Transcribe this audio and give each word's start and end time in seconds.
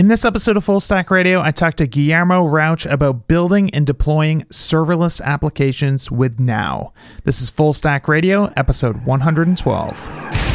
In 0.00 0.08
this 0.08 0.24
episode 0.24 0.56
of 0.56 0.64
Full 0.64 0.80
Stack 0.80 1.10
Radio, 1.10 1.42
I 1.42 1.50
talked 1.50 1.76
to 1.76 1.86
Guillermo 1.86 2.46
Rauch 2.46 2.90
about 2.90 3.28
building 3.28 3.68
and 3.74 3.86
deploying 3.86 4.44
serverless 4.44 5.20
applications 5.20 6.10
with 6.10 6.40
Now. 6.40 6.94
This 7.24 7.42
is 7.42 7.50
Full 7.50 7.74
Stack 7.74 8.08
Radio, 8.08 8.46
episode 8.56 9.04
112. 9.04 10.49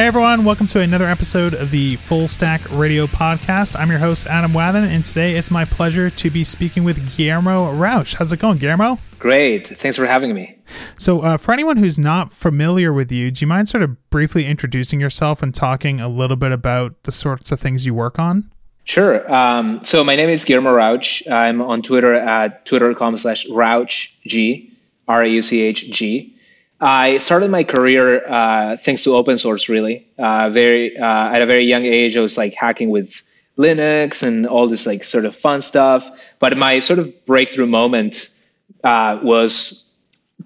Hey 0.00 0.06
everyone, 0.06 0.46
welcome 0.46 0.66
to 0.68 0.80
another 0.80 1.04
episode 1.04 1.52
of 1.52 1.70
the 1.70 1.96
Full 1.96 2.26
Stack 2.26 2.62
Radio 2.70 3.06
Podcast. 3.06 3.78
I'm 3.78 3.90
your 3.90 3.98
host, 3.98 4.26
Adam 4.26 4.54
Wathan, 4.54 4.86
and 4.86 5.04
today 5.04 5.34
it's 5.34 5.50
my 5.50 5.66
pleasure 5.66 6.08
to 6.08 6.30
be 6.30 6.42
speaking 6.42 6.84
with 6.84 7.14
Guillermo 7.18 7.70
Rauch. 7.74 8.14
How's 8.14 8.32
it 8.32 8.38
going, 8.38 8.56
Guillermo? 8.56 8.96
Great. 9.18 9.68
Thanks 9.68 9.98
for 9.98 10.06
having 10.06 10.32
me. 10.32 10.56
So, 10.96 11.20
uh, 11.20 11.36
for 11.36 11.52
anyone 11.52 11.76
who's 11.76 11.98
not 11.98 12.32
familiar 12.32 12.94
with 12.94 13.12
you, 13.12 13.30
do 13.30 13.42
you 13.42 13.46
mind 13.46 13.68
sort 13.68 13.82
of 13.82 14.08
briefly 14.08 14.46
introducing 14.46 15.02
yourself 15.02 15.42
and 15.42 15.54
talking 15.54 16.00
a 16.00 16.08
little 16.08 16.38
bit 16.38 16.50
about 16.50 17.02
the 17.02 17.12
sorts 17.12 17.52
of 17.52 17.60
things 17.60 17.84
you 17.84 17.92
work 17.92 18.18
on? 18.18 18.50
Sure. 18.84 19.30
Um, 19.30 19.84
so, 19.84 20.02
my 20.02 20.16
name 20.16 20.30
is 20.30 20.46
Guillermo 20.46 20.72
Rauch. 20.72 21.30
I'm 21.30 21.60
on 21.60 21.82
Twitter 21.82 22.14
at 22.14 22.64
twitter.com 22.64 23.18
slash 23.18 23.46
RauchG, 23.48 24.70
R 25.08 25.24
A 25.24 25.28
U 25.28 25.42
C 25.42 25.60
H 25.60 25.90
G. 25.90 26.39
I 26.80 27.18
started 27.18 27.50
my 27.50 27.62
career 27.62 28.26
uh, 28.26 28.76
thanks 28.78 29.04
to 29.04 29.14
open 29.14 29.36
source. 29.36 29.68
Really, 29.68 30.06
uh, 30.18 30.48
very 30.50 30.96
uh, 30.96 31.28
at 31.34 31.42
a 31.42 31.46
very 31.46 31.64
young 31.64 31.84
age, 31.84 32.16
I 32.16 32.20
was 32.20 32.38
like 32.38 32.54
hacking 32.54 32.90
with 32.90 33.22
Linux 33.58 34.22
and 34.22 34.46
all 34.46 34.66
this 34.66 34.86
like 34.86 35.04
sort 35.04 35.26
of 35.26 35.34
fun 35.34 35.60
stuff. 35.60 36.10
But 36.38 36.56
my 36.56 36.78
sort 36.78 36.98
of 36.98 37.26
breakthrough 37.26 37.66
moment 37.66 38.34
uh, 38.82 39.20
was 39.22 39.92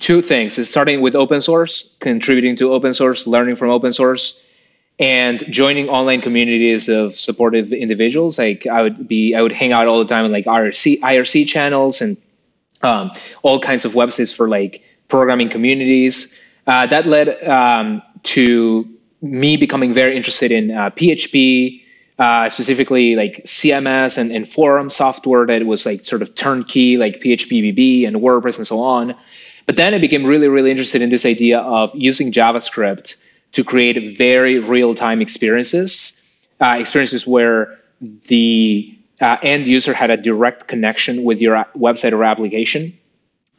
two 0.00 0.20
things: 0.20 0.58
is 0.58 0.68
starting 0.68 1.00
with 1.02 1.14
open 1.14 1.40
source, 1.40 1.96
contributing 2.00 2.56
to 2.56 2.72
open 2.72 2.92
source, 2.94 3.28
learning 3.28 3.54
from 3.54 3.70
open 3.70 3.92
source, 3.92 4.44
and 4.98 5.38
joining 5.52 5.88
online 5.88 6.20
communities 6.20 6.88
of 6.88 7.14
supportive 7.14 7.72
individuals. 7.72 8.38
Like 8.38 8.66
I 8.66 8.82
would 8.82 9.06
be, 9.06 9.36
I 9.36 9.42
would 9.42 9.52
hang 9.52 9.70
out 9.70 9.86
all 9.86 10.00
the 10.00 10.12
time 10.12 10.24
in 10.24 10.32
like 10.32 10.46
IRC 10.46 10.98
IRC 10.98 11.46
channels 11.46 12.00
and 12.00 12.20
um, 12.82 13.12
all 13.42 13.60
kinds 13.60 13.84
of 13.84 13.92
websites 13.92 14.36
for 14.36 14.48
like 14.48 14.82
programming 15.08 15.48
communities. 15.48 16.40
Uh, 16.66 16.86
that 16.86 17.06
led 17.06 17.42
um, 17.46 18.02
to 18.22 18.88
me 19.20 19.56
becoming 19.56 19.92
very 19.92 20.16
interested 20.16 20.50
in 20.50 20.70
uh, 20.70 20.90
PHP, 20.90 21.82
uh, 22.18 22.48
specifically 22.48 23.16
like 23.16 23.42
CMS 23.44 24.18
and, 24.18 24.30
and 24.30 24.48
forum 24.48 24.90
software 24.90 25.46
that 25.46 25.66
was 25.66 25.84
like 25.86 26.04
sort 26.04 26.22
of 26.22 26.34
turnkey, 26.34 26.96
like 26.96 27.20
PHP 27.20 28.06
and 28.06 28.16
WordPress 28.16 28.58
and 28.58 28.66
so 28.66 28.80
on. 28.80 29.14
But 29.66 29.76
then 29.76 29.94
I 29.94 29.98
became 29.98 30.24
really, 30.24 30.48
really 30.48 30.70
interested 30.70 31.00
in 31.02 31.10
this 31.10 31.24
idea 31.24 31.58
of 31.58 31.94
using 31.94 32.32
JavaScript 32.32 33.16
to 33.52 33.64
create 33.64 34.16
very 34.16 34.58
real 34.58 34.94
time 34.94 35.22
experiences, 35.22 36.20
uh, 36.60 36.76
experiences 36.78 37.26
where 37.26 37.78
the 38.28 38.96
uh, 39.20 39.36
end 39.42 39.66
user 39.66 39.94
had 39.94 40.10
a 40.10 40.16
direct 40.16 40.68
connection 40.68 41.24
with 41.24 41.40
your 41.40 41.64
website 41.76 42.12
or 42.12 42.24
application 42.24 42.98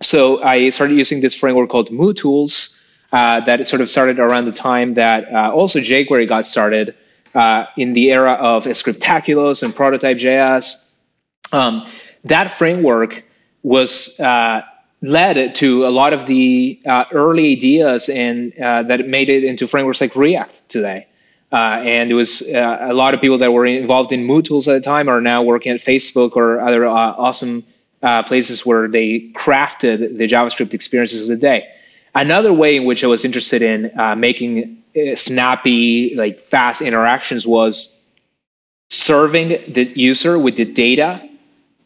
so 0.02 0.44
I 0.44 0.70
started 0.70 0.98
using 0.98 1.22
this 1.22 1.36
framework 1.36 1.70
called 1.70 1.90
MooTools 1.90 2.80
uh, 3.12 3.40
that 3.46 3.66
sort 3.68 3.82
of 3.82 3.90
started 3.90 4.20
around 4.20 4.46
the 4.46 4.52
time 4.52 4.96
that 4.96 5.32
uh, 5.32 5.52
also 5.54 5.80
jQuery 5.80 6.28
got 6.28 6.46
started 6.46 6.94
uh, 7.34 7.66
in 7.78 7.94
the 7.94 8.12
era 8.12 8.34
of 8.34 8.66
Scriptaculous 8.66 9.64
and 9.64 9.74
Prototype.js. 9.74 10.98
Um, 11.52 11.90
that 12.26 12.52
framework 12.52 13.24
was 13.64 14.20
uh, 14.20 14.62
led 15.02 15.56
to 15.56 15.86
a 15.86 15.90
lot 15.90 16.14
of 16.14 16.26
the 16.26 16.80
uh, 16.86 17.06
early 17.12 17.54
ideas 17.54 18.10
and 18.10 18.58
uh, 18.60 18.84
that 18.84 19.08
made 19.08 19.30
it 19.30 19.44
into 19.44 19.68
frameworks 19.68 20.02
like 20.02 20.16
React 20.16 20.68
today. 20.70 21.08
and 21.52 22.12
it 22.12 22.16
was 22.16 22.42
a 22.54 22.94
lot 22.94 23.14
of 23.14 23.22
people 23.22 23.38
that 23.38 23.54
were 23.54 23.66
involved 23.66 24.12
in 24.12 24.28
MooTools 24.28 24.68
at 24.68 24.74
the 24.74 24.82
time 24.82 25.08
are 25.08 25.22
now 25.22 25.42
working 25.42 25.72
at 25.72 25.80
Facebook 25.80 26.36
or 26.36 26.60
other 26.60 26.86
awesome 26.86 27.64
uh, 28.06 28.22
places 28.22 28.66
where 28.66 28.88
they 28.88 29.32
crafted 29.34 30.18
the 30.18 30.28
JavaScript 30.28 30.74
experiences 30.76 31.24
of 31.24 31.28
the 31.30 31.42
day. 31.42 31.68
Another 32.14 32.54
way 32.54 32.78
in 32.78 32.86
which 32.86 33.04
I 33.04 33.08
was 33.08 33.26
interested 33.26 33.64
in 33.64 34.00
uh, 34.00 34.16
making 34.16 34.84
uh, 34.96 35.16
snappy, 35.16 36.14
like 36.16 36.40
fast 36.40 36.84
interactions 36.84 37.48
was 37.48 38.00
serving 38.90 39.74
the 39.74 39.92
user 39.96 40.38
with 40.38 40.56
the 40.56 40.66
data 40.66 41.28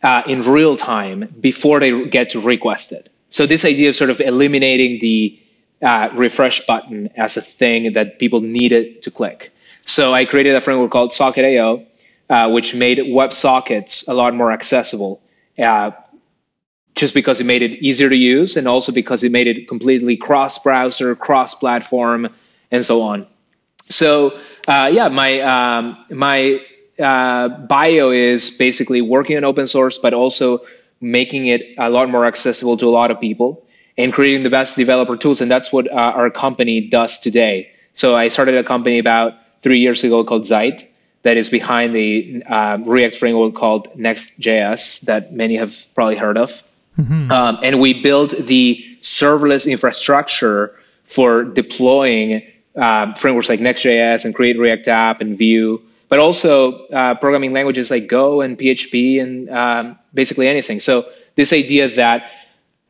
uh, 0.03 0.23
in 0.27 0.43
real 0.43 0.75
time 0.75 1.33
before 1.39 1.79
they 1.79 2.05
get 2.07 2.31
to 2.31 2.41
request 2.41 2.91
it. 2.91 3.09
So 3.29 3.45
this 3.45 3.63
idea 3.63 3.87
of 3.89 3.95
sort 3.95 4.09
of 4.09 4.19
eliminating 4.19 4.99
the 4.99 5.39
uh, 5.81 6.09
refresh 6.13 6.65
button 6.65 7.09
as 7.15 7.37
a 7.37 7.41
thing 7.41 7.93
that 7.93 8.19
people 8.19 8.41
needed 8.41 9.03
to 9.03 9.11
click. 9.11 9.53
So 9.85 10.13
I 10.13 10.25
created 10.25 10.53
a 10.53 10.61
framework 10.61 10.91
called 10.91 11.13
Socket.io, 11.13 11.85
uh, 12.29 12.49
which 12.49 12.75
made 12.75 12.97
WebSockets 12.97 14.09
a 14.09 14.13
lot 14.13 14.35
more 14.35 14.51
accessible 14.51 15.21
uh, 15.59 15.91
just 16.95 17.13
because 17.13 17.39
it 17.39 17.45
made 17.45 17.61
it 17.61 17.71
easier 17.81 18.09
to 18.09 18.15
use 18.15 18.57
and 18.57 18.67
also 18.67 18.91
because 18.91 19.23
it 19.23 19.31
made 19.31 19.47
it 19.47 19.67
completely 19.67 20.17
cross 20.17 20.61
browser, 20.61 21.15
cross 21.15 21.55
platform, 21.55 22.27
and 22.71 22.85
so 22.85 23.01
on. 23.01 23.25
So, 23.83 24.37
uh, 24.67 24.89
yeah, 24.91 25.07
my, 25.07 25.39
um, 25.41 25.97
my 26.09 26.59
uh, 26.99 27.49
bio 27.49 28.11
is 28.11 28.49
basically 28.51 29.01
working 29.01 29.37
on 29.37 29.43
open 29.43 29.65
source, 29.65 29.97
but 29.97 30.13
also 30.13 30.59
making 31.01 31.47
it 31.47 31.61
a 31.77 31.89
lot 31.89 32.09
more 32.09 32.25
accessible 32.25 32.77
to 32.77 32.85
a 32.85 32.89
lot 32.91 33.09
of 33.09 33.19
people 33.19 33.65
and 33.97 34.13
creating 34.13 34.43
the 34.43 34.49
best 34.49 34.77
developer 34.77 35.15
tools. 35.15 35.41
And 35.41 35.49
that's 35.49 35.71
what 35.71 35.89
uh, 35.89 35.95
our 35.95 36.29
company 36.29 36.81
does 36.81 37.19
today. 37.19 37.71
So, 37.93 38.15
I 38.15 38.27
started 38.27 38.55
a 38.55 38.63
company 38.63 38.99
about 38.99 39.33
three 39.61 39.79
years 39.79 40.03
ago 40.03 40.23
called 40.23 40.45
Zeit 40.45 40.89
that 41.23 41.37
is 41.37 41.49
behind 41.49 41.95
the 41.95 42.43
uh, 42.47 42.77
React 42.85 43.15
framework 43.15 43.55
called 43.55 43.89
Next.js 43.95 45.01
that 45.01 45.33
many 45.33 45.57
have 45.57 45.75
probably 45.95 46.15
heard 46.15 46.37
of. 46.37 46.63
Mm-hmm. 46.99 47.31
Um, 47.31 47.59
and 47.63 47.79
we 47.79 48.01
built 48.01 48.31
the 48.31 48.85
serverless 49.01 49.69
infrastructure 49.71 50.75
for 51.05 51.43
deploying 51.43 52.43
uh, 52.75 53.13
frameworks 53.13 53.49
like 53.49 53.61
Next.js 53.61 54.25
and 54.25 54.35
Create 54.35 54.59
React 54.59 54.87
App 54.89 55.21
and 55.21 55.37
Vue, 55.37 55.81
but 56.09 56.19
also 56.19 56.85
uh, 56.87 57.15
programming 57.15 57.53
languages 57.53 57.89
like 57.89 58.07
Go 58.07 58.41
and 58.41 58.57
PHP 58.57 59.21
and 59.21 59.49
um, 59.49 59.97
basically 60.13 60.47
anything. 60.47 60.79
So 60.79 61.05
this 61.35 61.53
idea 61.53 61.87
that 61.87 62.31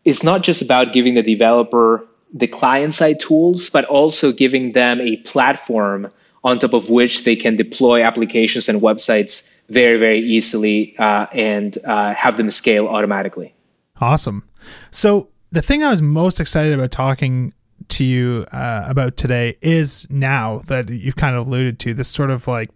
it's 0.05 0.23
not 0.23 0.41
just 0.41 0.61
about 0.61 0.91
giving 0.91 1.13
the 1.13 1.23
developer 1.23 2.05
the 2.33 2.47
client 2.47 2.93
side 2.93 3.19
tools, 3.19 3.69
but 3.69 3.85
also 3.85 4.31
giving 4.31 4.71
them 4.71 5.01
a 5.01 5.17
platform 5.17 6.11
on 6.43 6.57
top 6.57 6.73
of 6.73 6.89
which 6.89 7.25
they 7.25 7.35
can 7.35 7.55
deploy 7.55 8.03
applications 8.03 8.69
and 8.69 8.81
websites 8.81 9.55
very, 9.69 9.97
very 9.99 10.21
easily 10.21 10.97
uh, 10.97 11.27
and 11.33 11.77
uh, 11.85 12.13
have 12.13 12.37
them 12.37 12.49
scale 12.49 12.87
automatically. 12.87 13.53
Awesome. 13.99 14.47
So, 14.91 15.29
the 15.51 15.61
thing 15.61 15.83
I 15.83 15.89
was 15.89 16.01
most 16.01 16.39
excited 16.39 16.73
about 16.73 16.91
talking 16.91 17.53
to 17.87 18.03
you 18.03 18.45
uh, 18.51 18.85
about 18.87 19.17
today 19.17 19.57
is 19.61 20.05
now 20.09 20.59
that 20.67 20.89
you've 20.89 21.15
kind 21.15 21.35
of 21.35 21.47
alluded 21.47 21.79
to 21.79 21.93
this 21.93 22.07
sort 22.07 22.29
of 22.29 22.47
like 22.47 22.69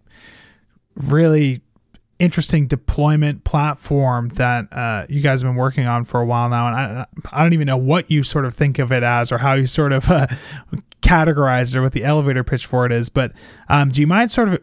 really 0.96 1.60
interesting 2.18 2.66
deployment 2.66 3.44
platform 3.44 4.28
that 4.30 4.72
uh, 4.72 5.06
you 5.08 5.20
guys 5.20 5.42
have 5.42 5.48
been 5.48 5.56
working 5.56 5.86
on 5.86 6.04
for 6.04 6.20
a 6.20 6.26
while 6.26 6.48
now. 6.48 6.68
And 6.68 6.76
I, 6.76 7.06
I 7.32 7.42
don't 7.42 7.52
even 7.52 7.66
know 7.66 7.76
what 7.76 8.10
you 8.10 8.22
sort 8.22 8.44
of 8.44 8.54
think 8.54 8.78
of 8.78 8.92
it 8.92 9.02
as 9.02 9.32
or 9.32 9.38
how 9.38 9.54
you 9.54 9.66
sort 9.66 9.92
of 9.92 10.08
uh, 10.10 10.26
categorize 11.02 11.74
it 11.74 11.78
or 11.78 11.82
what 11.82 11.92
the 11.92 12.04
elevator 12.04 12.44
pitch 12.44 12.66
for 12.66 12.86
it 12.86 12.92
is. 12.92 13.08
But 13.08 13.32
um, 13.68 13.90
do 13.90 14.00
you 14.00 14.06
mind 14.06 14.30
sort 14.30 14.48
of 14.48 14.60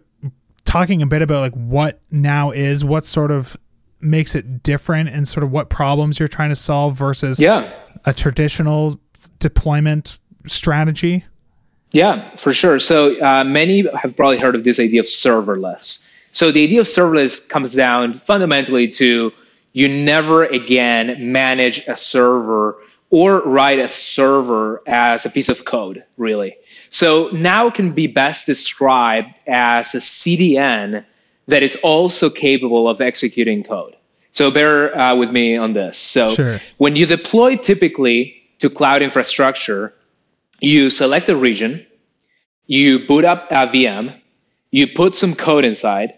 talking 0.66 1.02
a 1.02 1.08
bit 1.08 1.22
about 1.22 1.40
like 1.40 1.54
what 1.54 2.02
now 2.10 2.52
is, 2.52 2.84
what 2.84 3.06
sort 3.06 3.32
of 3.32 3.58
makes 4.02 4.36
it 4.36 4.64
different 4.64 5.10
and 5.10 5.28
sort 5.28 5.44
of 5.44 5.52
what 5.52 5.70
problems 5.70 6.20
you're 6.20 6.28
trying 6.28 6.50
to 6.50 6.56
solve 6.56 6.98
versus 6.98 7.42
yeah. 7.42 7.70
a 8.06 8.14
traditional 8.14 9.00
deployment 9.40 10.20
strategy? 10.46 11.26
Yeah, 11.92 12.26
for 12.28 12.54
sure. 12.54 12.80
So 12.80 13.22
uh, 13.22 13.44
many 13.44 13.86
have 13.96 14.16
probably 14.16 14.40
heard 14.40 14.56
of 14.56 14.64
this 14.64 14.80
idea 14.80 15.02
of 15.02 15.06
serverless. 15.06 16.14
So 16.32 16.52
the 16.52 16.64
idea 16.64 16.80
of 16.80 16.86
serverless 16.86 17.50
comes 17.50 17.76
down 17.76 18.14
fundamentally 18.14 18.88
to 18.92 19.32
you 19.74 19.88
never 19.88 20.44
again 20.44 21.32
manage 21.32 21.86
a 21.88 21.98
server 21.98 22.78
or 23.10 23.42
write 23.42 23.80
a 23.80 23.90
server 23.90 24.82
as 24.88 25.26
a 25.26 25.30
piece 25.30 25.50
of 25.50 25.66
code, 25.66 26.04
really. 26.18 26.56
So 26.90 27.30
now 27.34 27.68
it 27.68 27.74
can 27.74 27.92
be 27.92 28.08
best 28.08 28.46
described 28.46 29.30
as 29.48 29.94
a 29.94 30.00
CDN 30.00 31.06
that 31.48 31.64
is 31.64 31.80
also 31.84 32.30
capable 32.30 32.88
of 32.88 33.02
executing 33.02 33.64
code. 33.64 33.96
So 34.32 34.50
bear 34.50 34.98
uh, 34.98 35.16
with 35.16 35.32
me 35.32 35.58
on 35.58 35.74
this. 35.74 35.98
So 35.98 36.30
sure. 36.32 36.60
when 36.78 36.96
you 36.96 37.06
deploy 37.06 37.58
typically 37.58 38.42
to 38.60 38.70
cloud 38.70 39.02
infrastructure, 39.02 39.94
you 40.62 40.90
select 40.90 41.28
a 41.28 41.36
region, 41.36 41.86
you 42.66 43.06
boot 43.06 43.26
up 43.26 43.48
a 43.52 43.68
VM, 43.68 44.18
you 44.70 44.88
put 44.88 45.16
some 45.16 45.36
code 45.36 45.66
inside, 45.66 46.14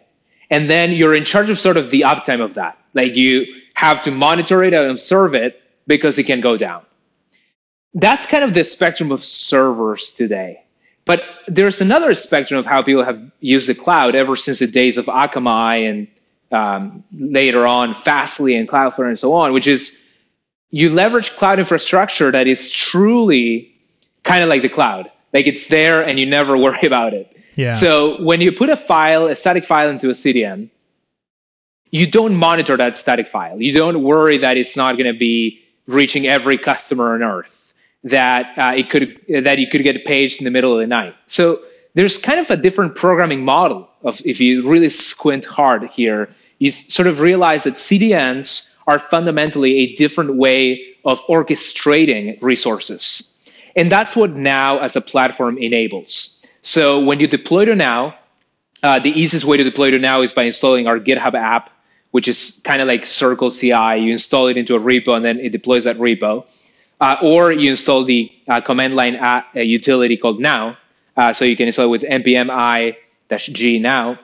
and 0.50 0.70
then 0.70 0.92
you're 0.92 1.16
in 1.16 1.25
charge 1.25 1.50
of 1.50 1.60
sort 1.60 1.78
of 1.78 1.90
the 1.90 2.02
uptime 2.02 2.42
of 2.42 2.56
that. 2.56 2.78
Like 2.94 3.16
you 3.16 3.46
have 3.74 4.04
to 4.04 4.12
monitor 4.12 4.64
it 4.64 4.74
and 4.74 4.92
observe 4.92 5.34
it 5.34 5.60
because 5.88 6.18
it 6.20 6.25
can 6.25 6.42
go 6.42 6.58
down. 6.58 6.86
That's 7.96 8.25
kind 8.25 8.44
of 8.44 8.54
the 8.54 8.64
spectrum 8.64 9.12
of 9.12 9.25
servers 9.25 10.14
today. 10.14 10.62
But 11.06 11.24
there's 11.48 11.82
another 11.82 12.14
spectrum 12.14 12.60
of 12.60 12.66
how 12.66 12.82
people 12.82 13.04
have 13.04 13.22
used 13.40 13.68
the 13.68 13.76
cloud 13.76 14.16
ever 14.16 14.36
since 14.36 14.60
the 14.60 14.68
days 14.68 14.98
of 14.98 15.06
Akamai 15.06 15.90
and 15.90 16.08
um, 16.52 17.04
later 17.12 17.66
on 17.66 17.94
Fastly 17.94 18.56
and 18.56 18.68
Cloudflare 18.68 19.08
and 19.08 19.20
so 19.20 19.34
on, 19.34 19.54
which 19.54 19.68
is 19.68 20.08
you 20.70 20.90
leverage 20.90 21.32
cloud 21.36 21.60
infrastructure 21.60 22.32
that 22.32 22.48
is 22.48 22.72
truly 22.72 23.74
kind 24.24 24.44
of 24.44 24.50
like 24.50 24.62
the 24.62 24.70
cloud. 24.70 25.12
Like 25.34 25.48
it's 25.48 25.68
there 25.68 26.02
and 26.02 26.20
you 26.20 26.26
never 26.26 26.58
worry 26.58 26.80
about 26.88 27.14
it. 27.14 27.30
Yeah. 27.56 27.72
So 27.72 28.22
when 28.24 28.42
you 28.42 28.52
put 28.52 28.70
a 28.70 28.76
file, 28.76 29.28
a 29.28 29.36
static 29.36 29.66
file 29.66 29.90
into 29.90 30.10
a 30.10 30.14
CDN, 30.14 30.70
you 31.92 32.08
don't 32.08 32.36
monitor 32.36 32.76
that 32.76 32.98
static 32.98 33.28
file. 33.28 33.62
You 33.62 33.74
don't 33.74 34.02
worry 34.02 34.40
that 34.40 34.58
it's 34.58 34.76
not 34.76 34.98
going 34.98 35.14
to 35.14 35.18
be 35.18 35.62
reaching 35.86 36.26
every 36.26 36.58
customer 36.58 37.14
on 37.14 37.22
earth, 37.22 37.62
that 38.04 38.58
uh, 38.58 38.74
it 38.76 38.90
could 38.90 39.20
that 39.30 39.60
you 39.60 39.68
could 39.68 39.84
get 39.84 40.04
paged 40.06 40.42
in 40.42 40.46
the 40.46 40.52
middle 40.52 40.74
of 40.74 40.80
the 40.80 40.88
night. 40.88 41.16
So 41.28 41.60
there's 41.94 42.18
kind 42.22 42.40
of 42.40 42.50
a 42.50 42.58
different 42.58 42.96
programming 42.96 43.46
model 43.46 43.90
of 44.04 44.22
if 44.26 44.40
you 44.42 44.68
really 44.68 44.90
squint 44.90 45.46
hard 45.46 45.86
here, 45.86 46.30
you 46.60 46.72
sort 46.72 47.08
of 47.08 47.22
realize 47.22 47.64
that 47.64 47.76
CDNs 47.76 48.74
are 48.88 49.00
fundamentally 49.00 49.80
a 49.80 49.96
different 49.96 50.36
way 50.36 50.82
of 51.06 51.20
orchestrating 51.28 52.42
resources. 52.42 53.30
And 53.76 53.92
that's 53.92 54.16
what 54.16 54.32
Now 54.32 54.80
as 54.80 54.96
a 54.96 55.02
platform 55.02 55.58
enables. 55.58 56.46
So 56.62 57.00
when 57.00 57.20
you 57.20 57.28
deploy 57.28 57.66
to 57.66 57.76
Now, 57.76 58.16
uh, 58.82 59.00
the 59.00 59.10
easiest 59.10 59.46
way 59.46 59.58
to 59.58 59.64
deploy 59.64 59.92
to 59.92 60.00
Now 60.00 60.22
is 60.22 60.34
by 60.34 60.44
installing 60.44 60.88
our 60.88 61.00
GitHub 61.00 61.34
app, 61.34 61.70
which 62.12 62.28
is 62.28 62.62
kind 62.64 62.82
of 62.82 62.88
like 62.88 63.06
Circle 63.06 63.52
CI. 63.52 64.00
You 64.00 64.12
install 64.12 64.48
it 64.48 64.58
into 64.58 64.76
a 64.76 64.80
repo 64.80 65.16
and 65.16 65.24
then 65.24 65.40
it 65.40 65.52
deploys 65.52 65.86
that 65.86 65.98
repo. 65.98 66.46
Uh, 67.04 67.18
or 67.22 67.52
you 67.52 67.70
install 67.70 68.06
the 68.06 68.32
uh, 68.48 68.62
command 68.62 68.96
line 68.96 69.16
utility 69.56 70.16
called 70.16 70.40
Now. 70.40 70.78
Uh, 71.18 71.34
so 71.34 71.44
you 71.44 71.58
can 71.58 71.68
install 71.68 71.88
it 71.88 71.90
with 71.90 72.04
npm 72.04 72.50
i-g 72.50 73.80
now. 73.80 74.20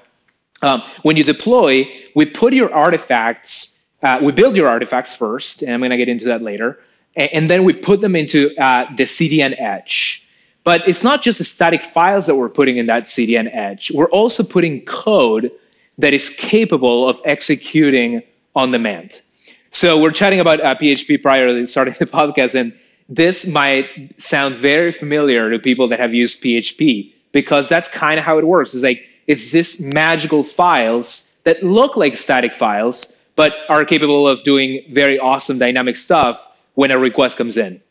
Um, 0.61 0.81
when 1.03 1.17
you 1.17 1.23
deploy, 1.23 1.73
we 2.15 2.25
put 2.25 2.53
your 2.53 2.73
artifacts, 2.73 3.91
uh, 4.01 4.19
we 4.21 4.31
build 4.31 4.55
your 4.55 4.69
artifacts 4.69 5.15
first, 5.15 5.61
and 5.61 5.73
I'm 5.73 5.81
going 5.81 5.91
to 5.91 5.97
get 5.97 6.09
into 6.09 6.25
that 6.31 6.41
later 6.41 6.79
and 7.15 7.49
then 7.49 7.63
we 7.63 7.73
put 7.73 8.01
them 8.01 8.15
into 8.15 8.55
uh, 8.57 8.85
the 8.95 9.03
CDN 9.03 9.59
edge. 9.59 10.25
But 10.63 10.87
it's 10.87 11.03
not 11.03 11.21
just 11.21 11.39
the 11.39 11.45
static 11.45 11.81
files 11.81 12.27
that 12.27 12.35
we're 12.35 12.49
putting 12.49 12.77
in 12.77 12.85
that 12.87 13.05
CDN 13.05 13.53
edge. 13.53 13.91
We're 13.91 14.09
also 14.09 14.43
putting 14.43 14.85
code 14.85 15.51
that 15.97 16.13
is 16.13 16.29
capable 16.29 17.09
of 17.09 17.19
executing 17.25 18.23
on 18.55 18.71
demand. 18.71 19.21
So 19.71 19.99
we're 20.01 20.11
chatting 20.11 20.39
about 20.39 20.61
uh, 20.61 20.75
PHP 20.75 21.21
prior 21.21 21.47
to 21.47 21.67
starting 21.67 21.93
the 21.99 22.05
podcast, 22.19 22.59
and 22.59 22.73
this 23.07 23.51
might 23.51 23.87
sound 24.17 24.55
very 24.55 24.91
familiar 24.91 25.49
to 25.51 25.59
people 25.59 25.87
that 25.87 25.99
have 25.99 26.13
used 26.13 26.43
PHP 26.43 27.13
because 27.31 27.69
that's 27.69 27.89
kind 27.89 28.19
of 28.19 28.25
how 28.25 28.37
it 28.37 28.45
works. 28.45 28.73
It's 28.73 28.83
like 28.83 29.03
it's 29.27 29.51
this 29.51 29.79
magical 29.79 30.43
files 30.43 31.39
that 31.43 31.63
look 31.63 31.95
like 31.95 32.17
static 32.17 32.53
files, 32.53 33.21
but 33.35 33.55
are 33.69 33.85
capable 33.85 34.27
of 34.27 34.43
doing 34.43 34.83
very 34.89 35.19
awesome 35.19 35.59
dynamic 35.59 35.97
stuff 35.97 36.51
when 36.73 36.91
a 36.91 36.97
request 36.97 37.37
comes 37.37 37.57
in. 37.57 37.81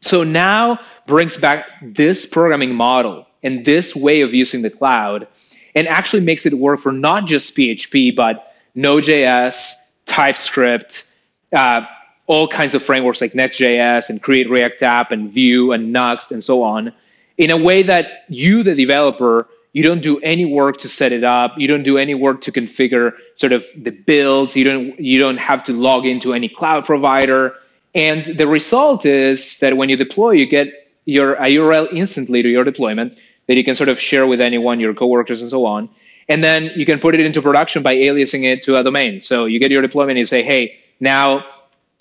So 0.00 0.24
now 0.24 0.80
brings 1.06 1.36
back 1.36 1.66
this 1.82 2.26
programming 2.26 2.74
model 2.74 3.26
and 3.42 3.64
this 3.64 3.94
way 3.94 4.22
of 4.22 4.34
using 4.34 4.62
the 4.62 4.70
cloud 4.70 5.28
and 5.74 5.86
actually 5.86 6.22
makes 6.22 6.46
it 6.46 6.54
work 6.54 6.80
for 6.80 6.90
not 6.92 7.26
just 7.26 7.56
PHP, 7.56 8.16
but 8.16 8.54
Node.js, 8.74 9.94
TypeScript, 10.06 11.09
uh, 11.52 11.82
all 12.26 12.46
kinds 12.46 12.74
of 12.74 12.82
frameworks 12.82 13.20
like 13.20 13.34
Next.js 13.34 14.08
and 14.08 14.22
Create 14.22 14.48
React 14.48 14.82
App 14.82 15.12
and 15.12 15.30
Vue 15.30 15.72
and 15.72 15.94
Nuxt 15.94 16.30
and 16.30 16.42
so 16.42 16.62
on 16.62 16.92
in 17.40 17.50
a 17.50 17.56
way 17.56 17.82
that 17.82 18.24
you, 18.28 18.62
the 18.62 18.74
developer, 18.74 19.48
you 19.72 19.82
don't 19.82 20.02
do 20.02 20.18
any 20.20 20.44
work 20.44 20.76
to 20.78 20.88
set 20.88 21.10
it 21.10 21.24
up. 21.24 21.54
You 21.56 21.68
don't 21.68 21.84
do 21.84 21.96
any 21.96 22.14
work 22.14 22.42
to 22.42 22.52
configure 22.52 23.12
sort 23.34 23.52
of 23.52 23.64
the 23.76 23.90
builds. 23.92 24.54
You 24.56 24.64
don't 24.64 25.00
you 25.00 25.18
don't 25.18 25.38
have 25.38 25.62
to 25.64 25.72
log 25.72 26.04
into 26.04 26.34
any 26.34 26.48
cloud 26.48 26.84
provider. 26.84 27.54
And 27.94 28.24
the 28.26 28.46
result 28.46 29.06
is 29.06 29.58
that 29.60 29.76
when 29.76 29.88
you 29.88 29.96
deploy, 29.96 30.32
you 30.32 30.46
get 30.46 30.68
your 31.06 31.34
a 31.34 31.48
URL 31.56 31.88
instantly 31.92 32.42
to 32.42 32.48
your 32.48 32.64
deployment 32.64 33.18
that 33.46 33.54
you 33.54 33.64
can 33.64 33.74
sort 33.74 33.88
of 33.88 33.98
share 33.98 34.26
with 34.26 34.40
anyone, 34.40 34.78
your 34.78 34.92
coworkers, 34.92 35.40
and 35.40 35.50
so 35.50 35.64
on. 35.64 35.88
And 36.28 36.44
then 36.44 36.70
you 36.76 36.84
can 36.84 36.98
put 37.00 37.14
it 37.14 37.20
into 37.20 37.40
production 37.40 37.82
by 37.82 37.96
aliasing 37.96 38.44
it 38.44 38.62
to 38.64 38.76
a 38.76 38.84
domain. 38.84 39.20
So 39.20 39.46
you 39.46 39.58
get 39.58 39.70
your 39.70 39.82
deployment, 39.82 40.12
and 40.12 40.18
you 40.18 40.26
say, 40.26 40.42
hey, 40.42 40.76
now 41.00 41.44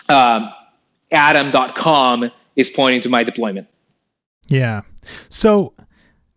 um, 0.08 0.50
adam.com 1.12 2.32
is 2.56 2.70
pointing 2.70 3.02
to 3.02 3.10
my 3.10 3.24
deployment. 3.24 3.68
Yeah. 4.48 4.82
So 5.30 5.74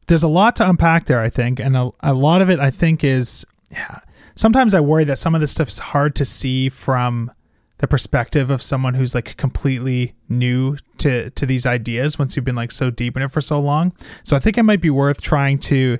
there's 0.06 0.22
a 0.22 0.28
lot 0.28 0.56
to 0.56 0.68
unpack 0.68 1.06
there, 1.06 1.20
I 1.20 1.28
think. 1.28 1.58
And 1.58 1.76
a, 1.76 1.90
a 2.02 2.14
lot 2.14 2.42
of 2.42 2.50
it, 2.50 2.60
I 2.60 2.70
think, 2.70 3.02
is 3.02 3.44
yeah, 3.70 4.00
sometimes 4.34 4.74
I 4.74 4.80
worry 4.80 5.04
that 5.04 5.18
some 5.18 5.34
of 5.34 5.40
this 5.40 5.52
stuff 5.52 5.68
is 5.68 5.78
hard 5.78 6.14
to 6.16 6.24
see 6.24 6.68
from 6.68 7.32
the 7.78 7.88
perspective 7.88 8.50
of 8.50 8.62
someone 8.62 8.94
who's 8.94 9.14
like 9.14 9.36
completely 9.36 10.14
new 10.28 10.76
to 10.98 11.30
to 11.30 11.44
these 11.44 11.66
ideas 11.66 12.16
once 12.18 12.36
you've 12.36 12.44
been 12.44 12.54
like 12.54 12.70
so 12.70 12.90
deep 12.90 13.16
in 13.16 13.22
it 13.22 13.30
for 13.30 13.40
so 13.40 13.60
long. 13.60 13.92
So 14.22 14.36
I 14.36 14.38
think 14.38 14.56
it 14.56 14.62
might 14.62 14.80
be 14.80 14.90
worth 14.90 15.20
trying 15.20 15.58
to 15.60 15.98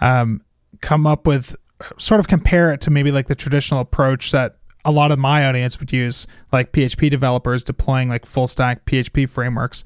um, 0.00 0.40
come 0.80 1.06
up 1.06 1.26
with 1.26 1.54
sort 1.98 2.20
of 2.20 2.28
compare 2.28 2.72
it 2.72 2.80
to 2.82 2.90
maybe 2.90 3.12
like 3.12 3.26
the 3.26 3.34
traditional 3.34 3.80
approach 3.80 4.32
that 4.32 4.56
a 4.88 4.90
lot 4.90 5.12
of 5.12 5.18
my 5.18 5.44
audience 5.44 5.78
would 5.78 5.92
use, 5.92 6.26
like 6.50 6.72
PHP 6.72 7.10
developers 7.10 7.62
deploying 7.62 8.08
like 8.08 8.24
full 8.24 8.46
stack 8.48 8.86
PHP 8.86 9.28
frameworks. 9.28 9.84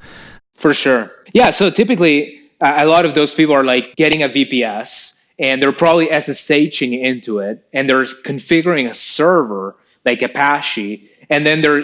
For 0.55 0.73
sure. 0.73 1.11
Yeah. 1.35 1.51
So 1.51 1.71
typically, 1.71 2.41
a 2.61 2.87
lot 2.87 3.05
of 3.05 3.15
those 3.15 3.35
people 3.35 3.55
are 3.55 3.65
like 3.65 3.97
getting 3.97 4.23
a 4.23 4.29
VPS 4.29 5.27
and 5.41 5.61
they're 5.61 5.73
probably 5.73 6.07
SSHing 6.07 7.03
into 7.03 7.41
it 7.41 7.67
and 7.73 7.89
they're 7.89 8.05
configuring 8.05 8.89
a 8.89 8.95
server 8.95 9.75
like 10.05 10.23
Apache 10.23 11.11
and 11.29 11.45
then 11.45 11.63
they're 11.63 11.83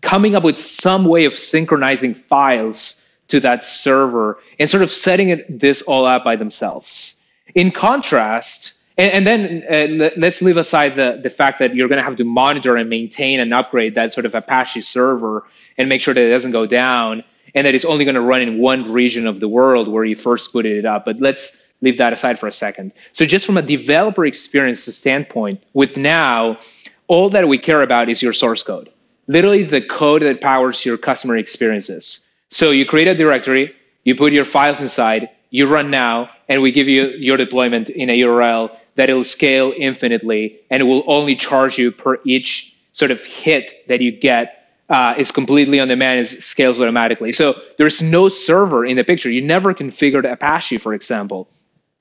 coming 0.00 0.34
up 0.34 0.42
with 0.42 0.58
some 0.58 1.04
way 1.04 1.26
of 1.26 1.34
synchronizing 1.34 2.14
files 2.14 3.08
to 3.28 3.38
that 3.38 3.64
server 3.64 4.38
and 4.58 4.68
sort 4.68 4.82
of 4.82 4.90
setting 4.90 5.28
it, 5.28 5.60
this 5.60 5.82
all 5.82 6.06
up 6.06 6.24
by 6.24 6.34
themselves. 6.34 7.22
In 7.54 7.70
contrast, 7.70 8.77
and, 8.98 9.26
and 9.26 9.26
then 9.26 10.00
uh, 10.02 10.10
let's 10.16 10.42
leave 10.42 10.56
aside 10.56 10.96
the, 10.96 11.20
the 11.22 11.30
fact 11.30 11.60
that 11.60 11.74
you're 11.74 11.88
going 11.88 11.98
to 11.98 12.04
have 12.04 12.16
to 12.16 12.24
monitor 12.24 12.76
and 12.76 12.90
maintain 12.90 13.40
and 13.40 13.54
upgrade 13.54 13.94
that 13.94 14.12
sort 14.12 14.26
of 14.26 14.34
Apache 14.34 14.80
server 14.80 15.46
and 15.78 15.88
make 15.88 16.02
sure 16.02 16.12
that 16.12 16.20
it 16.20 16.30
doesn't 16.30 16.52
go 16.52 16.66
down 16.66 17.22
and 17.54 17.66
that 17.66 17.74
it's 17.74 17.84
only 17.84 18.04
going 18.04 18.16
to 18.16 18.20
run 18.20 18.42
in 18.42 18.58
one 18.58 18.92
region 18.92 19.26
of 19.26 19.40
the 19.40 19.48
world 19.48 19.88
where 19.88 20.04
you 20.04 20.16
first 20.16 20.52
put 20.52 20.66
it 20.66 20.84
up. 20.84 21.04
But 21.04 21.20
let's 21.20 21.64
leave 21.80 21.96
that 21.98 22.12
aside 22.12 22.38
for 22.38 22.48
a 22.48 22.52
second. 22.52 22.92
So, 23.12 23.24
just 23.24 23.46
from 23.46 23.56
a 23.56 23.62
developer 23.62 24.26
experience 24.26 24.84
standpoint, 24.84 25.62
with 25.72 25.96
now, 25.96 26.58
all 27.06 27.30
that 27.30 27.48
we 27.48 27.58
care 27.58 27.82
about 27.82 28.08
is 28.08 28.22
your 28.22 28.32
source 28.32 28.62
code. 28.62 28.90
Literally 29.28 29.62
the 29.62 29.80
code 29.80 30.22
that 30.22 30.40
powers 30.40 30.84
your 30.84 30.98
customer 30.98 31.36
experiences. 31.36 32.30
So 32.50 32.70
you 32.70 32.86
create 32.86 33.08
a 33.08 33.14
directory, 33.14 33.74
you 34.04 34.14
put 34.14 34.32
your 34.32 34.44
files 34.44 34.80
inside, 34.80 35.28
you 35.50 35.66
run 35.66 35.90
now, 35.90 36.30
and 36.48 36.62
we 36.62 36.72
give 36.72 36.88
you 36.88 37.08
your 37.08 37.36
deployment 37.36 37.90
in 37.90 38.08
a 38.08 38.18
URL 38.20 38.70
that 38.98 39.08
it'll 39.08 39.22
scale 39.22 39.72
infinitely 39.76 40.58
and 40.70 40.80
it 40.82 40.84
will 40.84 41.04
only 41.06 41.36
charge 41.36 41.78
you 41.78 41.92
per 41.92 42.18
each 42.24 42.76
sort 42.90 43.12
of 43.12 43.22
hit 43.22 43.72
that 43.86 44.00
you 44.00 44.10
get 44.10 44.58
uh, 44.88 45.14
is 45.16 45.30
completely 45.30 45.78
on 45.78 45.86
demand, 45.86 46.18
is 46.18 46.44
scales 46.44 46.80
automatically. 46.80 47.30
So 47.30 47.54
there's 47.76 48.02
no 48.02 48.28
server 48.28 48.84
in 48.84 48.96
the 48.96 49.04
picture. 49.04 49.30
You 49.30 49.42
never 49.42 49.72
configured 49.72 50.30
Apache, 50.30 50.78
for 50.78 50.94
example. 50.94 51.48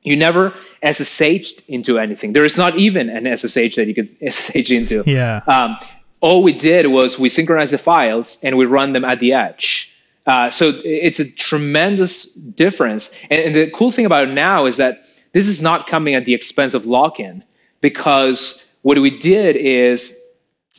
You 0.02 0.16
never 0.16 0.56
SSH'd 0.82 1.70
into 1.70 2.00
anything. 2.00 2.34
There 2.34 2.46
is 2.46 2.58
not 2.58 2.78
even 2.78 3.10
an 3.10 3.26
SSH 3.38 3.76
that 3.76 3.86
you 3.86 3.94
could 3.94 4.10
SSH 4.34 4.72
into. 4.72 5.04
Yeah. 5.06 5.42
Um, 5.46 5.78
all 6.20 6.42
we 6.42 6.54
did 6.54 6.88
was 6.88 7.20
we 7.20 7.30
synchronized 7.30 7.74
the 7.74 7.78
files 7.78 8.42
and 8.44 8.58
we 8.58 8.66
run 8.66 8.94
them 8.94 9.06
at 9.06 9.20
the 9.20 9.34
edge. 9.34 9.94
Uh, 10.26 10.50
so 10.50 10.72
it's 10.84 11.20
a 11.20 11.32
tremendous 11.32 12.34
difference. 12.34 13.22
And, 13.30 13.40
and 13.40 13.56
the 13.56 13.70
cool 13.70 13.92
thing 13.92 14.08
about 14.08 14.30
it 14.30 14.34
now 14.34 14.66
is 14.66 14.78
that 14.78 15.07
this 15.38 15.48
is 15.48 15.62
not 15.62 15.86
coming 15.86 16.16
at 16.16 16.26
the 16.26 16.34
expense 16.34 16.74
of 16.74 16.88
lock-in 16.88 17.44
because 17.80 18.68
what 18.82 19.00
we 19.00 19.20
did 19.20 19.56
is 19.56 20.20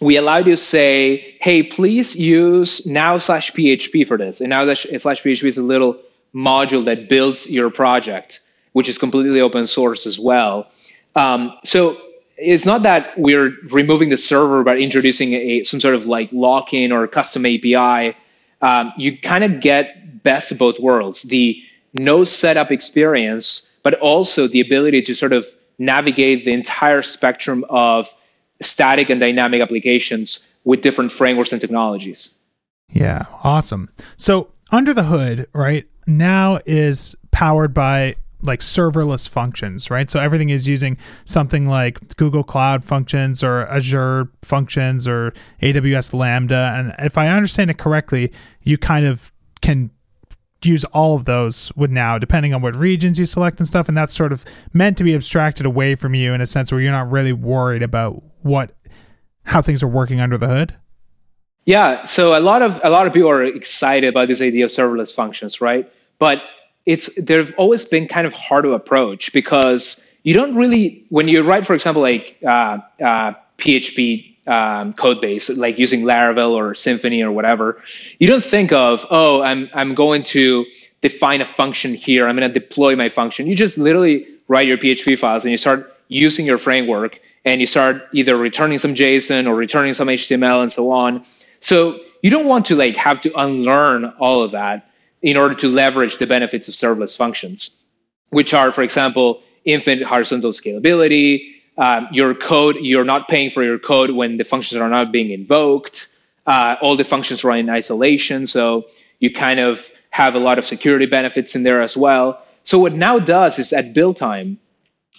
we 0.00 0.17
allowed 0.17 0.47
you 0.47 0.53
to 0.55 0.57
say, 0.57 1.37
hey, 1.41 1.62
please 1.62 2.17
use 2.17 2.85
now 2.85 3.19
slash 3.19 3.53
PHP 3.53 4.05
for 4.05 4.19
this. 4.19 4.41
And 4.41 4.50
now 4.50 4.65
slash 4.75 5.23
PHP 5.23 5.45
is 5.45 5.59
a 5.59 5.62
little 5.62 5.97
module 6.35 6.85
that 6.87 7.09
builds 7.09 7.49
your 7.49 7.71
project 7.71 8.41
which 8.73 8.88
is 8.88 8.99
completely 8.99 9.41
open 9.41 9.65
source 9.65 10.07
as 10.07 10.19
well. 10.19 10.67
Um, 11.15 11.53
so 11.65 11.97
it's 12.37 12.67
not 12.67 12.83
that 12.83 13.17
we're 13.17 13.53
removing 13.71 14.09
the 14.09 14.17
server 14.17 14.65
but 14.65 14.79
introducing 14.79 15.35
a 15.35 15.62
some 15.62 15.79
sort 15.79 15.95
of 15.95 16.07
like 16.07 16.29
lock-in 16.33 16.91
or 16.91 17.07
custom 17.07 17.47
API. 17.47 18.17
Um, 18.61 18.93
you 18.97 19.17
kind 19.19 19.45
of 19.45 19.61
get 19.61 20.23
best 20.25 20.50
of 20.50 20.59
both 20.59 20.81
worlds: 20.81 21.23
the 21.23 21.62
no 21.95 22.25
setup 22.25 22.71
experience, 22.71 23.68
but 23.83 23.95
also 24.01 24.47
the 24.47 24.61
ability 24.61 25.03
to 25.03 25.15
sort 25.15 25.33
of 25.33 25.47
navigate 25.79 26.45
the 26.45 26.53
entire 26.53 27.03
spectrum 27.03 27.65
of 27.71 28.13
static 28.61 29.11
and 29.11 29.21
dynamic 29.21 29.61
applications 29.61 30.53
with 30.65 30.83
different 30.83 31.13
frameworks 31.13 31.53
and 31.53 31.61
technologies. 31.61 32.43
Yeah, 32.91 33.27
awesome. 33.45 33.91
So 34.17 34.53
under 34.71 34.93
the 34.93 35.05
hood, 35.05 35.47
right 35.53 35.87
now 36.07 36.59
is 36.67 37.15
powered 37.31 37.73
by 37.73 38.17
like 38.43 38.61
serverless 38.61 39.29
functions, 39.29 39.91
right? 39.91 40.11
So 40.11 40.21
everything 40.21 40.49
is 40.49 40.69
using 40.69 40.97
something 41.25 41.67
like 41.67 42.17
Google 42.17 42.45
Cloud 42.45 42.85
Functions 42.85 43.43
or 43.43 43.67
Azure 43.67 44.31
Functions 44.43 45.09
or 45.09 45.33
AWS 45.61 46.15
Lambda. 46.15 46.75
And 46.77 46.95
if 46.99 47.19
I 47.19 47.29
understand 47.29 47.71
it 47.71 47.79
correctly, 47.79 48.33
you 48.63 48.79
kind 48.79 49.07
of 49.07 49.33
can 49.61 49.91
use 50.62 50.85
all 50.87 51.15
of 51.15 51.25
those 51.25 51.73
with 51.77 51.91
now, 51.91 52.19
depending 52.19 52.53
on 52.53 52.62
what 52.62 52.75
regions 52.75 53.19
you 53.19 53.27
select 53.27 53.59
and 53.59 53.69
stuff. 53.69 53.88
And 53.88 53.97
that's 53.97 54.15
sort 54.15 54.33
of 54.33 54.45
meant 54.73 54.99
to 54.99 55.05
be 55.05 55.15
abstracted 55.15 55.67
away 55.67 55.95
from 55.95 56.15
you 56.15 56.33
in 56.33 56.41
a 56.41 56.47
sense 56.47 56.73
where 56.73 56.81
you're 56.81 56.93
not 56.93 57.11
really 57.11 57.33
worried 57.33 57.83
about 57.83 58.23
what 58.43 58.75
how 59.45 59.62
things 59.62 59.83
are 59.83 59.88
working 59.88 60.21
under 60.21 60.37
the 60.37 60.49
hood. 60.49 60.75
Yeah, 61.65 62.05
so 62.05 62.37
a 62.37 62.41
lot 62.41 62.62
of 62.62 62.81
a 62.83 62.91
lot 62.91 63.07
of 63.07 63.12
people 63.12 63.31
are 63.31 63.43
excited 63.43 64.09
about 64.09 64.29
this 64.29 64.41
idea 64.41 64.65
of 64.65 64.71
serverless 64.71 65.15
functions, 65.15 65.61
right? 65.61 65.91
But 66.19 66.43
it's 66.87 67.23
they've 67.23 67.53
always 67.59 67.85
been 67.85 68.09
kind 68.09 68.27
of 68.27 68.33
hard 68.33 68.65
to 68.65 68.73
approach 68.73 69.33
because 69.33 70.11
you 70.23 70.33
don't 70.33 70.57
really 70.57 71.05
when 71.11 71.29
you 71.29 71.43
write, 71.43 71.67
for 71.67 71.75
example, 71.75 72.03
like 72.03 72.38
uh, 72.43 72.79
uh, 73.05 73.35
PHP 73.59 74.38
um, 74.49 74.93
code 74.93 75.21
base, 75.21 75.57
like 75.57 75.78
using 75.78 76.02
Laravel 76.02 76.52
or 76.52 76.73
Symfony 76.73 77.23
or 77.23 77.31
whatever, 77.31 77.81
you 78.19 78.26
don't 78.26 78.45
think 78.45 78.73
of 78.73 79.07
oh, 79.11 79.43
I'm 79.43 79.69
I'm 79.75 79.95
going 79.95 80.23
to 80.25 80.67
define 81.00 81.40
a 81.40 81.45
function 81.45 81.95
here. 81.95 82.26
I'm 82.26 82.37
going 82.37 82.52
to 82.52 82.61
deploy 82.61 82.97
my 82.97 83.09
function. 83.09 83.47
You 83.47 83.55
just 83.55 83.78
literally 83.78 84.26
write 84.49 84.67
your 84.67 84.78
PHP 84.78 85.19
files 85.19 85.45
and 85.45 85.52
you 85.52 85.59
start 85.59 85.95
using 86.09 86.47
your 86.47 86.59
framework 86.59 87.21
and 87.45 87.61
you 87.61 87.67
start 87.67 88.02
either 88.12 88.37
returning 88.37 88.78
some 88.78 88.95
JSON 88.95 89.47
or 89.47 89.55
returning 89.55 89.95
some 89.95 90.09
HTML 90.09 90.61
and 90.61 90.71
so 90.71 90.90
on. 90.90 91.25
So 91.61 92.00
you 92.23 92.31
don't 92.31 92.47
want 92.47 92.67
to 92.67 92.76
like 92.76 92.97
have 92.97 93.21
to 93.23 93.38
unlearn 93.38 94.07
all 94.19 94.43
of 94.43 94.52
that 94.52 94.90
in 95.23 95.37
order 95.37 95.55
to 95.55 95.69
leverage 95.69 96.19
the 96.19 96.26
benefits 96.26 96.69
of 96.69 96.75
serverless 96.75 97.17
functions, 97.17 97.76
which 98.31 98.55
are, 98.55 98.73
for 98.73 98.83
example, 98.83 99.43
infinite 99.64 100.07
horizontal 100.07 100.52
scalability. 100.52 101.55
Um, 101.79 102.09
your 102.13 102.35
code, 102.35 102.77
you're 102.81 103.05
not 103.05 103.29
paying 103.29 103.51
for 103.51 103.63
your 103.63 103.79
code 103.79 104.11
when 104.11 104.37
the 104.37 104.45
functions 104.45 104.81
are 104.81 104.89
not 104.89 105.13
being 105.13 105.31
invoked. 105.31 106.09
Uh, 106.47 106.77
all 106.81 106.97
the 106.97 107.05
functions 107.05 107.45
run 107.45 107.59
in 107.59 107.71
isolation, 107.71 108.47
so 108.47 108.87
you 109.21 109.33
kind 109.33 109.61
of 109.61 109.91
have 110.11 110.35
a 110.35 110.39
lot 110.39 110.59
of 110.59 110.65
security 110.65 111.07
benefits 111.07 111.55
in 111.55 111.63
there 111.63 111.81
as 111.81 111.97
well. 111.97 112.43
So 112.65 112.79
what 112.79 112.93
now 112.93 113.19
does 113.19 113.59
is 113.59 113.73
at 113.73 113.95
build 113.95 114.17
time, 114.17 114.59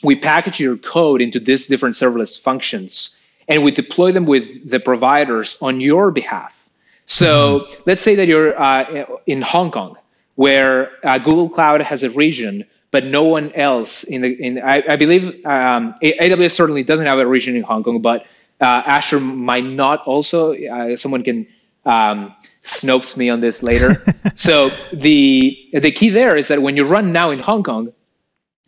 we 0.04 0.16
package 0.16 0.60
your 0.60 0.78
code 0.78 1.22
into 1.22 1.40
these 1.40 1.68
different 1.68 1.96
serverless 1.96 2.42
functions 2.42 3.20
and 3.48 3.64
we 3.64 3.72
deploy 3.72 4.12
them 4.12 4.26
with 4.26 4.70
the 4.70 4.80
providers 4.80 5.58
on 5.62 5.82
your 5.82 6.12
behalf. 6.12 6.70
So 7.08 7.62
mm-hmm. 7.62 7.82
let's 7.88 8.04
say 8.04 8.16
that 8.16 8.28
you're 8.28 8.58
uh, 8.62 9.06
in 9.26 9.42
Hong 9.42 9.72
Kong, 9.72 9.98
where 10.36 10.92
uh, 11.04 11.18
Google 11.18 11.50
Cloud 11.50 11.82
has 11.82 12.04
a 12.04 12.12
region, 12.12 12.66
but 12.92 13.06
no 13.06 13.24
one 13.24 13.52
else 13.54 14.04
in 14.04 14.22
the 14.22 14.30
in. 14.30 14.62
I, 14.62 14.84
I 14.90 14.96
believe 14.96 15.46
um, 15.46 15.96
AWS 16.02 16.52
certainly 16.52 16.84
doesn't 16.84 17.06
have 17.06 17.20
a 17.20 17.28
region 17.28 17.56
in 17.56 17.64
Hong 17.64 17.84
Kong, 17.84 18.02
but 18.02 18.26
uh, 18.62 18.84
Azure 18.86 19.20
might 19.20 19.66
not 19.66 20.04
also. 20.06 20.54
Uh, 20.54 20.96
someone 20.98 21.24
can 21.24 21.48
um, 21.86 22.36
snopes 22.64 23.18
me 23.18 23.30
on 23.30 23.42
this 23.42 23.64
later. 23.64 23.96
so 24.36 24.70
the 24.92 25.58
the 25.74 25.92
key 25.92 26.10
there 26.10 26.36
is 26.36 26.48
that 26.48 26.62
when 26.62 26.76
you 26.76 26.86
run 26.86 27.12
now 27.12 27.32
in 27.32 27.40
Hong 27.40 27.64
Kong, 27.64 27.94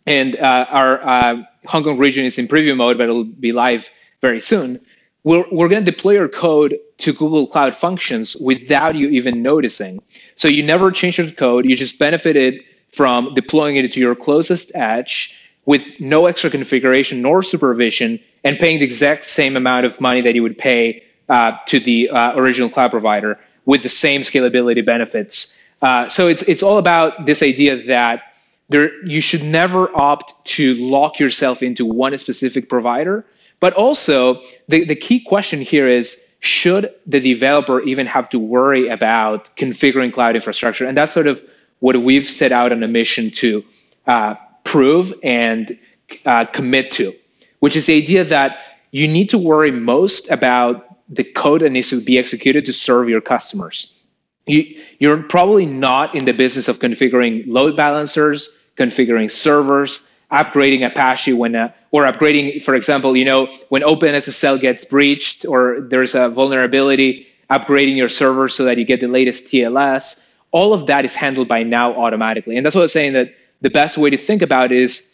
and 0.06 0.36
uh, 0.36 0.66
our 0.70 1.02
uh, 1.02 1.42
Hong 1.66 1.84
Kong 1.84 1.98
region 1.98 2.24
is 2.24 2.38
in 2.38 2.46
preview 2.46 2.76
mode, 2.76 2.98
but 2.98 3.04
it'll 3.04 3.24
be 3.24 3.52
live 3.52 3.90
very 4.20 4.40
soon 4.40 4.80
we're, 5.24 5.44
we're 5.52 5.68
going 5.68 5.84
to 5.84 5.90
deploy 5.90 6.12
your 6.12 6.28
code 6.28 6.78
to 6.98 7.12
Google 7.12 7.46
Cloud 7.46 7.76
Functions 7.76 8.36
without 8.36 8.94
you 8.94 9.08
even 9.08 9.42
noticing. 9.42 10.02
So 10.34 10.48
you 10.48 10.62
never 10.62 10.90
change 10.90 11.18
your 11.18 11.30
code. 11.30 11.64
You 11.64 11.76
just 11.76 11.98
benefited 11.98 12.60
from 12.92 13.34
deploying 13.34 13.76
it 13.76 13.92
to 13.92 14.00
your 14.00 14.14
closest 14.14 14.74
edge 14.76 15.38
with 15.64 15.88
no 16.00 16.26
extra 16.26 16.50
configuration 16.50 17.22
nor 17.22 17.42
supervision 17.42 18.20
and 18.44 18.58
paying 18.58 18.78
the 18.78 18.84
exact 18.84 19.24
same 19.24 19.56
amount 19.56 19.86
of 19.86 20.00
money 20.00 20.20
that 20.20 20.34
you 20.34 20.42
would 20.42 20.58
pay 20.58 21.02
uh, 21.28 21.52
to 21.66 21.80
the 21.80 22.10
uh, 22.10 22.36
original 22.36 22.68
cloud 22.68 22.90
provider 22.90 23.38
with 23.64 23.82
the 23.82 23.88
same 23.88 24.22
scalability 24.22 24.84
benefits. 24.84 25.60
Uh, 25.80 26.08
so 26.08 26.28
it's, 26.28 26.42
it's 26.42 26.62
all 26.62 26.78
about 26.78 27.26
this 27.26 27.42
idea 27.42 27.82
that 27.84 28.22
there, 28.68 29.04
you 29.04 29.20
should 29.20 29.42
never 29.42 29.94
opt 29.96 30.44
to 30.44 30.74
lock 30.74 31.18
yourself 31.18 31.62
into 31.62 31.86
one 31.86 32.16
specific 32.18 32.68
provider 32.68 33.24
but 33.62 33.74
also, 33.74 34.42
the, 34.66 34.84
the 34.84 34.96
key 34.96 35.20
question 35.20 35.60
here 35.60 35.86
is 35.86 36.28
should 36.40 36.92
the 37.06 37.20
developer 37.20 37.80
even 37.82 38.08
have 38.08 38.28
to 38.30 38.38
worry 38.40 38.88
about 38.88 39.54
configuring 39.56 40.12
cloud 40.12 40.34
infrastructure? 40.34 40.84
And 40.84 40.96
that's 40.96 41.12
sort 41.12 41.28
of 41.28 41.40
what 41.82 41.96
we've 41.96 42.28
set 42.28 42.52
out 42.52 42.70
on 42.70 42.80
a 42.84 42.88
mission 42.88 43.32
to 43.32 43.64
uh, 44.06 44.36
prove 44.62 45.12
and 45.24 45.76
uh, 46.24 46.44
commit 46.44 46.92
to, 46.92 47.12
which 47.58 47.74
is 47.74 47.86
the 47.86 47.96
idea 47.96 48.22
that 48.22 48.56
you 48.92 49.08
need 49.08 49.30
to 49.30 49.36
worry 49.36 49.72
most 49.72 50.30
about 50.30 50.86
the 51.08 51.24
code 51.24 51.62
that 51.62 51.70
needs 51.70 51.90
to 51.90 52.00
be 52.00 52.18
executed 52.18 52.66
to 52.66 52.72
serve 52.72 53.08
your 53.08 53.20
customers. 53.20 54.00
You, 54.46 54.80
you're 55.00 55.24
probably 55.24 55.66
not 55.66 56.14
in 56.14 56.24
the 56.24 56.32
business 56.32 56.68
of 56.68 56.78
configuring 56.78 57.46
load 57.48 57.76
balancers, 57.76 58.64
configuring 58.76 59.28
servers, 59.28 60.08
upgrading 60.30 60.86
Apache 60.86 61.32
when 61.32 61.56
uh, 61.56 61.72
or 61.90 62.04
upgrading, 62.04 62.62
for 62.62 62.76
example, 62.76 63.16
you 63.16 63.24
know, 63.24 63.52
when 63.70 63.82
OpenSSL 63.82 64.60
gets 64.60 64.84
breached 64.84 65.44
or 65.46 65.80
there's 65.80 66.14
a 66.14 66.28
vulnerability, 66.28 67.26
upgrading 67.50 67.96
your 67.96 68.08
server 68.08 68.48
so 68.48 68.66
that 68.66 68.78
you 68.78 68.84
get 68.84 69.00
the 69.00 69.08
latest 69.08 69.46
TLS. 69.46 70.28
All 70.52 70.72
of 70.72 70.86
that 70.86 71.04
is 71.04 71.14
handled 71.16 71.48
by 71.48 71.62
now 71.62 71.94
automatically, 71.94 72.56
and 72.56 72.64
that's 72.64 72.74
what 72.74 72.82
I 72.82 72.84
was 72.84 72.92
saying 72.92 73.14
that 73.14 73.34
the 73.62 73.70
best 73.70 73.98
way 73.98 74.10
to 74.10 74.16
think 74.16 74.42
about 74.42 74.70
is 74.72 75.12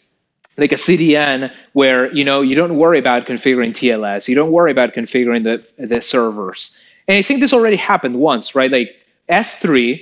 like 0.57 0.71
a 0.71 0.75
CDN 0.75 1.51
where 1.73 2.13
you 2.13 2.23
know 2.23 2.41
you 2.41 2.55
don't 2.55 2.77
worry 2.77 2.99
about 2.99 3.25
configuring 3.25 3.71
TLS, 3.71 4.27
you 4.27 4.35
don't 4.35 4.51
worry 4.51 4.71
about 4.71 4.93
configuring 4.93 5.43
the 5.43 5.85
the 5.85 6.01
servers. 6.01 6.81
And 7.07 7.17
I 7.17 7.21
think 7.21 7.39
this 7.39 7.53
already 7.53 7.77
happened 7.77 8.19
once, 8.19 8.53
right? 8.53 8.71
Like 8.71 8.95
S3 9.29 9.99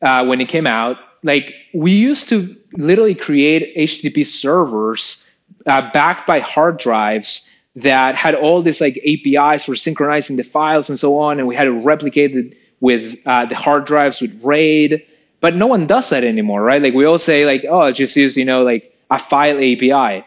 uh, 0.00 0.24
when 0.24 0.40
it 0.40 0.48
came 0.48 0.66
out, 0.66 0.96
like 1.22 1.54
we 1.74 1.92
used 1.92 2.28
to 2.30 2.48
literally 2.74 3.14
create 3.14 3.76
HTTP 3.76 4.24
servers 4.26 5.30
uh, 5.66 5.90
backed 5.92 6.26
by 6.26 6.40
hard 6.40 6.78
drives 6.78 7.54
that 7.76 8.14
had 8.14 8.34
all 8.34 8.62
these 8.62 8.80
like 8.80 8.98
APIs 9.06 9.64
for 9.64 9.74
synchronizing 9.74 10.36
the 10.36 10.42
files 10.42 10.88
and 10.88 10.98
so 10.98 11.18
on, 11.18 11.38
and 11.38 11.46
we 11.46 11.54
had 11.54 11.64
to 11.64 11.72
replicate 11.72 12.34
it 12.34 12.56
with 12.80 13.16
uh, 13.26 13.46
the 13.46 13.54
hard 13.54 13.84
drives 13.84 14.20
with 14.20 14.40
RAID. 14.42 15.04
But 15.40 15.54
no 15.54 15.68
one 15.68 15.86
does 15.86 16.10
that 16.10 16.24
anymore, 16.24 16.62
right? 16.62 16.82
Like 16.82 16.94
we 16.94 17.04
all 17.04 17.18
say, 17.18 17.46
like, 17.46 17.64
oh, 17.68 17.90
just 17.92 18.16
use 18.16 18.36
you 18.36 18.44
know 18.44 18.62
like 18.62 18.94
a 19.10 19.18
file 19.18 19.56
API. 19.56 20.24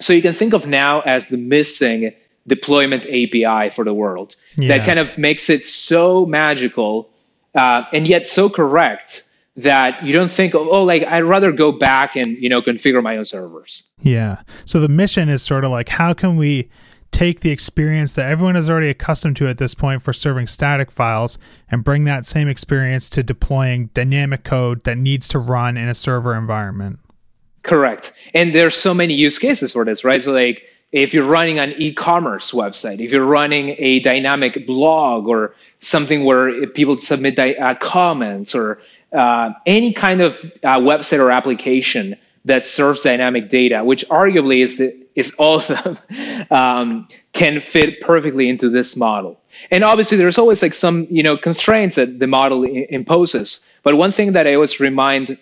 So 0.00 0.12
you 0.12 0.22
can 0.22 0.32
think 0.32 0.54
of 0.54 0.66
now 0.66 1.00
as 1.00 1.28
the 1.28 1.36
missing 1.36 2.12
deployment 2.46 3.06
API 3.06 3.70
for 3.70 3.84
the 3.84 3.94
world 3.94 4.34
yeah. 4.56 4.76
that 4.76 4.86
kind 4.86 4.98
of 4.98 5.16
makes 5.18 5.50
it 5.50 5.64
so 5.64 6.26
magical 6.26 7.08
uh, 7.54 7.84
and 7.92 8.08
yet 8.08 8.26
so 8.26 8.48
correct 8.48 9.24
that 9.56 10.02
you 10.02 10.12
don't 10.12 10.30
think 10.30 10.54
oh 10.54 10.84
like 10.84 11.02
i'd 11.04 11.24
rather 11.24 11.50
go 11.52 11.72
back 11.72 12.14
and 12.16 12.38
you 12.38 12.48
know 12.48 12.62
configure 12.62 13.02
my 13.02 13.16
own 13.16 13.24
servers 13.24 13.90
yeah 14.00 14.40
so 14.64 14.78
the 14.80 14.88
mission 14.88 15.28
is 15.28 15.42
sort 15.42 15.64
of 15.64 15.70
like 15.70 15.88
how 15.88 16.14
can 16.14 16.36
we 16.36 16.68
take 17.10 17.40
the 17.40 17.50
experience 17.50 18.14
that 18.14 18.30
everyone 18.30 18.56
is 18.56 18.70
already 18.70 18.88
accustomed 18.88 19.36
to 19.36 19.48
at 19.48 19.58
this 19.58 19.74
point 19.74 20.02
for 20.02 20.12
serving 20.12 20.46
static 20.46 20.90
files 20.90 21.38
and 21.70 21.84
bring 21.84 22.04
that 22.04 22.24
same 22.24 22.48
experience 22.48 23.10
to 23.10 23.22
deploying 23.22 23.86
dynamic 23.94 24.44
code 24.44 24.84
that 24.84 24.98
needs 24.98 25.28
to 25.28 25.38
run 25.38 25.76
in 25.76 25.88
a 25.88 25.94
server 25.94 26.36
environment. 26.36 26.98
Correct. 27.62 28.12
And 28.34 28.54
there's 28.54 28.74
so 28.74 28.94
many 28.94 29.14
use 29.14 29.38
cases 29.38 29.72
for 29.72 29.84
this 29.84 30.04
right? 30.04 30.22
So 30.22 30.32
like 30.32 30.62
if 30.92 31.12
you're 31.14 31.26
running 31.26 31.58
an 31.58 31.74
e-commerce 31.78 32.52
website 32.52 33.00
if 33.00 33.12
you're 33.12 33.24
running 33.24 33.76
a 33.78 34.00
dynamic 34.00 34.66
blog 34.66 35.28
or 35.28 35.54
something 35.80 36.24
where 36.24 36.66
people 36.68 36.98
submit 36.98 37.38
uh, 37.38 37.74
comments 37.76 38.54
or 38.54 38.80
uh, 39.12 39.52
any 39.66 39.92
kind 39.92 40.20
of 40.20 40.44
uh, 40.62 40.78
website 40.78 41.18
or 41.18 41.30
application 41.30 42.16
that 42.44 42.66
serves 42.66 43.02
dynamic 43.02 43.48
data, 43.48 43.84
which 43.84 44.06
arguably 44.08 44.62
is 44.62 44.78
the, 44.78 44.99
is 45.14 45.34
all 45.38 45.56
of 45.56 45.66
them, 45.66 45.98
um, 46.50 47.08
can 47.32 47.60
fit 47.60 48.00
perfectly 48.00 48.48
into 48.48 48.68
this 48.68 48.96
model. 48.96 49.40
And 49.70 49.84
obviously, 49.84 50.16
there's 50.18 50.38
always 50.38 50.62
like 50.62 50.74
some 50.74 51.06
you 51.10 51.22
know 51.22 51.36
constraints 51.36 51.96
that 51.96 52.18
the 52.18 52.26
model 52.26 52.64
I- 52.64 52.86
imposes. 52.90 53.66
But 53.82 53.96
one 53.96 54.12
thing 54.12 54.32
that 54.32 54.46
I 54.46 54.54
always 54.54 54.80
remind 54.80 55.38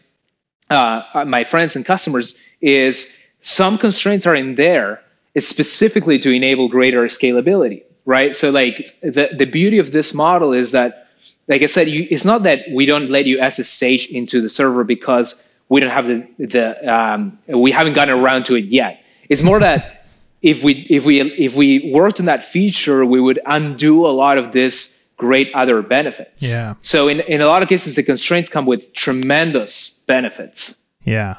uh, 0.71 1.25
my 1.27 1.45
friends 1.45 1.77
and 1.77 1.85
customers 1.85 2.39
is 2.61 3.25
some 3.41 3.79
constraints 3.79 4.27
are 4.27 4.35
in 4.35 4.55
there 4.57 5.03
specifically 5.39 6.19
to 6.19 6.33
enable 6.33 6.69
greater 6.69 7.05
scalability, 7.05 7.83
right? 8.05 8.35
So 8.35 8.51
like 8.51 8.89
the 9.03 9.29
the 9.37 9.47
beauty 9.47 9.79
of 9.79 9.93
this 9.93 10.15
model 10.15 10.53
is 10.53 10.73
that 10.73 11.09
like 11.49 11.63
I 11.63 11.67
said, 11.67 11.89
you, 11.89 12.07
it's 12.11 12.25
not 12.25 12.43
that 12.43 12.67
we 12.73 12.85
don't 12.87 13.09
let 13.09 13.25
you 13.25 13.39
SSH 13.49 14.11
into 14.11 14.41
the 14.43 14.51
server 14.51 14.85
because 14.85 15.43
we 15.69 15.81
don't 15.81 15.91
have 15.91 16.07
the 16.07 16.27
the 16.39 16.95
um, 16.95 17.39
we 17.47 17.71
haven't 17.71 17.95
gotten 17.95 18.15
around 18.15 18.47
to 18.47 18.57
it 18.57 18.65
yet. 18.65 19.03
It's 19.29 19.43
more 19.43 19.61
that 19.61 20.07
if 20.43 20.63
we 20.63 20.87
if 20.89 21.05
we 21.05 21.21
if 21.21 21.57
we 21.57 21.91
worked 21.93 22.21
on 22.21 22.27
that 22.27 22.45
feature, 22.45 23.05
we 23.05 23.21
would 23.21 23.41
undo 23.47 24.07
a 24.07 24.09
lot 24.09 24.39
of 24.39 24.53
this 24.53 25.13
great 25.17 25.53
other 25.55 25.83
benefits. 25.83 26.51
Yeah. 26.51 26.75
So 26.81 27.09
in 27.09 27.21
in 27.21 27.41
a 27.41 27.47
lot 27.47 27.63
of 27.63 27.69
cases, 27.69 27.97
the 27.97 28.03
constraints 28.03 28.49
come 28.49 28.67
with 28.67 28.93
tremendous 28.93 30.05
benefits. 30.07 30.87
Yeah. 31.03 31.39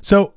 So 0.00 0.34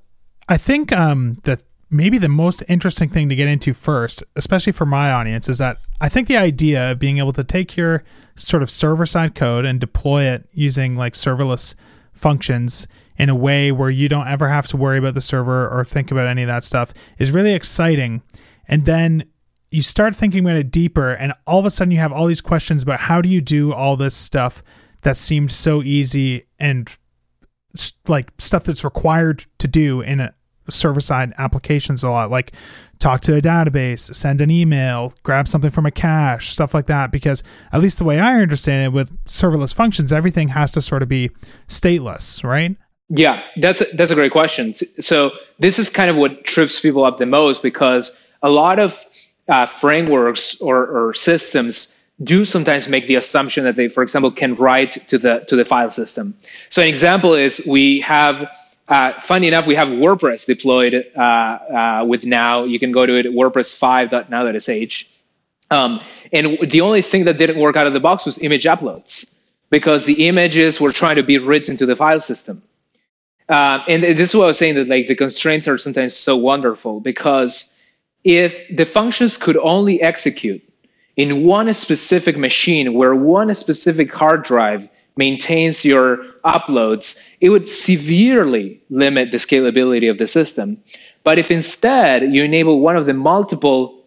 I 0.50 0.58
think 0.58 0.92
um, 0.92 1.36
that 1.44 1.64
maybe 1.90 2.18
the 2.18 2.30
most 2.30 2.64
interesting 2.68 3.10
thing 3.10 3.30
to 3.30 3.36
get 3.36 3.48
into 3.48 3.74
first, 3.74 4.24
especially 4.36 4.74
for 4.74 4.86
my 4.86 5.12
audience, 5.12 5.48
is 5.48 5.58
that 5.60 5.78
I 6.02 6.10
think 6.10 6.28
the 6.28 6.38
idea 6.38 6.92
of 6.92 7.00
being 7.00 7.18
able 7.18 7.34
to 7.34 7.44
take 7.44 7.78
your 7.78 8.04
sort 8.36 8.62
of 8.62 8.70
server 8.70 9.06
side 9.06 9.34
code 9.36 9.66
and 9.66 9.80
deploy 9.80 10.24
it 10.24 10.48
using 10.52 10.96
like 10.96 11.14
serverless 11.14 11.76
functions 12.14 12.88
in 13.18 13.30
a 13.30 13.36
way 13.36 13.72
where 13.72 13.90
you 13.90 14.10
don't 14.10 14.28
ever 14.28 14.50
have 14.50 14.68
to 14.68 14.78
worry 14.78 14.98
about 14.98 15.14
the 15.14 15.22
server 15.22 15.70
or 15.70 15.86
think 15.86 16.12
about 16.12 16.28
any 16.28 16.44
of 16.44 16.48
that 16.48 16.64
stuff 16.64 16.94
is 17.18 17.32
really 17.32 17.54
exciting. 17.54 18.22
And 18.68 18.86
then 18.86 19.26
you 19.72 19.82
start 19.82 20.16
thinking 20.16 20.44
about 20.44 20.58
it 20.58 20.72
deeper, 20.72 21.12
and 21.12 21.34
all 21.46 21.60
of 21.60 21.66
a 21.66 21.70
sudden 21.70 21.92
you 21.92 22.00
have 22.00 22.12
all 22.12 22.28
these 22.28 22.42
questions 22.42 22.84
about 22.84 23.02
how 23.02 23.22
do 23.22 23.30
you 23.30 23.42
do 23.42 23.74
all 23.74 23.98
this 23.98 24.16
stuff 24.16 24.64
that 25.02 25.16
seemed 25.16 25.52
so 25.52 25.84
easy 25.84 26.44
and 26.60 26.98
like 28.08 28.32
stuff 28.38 28.64
that's 28.64 28.84
required 28.84 29.46
to 29.60 29.68
do 29.68 30.02
in 30.02 30.20
a 30.20 30.34
server 30.70 31.02
side 31.02 31.32
applications 31.38 32.04
a 32.04 32.10
lot 32.10 32.32
like 32.32 32.52
talk 32.98 33.22
to 33.22 33.36
a 33.36 33.42
database 33.42 34.14
send 34.16 34.42
an 34.42 34.50
email 34.50 35.14
grab 35.22 35.48
something 35.48 35.70
from 35.70 35.86
a 35.86 35.92
cache 35.92 36.50
stuff 36.50 36.74
like 36.74 36.88
that 36.88 37.12
because 37.12 37.44
at 37.72 37.82
least 37.82 38.00
the 38.00 38.04
way 38.04 38.20
i 38.20 38.42
understand 38.42 38.84
it 38.84 38.96
with 38.96 39.16
serverless 39.26 39.74
functions 39.74 40.12
everything 40.12 40.48
has 40.48 40.72
to 40.72 40.82
sort 40.82 41.04
of 41.04 41.10
be 41.10 41.30
stateless 41.68 42.44
right 42.44 42.78
yeah 43.10 43.44
that's 43.58 43.82
a, 43.82 43.86
that's 43.96 44.12
a 44.12 44.16
great 44.16 44.32
question 44.32 44.74
so 44.74 45.32
this 45.60 45.78
is 45.80 45.90
kind 45.90 46.10
of 46.10 46.18
what 46.18 46.44
trips 46.44 46.80
people 46.80 47.04
up 47.06 47.18
the 47.18 47.26
most 47.26 47.62
because 47.62 48.26
a 48.42 48.50
lot 48.50 48.80
of 48.80 49.06
uh, 49.48 49.66
frameworks 49.66 50.60
or, 50.62 50.88
or 50.88 51.14
systems 51.14 52.06
do 52.24 52.46
sometimes 52.46 52.88
make 52.88 53.08
the 53.08 53.16
assumption 53.16 53.66
that 53.66 53.76
they, 53.76 53.88
for 53.88 54.02
example, 54.02 54.32
can 54.32 54.56
write 54.56 54.92
to 55.10 55.18
the 55.18 55.40
to 55.48 55.56
the 55.56 55.66
file 55.66 55.92
system. 55.92 56.34
So 56.70 56.82
an 56.82 56.88
example 56.88 57.34
is 57.34 57.66
we 57.68 58.00
have. 58.02 58.50
Uh, 58.88 59.20
funny 59.20 59.48
enough, 59.48 59.66
we 59.66 59.74
have 59.74 59.88
WordPress 59.88 60.46
deployed 60.46 60.94
uh, 61.18 61.20
uh, 61.20 62.06
with 62.08 62.24
Now. 62.24 62.66
You 62.66 62.78
can 62.78 62.92
go 62.92 63.04
to 63.04 63.16
it 63.16 63.26
WordPress5.now.sh. 63.26 65.06
Um, 65.72 66.02
and 66.32 66.60
the 66.70 66.82
only 66.82 67.02
thing 67.02 67.26
that 67.26 67.40
didn't 67.40 67.58
work 67.58 67.76
out 67.78 67.88
of 67.88 67.94
the 67.94 68.00
box 68.00 68.28
was 68.28 68.38
image 68.38 68.66
uploads 68.66 69.40
because 69.72 70.06
the 70.06 70.28
images 70.28 70.80
were 70.80 70.92
trying 70.92 71.16
to 71.16 71.24
be 71.24 71.40
written 71.40 71.76
to 71.78 71.88
the 71.88 71.96
file 71.96 72.22
system. 72.22 72.62
Uh, 73.48 73.80
and 73.88 74.04
this 74.04 74.30
is 74.30 74.36
what 74.36 74.46
I 74.46 74.48
was 74.48 74.58
saying 74.58 74.76
that 74.76 74.88
like 74.88 75.08
the 75.08 75.16
constraints 75.16 75.68
are 75.68 75.78
sometimes 75.78 76.16
so 76.16 76.36
wonderful 76.36 77.00
because 77.00 77.80
if 78.24 78.66
the 78.76 78.86
functions 78.86 79.38
could 79.38 79.58
only 79.58 80.02
execute 80.02 80.64
in 81.16 81.44
one 81.44 81.72
specific 81.74 82.38
machine 82.38 82.94
where 82.94 83.14
one 83.14 83.54
specific 83.54 84.12
hard 84.12 84.44
drive 84.44 84.90
maintains 85.16 85.86
your 85.86 86.18
uploads, 86.44 87.36
it 87.40 87.50
would 87.50 87.68
severely 87.68 88.82
limit 88.90 89.32
the 89.32 89.38
scalability 89.38 90.10
of 90.10 90.18
the 90.18 90.28
system. 90.28 90.78
But 91.24 91.40
if 91.40 91.52
instead 91.52 92.34
you 92.34 92.44
enable 92.44 92.80
one 92.80 92.98
of 92.98 93.06
the 93.06 93.14
multiple 93.14 94.04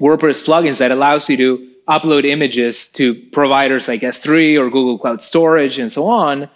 WordPress 0.00 0.46
plugins 0.46 0.78
that 0.78 0.90
allows 0.90 1.28
you 1.28 1.36
to 1.36 1.70
upload 1.88 2.24
images 2.24 2.88
to 2.92 3.14
providers 3.32 3.88
like 3.88 4.00
S3 4.00 4.58
or 4.58 4.70
Google 4.70 4.98
Cloud 4.98 5.22
Storage 5.22 5.78
and 5.78 5.92
so 5.92 6.06
on, 6.06 6.48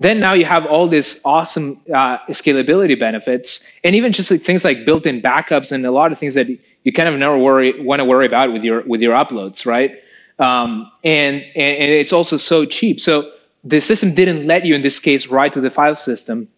then 0.00 0.20
now 0.20 0.32
you 0.32 0.44
have 0.44 0.64
all 0.66 0.88
these 0.88 1.20
awesome 1.24 1.80
uh, 1.92 2.18
scalability 2.28 2.98
benefits 2.98 3.80
and 3.82 3.96
even 3.96 4.12
just 4.12 4.30
like 4.30 4.40
things 4.40 4.64
like 4.64 4.84
built-in 4.84 5.20
backups 5.20 5.72
and 5.72 5.84
a 5.84 5.90
lot 5.90 6.12
of 6.12 6.18
things 6.18 6.34
that 6.34 6.48
you 6.84 6.92
kind 6.92 7.08
of 7.08 7.18
never 7.18 7.36
worry 7.36 7.80
want 7.82 8.00
to 8.00 8.04
worry 8.04 8.26
about 8.26 8.52
with 8.52 8.64
your 8.64 8.82
with 8.82 9.02
your 9.02 9.14
uploads 9.14 9.66
right? 9.66 9.96
Um, 10.38 10.90
and, 11.02 11.36
and 11.56 11.90
it's 11.92 12.12
also 12.12 12.36
so 12.36 12.64
cheap. 12.64 13.00
So 13.00 13.32
the 13.64 13.80
system 13.80 14.14
didn't 14.14 14.46
let 14.46 14.64
you 14.64 14.74
in 14.74 14.82
this 14.82 15.00
case 15.00 15.26
write 15.26 15.52
to 15.54 15.60
the 15.60 15.70
file 15.70 15.96
system. 15.96 16.48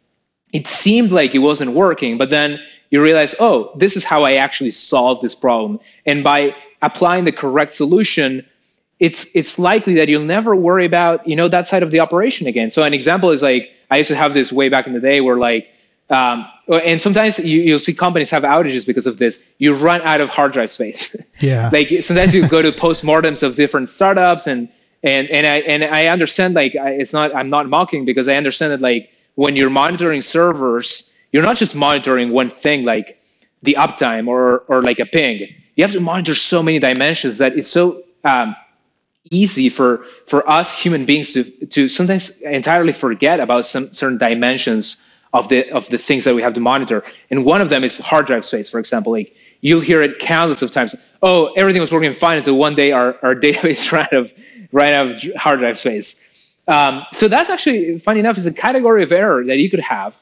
It 0.52 0.66
seemed 0.66 1.12
like 1.12 1.34
it 1.34 1.38
wasn't 1.38 1.72
working 1.72 2.18
but 2.18 2.30
then 2.30 2.60
you 2.90 3.02
realize 3.02 3.34
oh 3.40 3.72
this 3.76 3.96
is 3.96 4.04
how 4.04 4.24
i 4.24 4.34
actually 4.34 4.72
solved 4.72 5.22
this 5.22 5.34
problem. 5.34 5.80
And 6.04 6.22
by 6.22 6.54
applying 6.82 7.24
the 7.24 7.32
correct 7.32 7.74
solution 7.74 8.44
it's 9.00 9.34
it's 9.34 9.58
likely 9.58 9.94
that 9.94 10.08
you'll 10.08 10.24
never 10.24 10.54
worry 10.54 10.84
about 10.84 11.26
you 11.26 11.34
know 11.34 11.48
that 11.48 11.66
side 11.66 11.82
of 11.82 11.90
the 11.90 12.00
operation 12.00 12.46
again. 12.46 12.70
So 12.70 12.84
an 12.84 12.94
example 12.94 13.30
is 13.30 13.42
like 13.42 13.72
I 13.90 13.96
used 13.96 14.10
to 14.10 14.16
have 14.16 14.34
this 14.34 14.52
way 14.52 14.68
back 14.68 14.86
in 14.86 14.92
the 14.92 15.00
day 15.00 15.20
where 15.22 15.36
like 15.36 15.68
um, 16.10 16.46
and 16.68 17.00
sometimes 17.00 17.38
you, 17.38 17.62
you'll 17.62 17.78
see 17.78 17.94
companies 17.94 18.30
have 18.30 18.42
outages 18.42 18.84
because 18.84 19.06
of 19.06 19.18
this. 19.18 19.48
You 19.58 19.76
run 19.76 20.02
out 20.02 20.20
of 20.20 20.28
hard 20.28 20.52
drive 20.52 20.70
space. 20.70 21.16
Yeah. 21.40 21.70
like 21.72 21.88
sometimes 22.02 22.34
you 22.34 22.46
go 22.46 22.60
to 22.60 22.70
postmortems 22.70 23.42
of 23.42 23.56
different 23.56 23.88
startups 23.88 24.46
and 24.46 24.68
and 25.02 25.30
and 25.30 25.46
I 25.46 25.56
and 25.60 25.82
I 25.82 26.08
understand 26.08 26.52
like 26.54 26.76
I, 26.76 26.90
it's 26.90 27.14
not 27.14 27.34
I'm 27.34 27.48
not 27.48 27.66
mocking 27.70 28.04
because 28.04 28.28
I 28.28 28.34
understand 28.36 28.72
that 28.72 28.82
like 28.82 29.10
when 29.36 29.56
you're 29.56 29.70
monitoring 29.70 30.20
servers, 30.20 31.16
you're 31.32 31.42
not 31.42 31.56
just 31.56 31.74
monitoring 31.74 32.30
one 32.32 32.50
thing 32.50 32.84
like 32.84 33.18
the 33.62 33.76
uptime 33.78 34.28
or 34.28 34.58
or 34.68 34.82
like 34.82 35.00
a 35.00 35.06
ping. 35.06 35.48
You 35.76 35.84
have 35.84 35.92
to 35.92 36.00
monitor 36.00 36.34
so 36.34 36.62
many 36.62 36.78
dimensions 36.78 37.38
that 37.38 37.56
it's 37.56 37.70
so 37.70 38.02
um, 38.22 38.54
easy 39.30 39.68
for 39.68 40.04
for 40.26 40.48
us 40.48 40.78
human 40.80 41.04
beings 41.04 41.34
to 41.34 41.44
to 41.66 41.88
sometimes 41.88 42.42
entirely 42.42 42.92
forget 42.92 43.40
about 43.40 43.66
some 43.66 43.92
certain 43.92 44.18
dimensions 44.18 45.04
of 45.32 45.48
the 45.48 45.70
of 45.70 45.88
the 45.90 45.98
things 45.98 46.24
that 46.24 46.34
we 46.34 46.42
have 46.42 46.54
to 46.54 46.60
monitor. 46.60 47.04
And 47.30 47.44
one 47.44 47.60
of 47.60 47.68
them 47.68 47.84
is 47.84 47.98
hard 47.98 48.26
drive 48.26 48.44
space, 48.44 48.70
for 48.70 48.78
example. 48.80 49.12
Like 49.12 49.34
you'll 49.60 49.80
hear 49.80 50.02
it 50.02 50.18
countless 50.18 50.62
of 50.62 50.70
times. 50.70 50.96
Oh, 51.22 51.52
everything 51.56 51.80
was 51.80 51.92
working 51.92 52.12
fine 52.12 52.38
until 52.38 52.56
one 52.56 52.74
day 52.74 52.92
our, 52.92 53.16
our 53.22 53.34
database 53.46 53.92
ran 53.92 54.04
out 54.04 54.14
of 54.14 54.32
ran 54.72 54.92
out 54.92 55.24
of 55.24 55.34
hard 55.34 55.60
drive 55.60 55.78
space. 55.78 56.26
Um, 56.68 57.04
so 57.12 57.28
that's 57.28 57.50
actually 57.50 57.98
funny 57.98 58.20
enough 58.20 58.38
is 58.38 58.46
a 58.46 58.52
category 58.52 59.02
of 59.02 59.12
error 59.12 59.44
that 59.44 59.58
you 59.58 59.68
could 59.68 59.80
have 59.80 60.16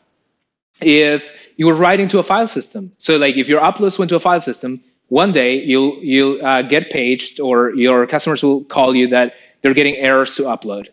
if 0.80 1.48
you 1.56 1.66
were 1.66 1.74
writing 1.74 2.08
to 2.08 2.18
a 2.18 2.22
file 2.22 2.46
system. 2.46 2.92
So 2.98 3.16
like 3.16 3.36
if 3.36 3.48
your 3.48 3.60
uploads 3.60 3.98
went 3.98 4.08
to 4.10 4.16
a 4.16 4.20
file 4.20 4.40
system, 4.40 4.80
one 5.08 5.32
day 5.32 5.56
you'll 5.56 5.98
you'll 6.02 6.44
uh, 6.44 6.62
get 6.62 6.90
paged 6.90 7.40
or 7.40 7.70
your 7.74 8.06
customers 8.06 8.42
will 8.42 8.64
call 8.64 8.94
you 8.94 9.08
that 9.08 9.34
they're 9.62 9.74
getting 9.74 9.96
errors 9.96 10.36
to 10.36 10.42
upload. 10.42 10.88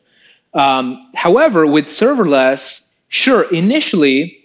Um, 0.54 1.12
however, 1.13 1.67
with 1.67 1.88
serverless, 1.88 2.97
sure, 3.10 3.43
initially 3.54 4.39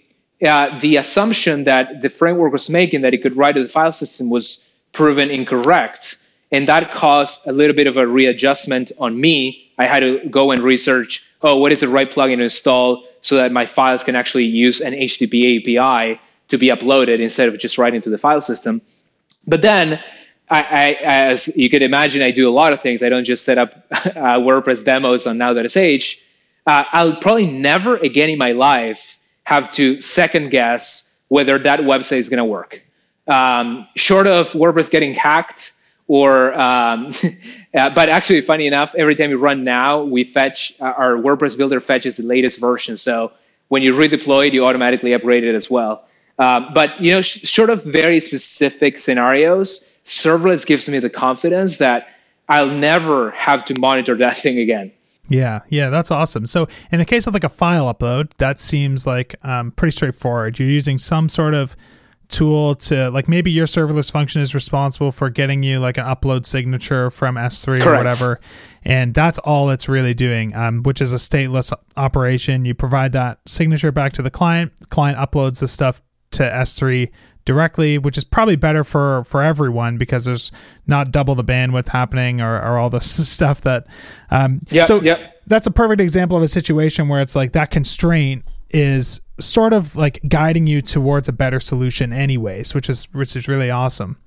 uh, 0.47 0.77
the 0.79 0.97
assumption 0.97 1.63
that 1.63 2.01
the 2.01 2.09
framework 2.09 2.51
was 2.51 2.69
making 2.69 3.01
that 3.01 3.13
it 3.13 3.21
could 3.21 3.35
write 3.37 3.55
to 3.55 3.63
the 3.63 3.69
file 3.69 3.91
system 3.91 4.29
was 4.29 4.67
proven 4.91 5.31
incorrect, 5.31 6.17
and 6.51 6.67
that 6.67 6.91
caused 6.91 7.47
a 7.47 7.51
little 7.51 7.75
bit 7.75 7.87
of 7.87 7.95
a 7.95 8.05
readjustment 8.05 8.91
on 8.99 9.19
me. 9.19 9.71
I 9.77 9.85
had 9.87 10.01
to 10.01 10.19
go 10.29 10.51
and 10.51 10.61
research, 10.61 11.33
oh, 11.41 11.57
what 11.57 11.71
is 11.71 11.79
the 11.79 11.87
right 11.87 12.11
plugin 12.11 12.37
to 12.37 12.43
install 12.43 13.03
so 13.21 13.35
that 13.35 13.51
my 13.51 13.65
files 13.65 14.03
can 14.03 14.15
actually 14.15 14.45
use 14.45 14.81
an 14.81 14.93
HTTP 14.93 15.59
API 15.59 16.19
to 16.49 16.57
be 16.57 16.67
uploaded 16.67 17.19
instead 17.19 17.47
of 17.47 17.57
just 17.57 17.77
writing 17.77 18.01
to 18.01 18.09
the 18.09 18.17
file 18.17 18.41
system. 18.41 18.81
But 19.47 19.61
then, 19.61 20.01
I, 20.49 20.61
I, 20.61 20.91
as 21.01 21.55
you 21.55 21.69
could 21.69 21.81
imagine, 21.81 22.21
I 22.21 22.31
do 22.31 22.49
a 22.49 22.51
lot 22.51 22.73
of 22.73 22.81
things. 22.81 23.01
I 23.01 23.09
don't 23.09 23.23
just 23.23 23.45
set 23.45 23.57
up 23.57 23.85
uh, 23.91 24.39
WordPress 24.39 24.83
demos 24.83 25.25
on 25.25 25.37
Now.sh. 25.37 26.17
Uh, 26.67 26.83
I'll 26.91 27.15
probably 27.15 27.47
never 27.47 27.95
again 27.97 28.29
in 28.29 28.37
my 28.37 28.51
life 28.51 29.17
have 29.43 29.71
to 29.73 29.99
second 30.01 30.49
guess 30.49 31.17
whether 31.29 31.57
that 31.57 31.79
website 31.79 32.17
is 32.17 32.29
going 32.29 32.39
to 32.39 32.45
work. 32.45 32.83
Um, 33.27 33.87
short 33.95 34.27
of 34.27 34.51
WordPress 34.51 34.91
getting 34.91 35.13
hacked, 35.13 35.73
or 36.07 36.53
um, 36.59 37.13
uh, 37.73 37.89
but 37.91 38.09
actually, 38.09 38.41
funny 38.41 38.67
enough, 38.67 38.93
every 38.95 39.15
time 39.15 39.29
we 39.29 39.37
run 39.37 39.63
now, 39.63 40.03
we 40.03 40.25
fetch 40.25 40.73
uh, 40.81 40.93
our 40.97 41.13
WordPress 41.13 41.57
builder 41.57 41.79
fetches 41.79 42.17
the 42.17 42.23
latest 42.23 42.59
version. 42.59 42.97
So 42.97 43.31
when 43.69 43.81
you 43.81 43.93
redeploy 43.93 44.47
it, 44.47 44.53
you 44.53 44.65
automatically 44.65 45.13
upgrade 45.13 45.45
it 45.45 45.55
as 45.55 45.69
well. 45.69 46.03
Um, 46.39 46.71
but 46.73 46.99
you 46.99 47.11
know, 47.11 47.21
sh- 47.21 47.41
short 47.41 47.69
of 47.69 47.83
very 47.83 48.19
specific 48.19 48.99
scenarios, 48.99 49.99
serverless 50.03 50.65
gives 50.65 50.89
me 50.89 50.99
the 50.99 51.09
confidence 51.09 51.77
that 51.77 52.07
I'll 52.49 52.67
never 52.67 53.31
have 53.31 53.63
to 53.65 53.79
monitor 53.79 54.15
that 54.17 54.37
thing 54.37 54.57
again. 54.57 54.91
Yeah, 55.27 55.61
yeah, 55.69 55.89
that's 55.89 56.11
awesome. 56.11 56.45
So, 56.45 56.67
in 56.91 56.99
the 56.99 57.05
case 57.05 57.25
of 57.25 57.33
like 57.33 57.43
a 57.43 57.49
file 57.49 57.93
upload, 57.93 58.33
that 58.37 58.59
seems 58.59 59.07
like 59.07 59.35
um, 59.45 59.71
pretty 59.71 59.91
straightforward. 59.91 60.59
You're 60.59 60.67
using 60.67 60.97
some 60.97 61.29
sort 61.29 61.53
of 61.53 61.75
tool 62.27 62.75
to 62.75 63.09
like 63.11 63.27
maybe 63.27 63.51
your 63.51 63.67
serverless 63.67 64.11
function 64.11 64.41
is 64.41 64.55
responsible 64.55 65.11
for 65.11 65.29
getting 65.29 65.63
you 65.63 65.79
like 65.79 65.97
an 65.97 66.05
upload 66.05 66.45
signature 66.45 67.11
from 67.11 67.35
S3 67.35 67.81
Correct. 67.81 67.85
or 67.85 67.95
whatever, 67.95 68.41
and 68.83 69.13
that's 69.13 69.37
all 69.39 69.69
it's 69.69 69.87
really 69.87 70.13
doing, 70.13 70.53
um, 70.55 70.83
which 70.83 71.01
is 71.01 71.13
a 71.13 71.17
stateless 71.17 71.71
operation. 71.95 72.65
You 72.65 72.73
provide 72.73 73.13
that 73.13 73.39
signature 73.47 73.91
back 73.91 74.11
to 74.13 74.21
the 74.21 74.31
client. 74.31 74.75
The 74.79 74.87
client 74.87 75.17
uploads 75.17 75.59
the 75.59 75.67
stuff 75.67 76.01
to 76.31 76.43
S3 76.43 77.09
directly, 77.45 77.97
which 77.97 78.17
is 78.17 78.23
probably 78.23 78.55
better 78.55 78.83
for 78.83 79.23
for 79.23 79.41
everyone 79.41 79.97
because 79.97 80.25
there's 80.25 80.51
not 80.87 81.11
double 81.11 81.35
the 81.35 81.43
bandwidth 81.43 81.89
happening 81.89 82.41
or, 82.41 82.55
or 82.55 82.77
all 82.77 82.89
this 82.89 83.29
stuff 83.29 83.61
that. 83.61 83.87
Um, 84.29 84.59
yeah. 84.69 84.85
So 84.85 85.01
yeah. 85.01 85.31
that's 85.47 85.67
a 85.67 85.71
perfect 85.71 86.01
example 86.01 86.37
of 86.37 86.43
a 86.43 86.47
situation 86.47 87.07
where 87.07 87.21
it's 87.21 87.35
like 87.35 87.53
that 87.53 87.71
constraint 87.71 88.45
is 88.69 89.21
sort 89.39 89.73
of 89.73 89.95
like 89.95 90.21
guiding 90.27 90.67
you 90.67 90.81
towards 90.81 91.27
a 91.27 91.33
better 91.33 91.59
solution 91.59 92.13
anyways 92.13 92.73
which 92.73 92.89
is 92.89 93.11
which 93.11 93.35
is 93.35 93.47
really 93.47 93.69
awesome 93.69 94.17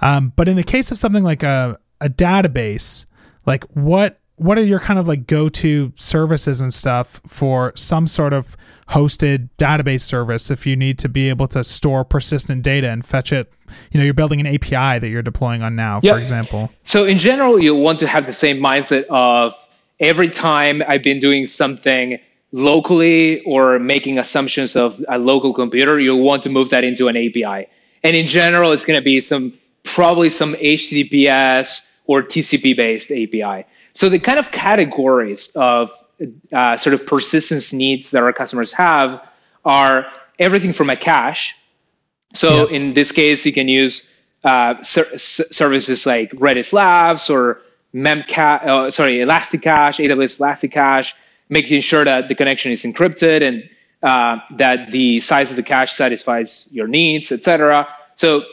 um, 0.00 0.32
but 0.36 0.48
in 0.48 0.56
the 0.56 0.62
case 0.62 0.90
of 0.90 0.96
something 0.96 1.24
like 1.24 1.42
a, 1.42 1.78
a 2.00 2.08
database 2.08 3.04
like 3.46 3.64
what 3.76 4.20
what 4.40 4.56
are 4.58 4.62
your 4.62 4.80
kind 4.80 4.98
of 4.98 5.06
like 5.06 5.26
go-to 5.26 5.92
services 5.96 6.60
and 6.60 6.72
stuff 6.72 7.20
for 7.26 7.72
some 7.76 8.06
sort 8.06 8.32
of 8.32 8.56
hosted 8.88 9.48
database 9.58 10.00
service 10.00 10.50
if 10.50 10.66
you 10.66 10.74
need 10.76 10.98
to 10.98 11.08
be 11.08 11.28
able 11.28 11.46
to 11.46 11.62
store 11.62 12.04
persistent 12.04 12.62
data 12.62 12.88
and 12.90 13.04
fetch 13.04 13.32
it 13.32 13.52
you 13.92 13.98
know 13.98 14.04
you're 14.04 14.14
building 14.14 14.40
an 14.40 14.46
api 14.46 14.98
that 14.98 15.08
you're 15.08 15.22
deploying 15.22 15.62
on 15.62 15.76
now 15.76 16.00
Yep. 16.02 16.14
for 16.14 16.18
example 16.18 16.72
So 16.84 17.04
in 17.04 17.18
general, 17.18 17.60
you 17.62 17.74
want 17.74 18.00
to 18.00 18.06
have 18.08 18.26
the 18.26 18.32
same 18.32 18.58
mindset 18.58 19.04
of 19.10 19.54
every 20.00 20.28
time 20.28 20.82
I've 20.88 21.02
been 21.02 21.20
doing 21.20 21.46
something 21.46 22.18
locally 22.52 23.42
or 23.42 23.78
making 23.78 24.18
assumptions 24.18 24.74
of 24.74 24.98
a 25.08 25.18
local 25.18 25.52
computer, 25.54 26.00
you 26.00 26.16
want 26.16 26.42
to 26.44 26.50
move 26.50 26.70
that 26.70 26.82
into 26.82 27.06
an 27.08 27.16
API. 27.16 27.68
And 28.02 28.16
in 28.16 28.26
general, 28.26 28.72
it's 28.72 28.84
going 28.84 28.98
to 28.98 29.04
be 29.04 29.20
some 29.20 29.52
probably 29.84 30.30
some 30.30 30.54
HTTPS 30.54 31.96
or 32.06 32.22
TCP 32.22 32.76
based 32.76 33.10
API. 33.10 33.64
So 34.00 34.08
the 34.08 34.18
kind 34.18 34.38
of 34.38 34.50
categories 34.50 35.54
of 35.56 35.90
uh, 36.54 36.74
sort 36.78 36.94
of 36.94 37.06
persistence 37.06 37.70
needs 37.74 38.12
that 38.12 38.22
our 38.22 38.32
customers 38.32 38.72
have 38.72 39.20
are 39.66 40.06
everything 40.38 40.72
from 40.72 40.88
a 40.88 40.96
cache. 40.96 41.54
So 42.32 42.48
Yeah. 42.50 42.76
in 42.76 42.94
this 42.94 43.12
case, 43.12 43.44
you 43.44 43.52
can 43.52 43.68
use 43.68 44.10
uh, 44.42 44.82
ser- 44.82 45.18
services 45.18 46.06
like 46.06 46.30
Redis 46.30 46.72
Labs 46.72 47.28
or 47.28 47.60
Memcache, 47.94 48.64
uh, 48.66 48.90
sorry, 48.90 49.20
Elasticache, 49.20 49.98
AWS 50.02 50.40
Elasticache, 50.40 51.12
making 51.50 51.82
sure 51.82 52.02
that 52.02 52.28
the 52.30 52.34
connection 52.34 52.72
is 52.72 52.84
encrypted 52.84 53.42
and 53.46 53.68
uh, 54.02 54.38
that 54.56 54.92
the 54.92 55.20
size 55.20 55.50
of 55.50 55.56
the 55.56 55.62
cache 55.62 55.92
satisfies 55.92 56.70
your 56.72 56.88
needs, 56.88 57.30
etc. 57.32 57.86
So 58.14 58.44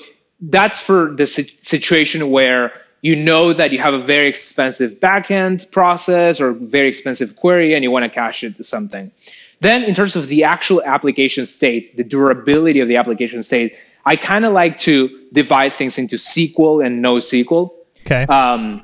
that's 0.41 0.77
for 0.81 1.15
the 1.15 1.25
si- 1.25 1.55
situation 1.61 2.31
where 2.31 2.73
you 3.01 3.15
know 3.15 3.53
that 3.53 3.71
you 3.71 3.79
have 3.79 3.93
a 3.93 3.99
very 3.99 4.27
expensive 4.27 4.99
backend 4.99 5.69
process 5.71 6.41
or 6.41 6.53
very 6.53 6.87
expensive 6.87 7.35
query 7.35 7.73
and 7.73 7.83
you 7.83 7.91
want 7.91 8.03
to 8.03 8.09
cache 8.09 8.43
it 8.43 8.57
to 8.57 8.63
something. 8.63 9.11
Then, 9.59 9.83
in 9.83 9.95
terms 9.95 10.15
of 10.15 10.27
the 10.27 10.43
actual 10.43 10.83
application 10.83 11.45
state, 11.45 11.97
the 11.97 12.03
durability 12.03 12.79
of 12.79 12.87
the 12.87 12.97
application 12.97 13.41
state, 13.41 13.75
I 14.05 14.15
kind 14.15 14.45
of 14.45 14.53
like 14.53 14.77
to 14.79 15.09
divide 15.33 15.73
things 15.73 15.97
into 15.97 16.15
SQL 16.15 16.85
and 16.85 17.03
NoSQL. 17.03 17.71
okay 18.01 18.25
Um, 18.25 18.83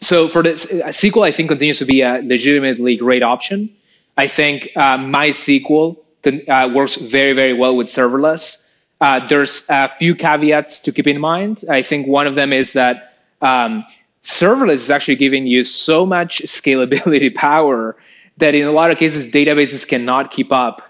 so 0.00 0.28
for 0.28 0.42
this, 0.42 0.72
uh, 0.72 0.88
SQL, 0.88 1.26
I 1.26 1.32
think 1.32 1.48
continues 1.48 1.78
to 1.78 1.84
be 1.84 2.02
a 2.02 2.20
legitimately 2.22 2.96
great 2.96 3.22
option. 3.22 3.70
I 4.16 4.26
think 4.26 4.68
uh, 4.76 4.98
MySQL 4.98 5.96
uh, 6.26 6.70
works 6.74 6.96
very, 6.96 7.32
very 7.32 7.54
well 7.54 7.74
with 7.76 7.88
serverless. 7.88 8.70
Uh, 9.00 9.26
there's 9.26 9.66
a 9.70 9.88
few 9.88 10.14
caveats 10.14 10.80
to 10.82 10.92
keep 10.92 11.06
in 11.06 11.20
mind. 11.20 11.64
I 11.70 11.82
think 11.82 12.06
one 12.06 12.26
of 12.26 12.34
them 12.34 12.52
is 12.52 12.74
that 12.74 13.13
um, 13.44 13.84
serverless 14.22 14.74
is 14.74 14.90
actually 14.90 15.16
giving 15.16 15.46
you 15.46 15.62
so 15.64 16.06
much 16.06 16.42
scalability 16.42 17.32
power 17.48 17.96
that 18.38 18.54
in 18.54 18.66
a 18.66 18.72
lot 18.72 18.90
of 18.90 18.98
cases 18.98 19.30
databases 19.30 19.86
cannot 19.86 20.32
keep 20.32 20.52
up. 20.52 20.82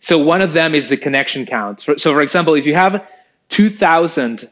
So 0.00 0.18
one 0.18 0.40
of 0.42 0.52
them 0.52 0.74
is 0.74 0.88
the 0.88 0.96
connection 0.96 1.44
count. 1.44 1.80
So, 1.80 1.96
for 1.96 2.22
example, 2.22 2.54
if 2.54 2.66
you 2.66 2.74
have 2.74 3.06
2,000 3.50 4.48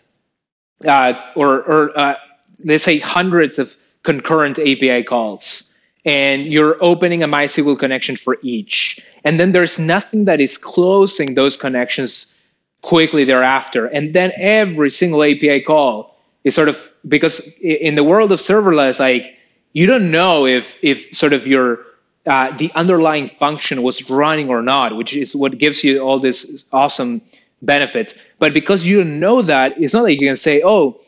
uh, 0.86 1.12
or, 1.34 1.62
or 1.62 1.98
uh, 1.98 2.16
let's 2.64 2.84
say 2.84 2.98
hundreds 2.98 3.58
of 3.58 3.76
concurrent 4.02 4.58
API 4.58 5.02
calls, 5.02 5.72
and 6.04 6.46
you're 6.46 6.76
opening 6.80 7.22
a 7.22 7.28
MySQL 7.28 7.78
connection 7.78 8.16
for 8.16 8.36
each, 8.42 9.04
and 9.24 9.40
then 9.40 9.52
there's 9.52 9.78
nothing 9.78 10.26
that 10.26 10.40
is 10.40 10.56
closing 10.56 11.34
those 11.34 11.56
connections 11.56 12.36
quickly 12.82 13.24
thereafter, 13.24 13.86
and 13.86 14.14
then 14.14 14.30
every 14.36 14.90
single 14.90 15.22
API 15.22 15.62
call 15.62 16.15
is 16.46 16.54
sort 16.54 16.68
of 16.68 16.92
because 17.08 17.58
in 17.58 17.96
the 17.96 18.04
world 18.04 18.30
of 18.30 18.38
serverless, 18.38 19.00
like 19.00 19.36
you 19.72 19.84
don't 19.84 20.10
know 20.12 20.46
if 20.46 20.82
if 20.82 21.12
sort 21.12 21.32
of 21.32 21.46
your 21.46 21.84
uh, 22.26 22.56
the 22.56 22.70
underlying 22.74 23.28
function 23.28 23.82
was 23.82 24.08
running 24.08 24.48
or 24.48 24.62
not, 24.62 24.96
which 24.96 25.14
is 25.14 25.34
what 25.34 25.58
gives 25.58 25.82
you 25.84 26.00
all 26.00 26.18
this 26.18 26.64
awesome 26.72 27.20
benefits. 27.62 28.14
But 28.38 28.54
because 28.54 28.86
you 28.86 28.98
don't 29.02 29.18
know 29.18 29.42
that, 29.42 29.74
it's 29.76 29.92
not 29.92 30.04
like 30.04 30.20
you 30.20 30.28
can 30.28 30.36
say, 30.36 30.62
"Oh, 30.64 31.00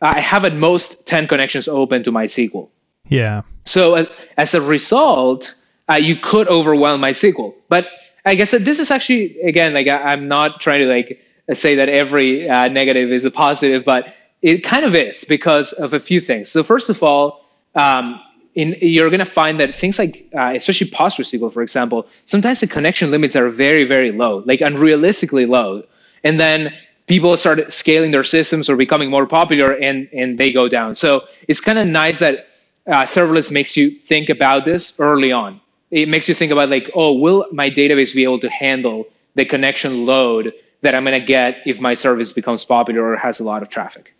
I 0.00 0.18
have 0.20 0.46
at 0.46 0.54
most 0.54 1.06
ten 1.06 1.28
connections 1.28 1.68
open 1.68 2.02
to 2.04 2.10
MySQL." 2.10 2.68
yeah 3.08 3.42
So 3.64 3.94
as, 3.94 4.08
as 4.38 4.54
a 4.54 4.62
result, 4.62 5.54
uh, 5.92 5.96
you 5.96 6.16
could 6.16 6.48
overwhelm 6.48 7.02
MySQL. 7.02 7.52
But 7.68 7.86
I 8.24 8.34
guess 8.34 8.50
that 8.52 8.64
this 8.64 8.78
is 8.78 8.90
actually 8.90 9.38
again 9.42 9.74
like 9.74 9.88
I, 9.88 10.12
I'm 10.12 10.26
not 10.26 10.60
trying 10.60 10.80
to 10.80 10.86
like 10.86 11.20
say 11.52 11.74
that 11.74 11.90
every 11.90 12.48
uh, 12.48 12.68
negative 12.68 13.12
is 13.12 13.26
a 13.26 13.30
positive, 13.30 13.84
but 13.84 14.14
it 14.42 14.58
kind 14.64 14.84
of 14.84 14.94
is 14.94 15.24
because 15.24 15.72
of 15.74 15.94
a 15.94 16.00
few 16.00 16.20
things. 16.20 16.50
So 16.50 16.62
first 16.62 16.88
of 16.88 17.02
all, 17.02 17.44
um, 17.74 18.20
in, 18.54 18.74
you're 18.80 19.10
going 19.10 19.20
to 19.20 19.24
find 19.24 19.60
that 19.60 19.74
things 19.74 19.98
like, 19.98 20.28
uh, 20.36 20.52
especially 20.56 20.88
PostgreSQL, 20.88 21.52
for 21.52 21.62
example, 21.62 22.06
sometimes 22.24 22.60
the 22.60 22.66
connection 22.66 23.10
limits 23.10 23.36
are 23.36 23.48
very, 23.48 23.84
very 23.84 24.12
low, 24.12 24.42
like 24.46 24.60
unrealistically 24.60 25.48
low. 25.48 25.84
And 26.24 26.40
then 26.40 26.74
people 27.06 27.36
start 27.36 27.72
scaling 27.72 28.10
their 28.10 28.24
systems 28.24 28.68
or 28.68 28.76
becoming 28.76 29.10
more 29.10 29.26
popular 29.26 29.72
and, 29.72 30.08
and 30.12 30.38
they 30.38 30.52
go 30.52 30.68
down. 30.68 30.94
So 30.94 31.24
it's 31.48 31.60
kind 31.60 31.78
of 31.78 31.86
nice 31.86 32.18
that 32.20 32.48
uh, 32.86 33.02
serverless 33.02 33.52
makes 33.52 33.76
you 33.76 33.90
think 33.90 34.28
about 34.28 34.64
this 34.64 34.98
early 34.98 35.30
on. 35.32 35.60
It 35.90 36.08
makes 36.08 36.28
you 36.28 36.34
think 36.34 36.52
about 36.52 36.70
like, 36.70 36.90
oh, 36.94 37.12
will 37.14 37.46
my 37.52 37.70
database 37.70 38.14
be 38.14 38.24
able 38.24 38.38
to 38.40 38.50
handle 38.50 39.06
the 39.34 39.44
connection 39.44 40.06
load 40.06 40.52
that 40.82 40.94
I'm 40.94 41.04
going 41.04 41.20
to 41.20 41.26
get 41.26 41.58
if 41.66 41.80
my 41.80 41.94
service 41.94 42.32
becomes 42.32 42.64
popular 42.64 43.12
or 43.12 43.16
has 43.16 43.40
a 43.40 43.44
lot 43.44 43.62
of 43.62 43.68
traffic? 43.68 44.14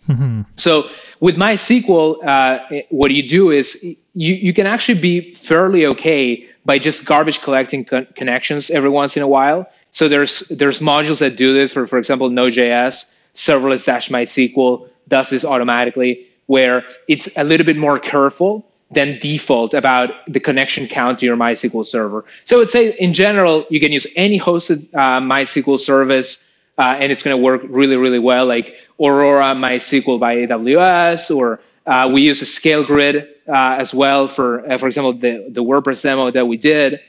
So 0.56 0.88
with 1.20 1.36
MySQL, 1.36 2.24
uh, 2.24 2.82
what 2.90 3.10
you 3.10 3.28
do 3.28 3.50
is 3.50 4.04
you, 4.14 4.34
you 4.34 4.52
can 4.52 4.66
actually 4.66 5.00
be 5.00 5.32
fairly 5.32 5.86
okay 5.86 6.46
by 6.64 6.78
just 6.78 7.06
garbage 7.06 7.40
collecting 7.42 7.84
con- 7.84 8.06
connections 8.14 8.70
every 8.70 8.90
once 8.90 9.16
in 9.16 9.22
a 9.22 9.28
while. 9.28 9.66
So 9.92 10.08
there's 10.08 10.48
there's 10.48 10.80
modules 10.80 11.18
that 11.20 11.36
do 11.36 11.52
this 11.52 11.72
for 11.72 11.86
for 11.86 11.98
example 11.98 12.28
Node.js, 12.30 13.14
serverless 13.34 13.86
dash 13.86 14.08
MySQL 14.08 14.88
does 15.08 15.30
this 15.30 15.44
automatically, 15.44 16.26
where 16.46 16.84
it's 17.08 17.36
a 17.36 17.44
little 17.44 17.66
bit 17.66 17.76
more 17.76 17.98
careful 17.98 18.64
than 18.92 19.18
default 19.18 19.72
about 19.74 20.10
the 20.26 20.40
connection 20.40 20.86
count 20.86 21.20
to 21.20 21.26
your 21.26 21.36
MySQL 21.36 21.86
server. 21.86 22.24
So 22.44 22.60
I'd 22.60 22.70
say 22.70 22.96
in 22.98 23.12
general 23.12 23.66
you 23.70 23.80
can 23.80 23.92
use 23.92 24.06
any 24.16 24.38
hosted 24.38 24.92
uh, 24.94 25.20
MySQL 25.20 25.78
service 25.78 26.49
uh, 26.80 26.96
and 26.98 27.12
it's 27.12 27.22
going 27.22 27.36
to 27.36 27.42
work 27.42 27.60
really, 27.68 27.96
really 27.96 28.18
well, 28.18 28.46
like 28.46 28.74
Aurora 28.98 29.54
MySQL 29.54 30.18
by 30.18 30.36
AWS, 30.36 31.36
or 31.36 31.60
uh, 31.86 32.08
we 32.10 32.22
use 32.22 32.40
a 32.40 32.46
ScaleGrid 32.46 33.28
uh, 33.48 33.76
as 33.78 33.92
well 33.92 34.26
for, 34.28 34.66
uh, 34.70 34.78
for 34.78 34.86
example, 34.86 35.12
the, 35.12 35.46
the 35.50 35.62
WordPress 35.62 36.02
demo 36.02 36.30
that 36.30 36.46
we 36.46 36.56
did. 36.56 37.00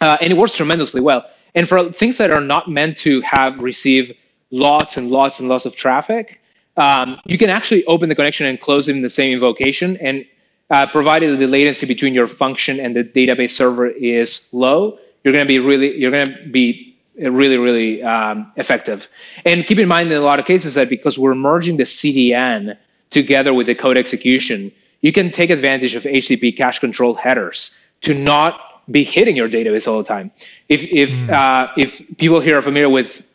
Uh, 0.00 0.16
and 0.20 0.32
it 0.32 0.36
works 0.36 0.56
tremendously 0.56 1.00
well. 1.00 1.24
And 1.54 1.68
for 1.68 1.92
things 1.92 2.18
that 2.18 2.32
are 2.32 2.40
not 2.40 2.68
meant 2.68 2.98
to 2.98 3.20
have 3.20 3.60
receive 3.60 4.12
lots 4.50 4.96
and 4.96 5.08
lots 5.08 5.38
and 5.38 5.48
lots 5.48 5.66
of 5.66 5.76
traffic, 5.76 6.40
um, 6.76 7.20
you 7.26 7.38
can 7.38 7.48
actually 7.48 7.84
open 7.86 8.08
the 8.08 8.16
connection 8.16 8.46
and 8.46 8.60
close 8.60 8.88
it 8.88 8.96
in 8.96 9.02
the 9.02 9.08
same 9.08 9.32
invocation. 9.32 9.96
And 9.98 10.26
uh, 10.68 10.86
provided 10.86 11.38
the 11.38 11.46
latency 11.46 11.86
between 11.86 12.12
your 12.12 12.26
function 12.26 12.80
and 12.80 12.96
the 12.96 13.04
database 13.04 13.52
server 13.52 13.86
is 13.86 14.52
low, 14.52 14.98
you're 15.22 15.32
going 15.32 15.44
to 15.44 15.48
be 15.48 15.60
really, 15.60 15.96
you're 15.96 16.10
going 16.10 16.26
to 16.26 16.48
be 16.50 16.95
really, 17.18 17.56
really 17.56 18.02
um, 18.02 18.52
effective. 18.56 19.08
And 19.44 19.66
keep 19.66 19.78
in 19.78 19.88
mind 19.88 20.10
in 20.12 20.18
a 20.18 20.24
lot 20.24 20.38
of 20.38 20.46
cases 20.46 20.74
that 20.74 20.88
because 20.88 21.18
we're 21.18 21.34
merging 21.34 21.76
the 21.76 21.84
CDN 21.84 22.76
together 23.10 23.54
with 23.54 23.66
the 23.66 23.74
code 23.74 23.96
execution, 23.96 24.72
you 25.00 25.12
can 25.12 25.30
take 25.30 25.50
advantage 25.50 25.94
of 25.94 26.02
HTTP 26.02 26.56
cache 26.56 26.78
control 26.78 27.14
headers 27.14 27.84
to 28.02 28.14
not 28.14 28.60
be 28.90 29.04
hitting 29.04 29.36
your 29.36 29.48
database 29.48 29.88
all 29.88 29.98
the 29.98 30.04
time. 30.04 30.30
If 30.68 30.84
if 30.92 31.30
uh, 31.30 31.68
if 31.76 32.16
people 32.18 32.40
here 32.40 32.58
are 32.58 32.62
familiar 32.62 32.88
with 32.88 33.26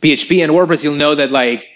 PHP 0.00 0.42
and 0.42 0.52
WordPress, 0.52 0.84
you'll 0.84 0.96
know 0.96 1.14
that 1.14 1.30
like 1.30 1.68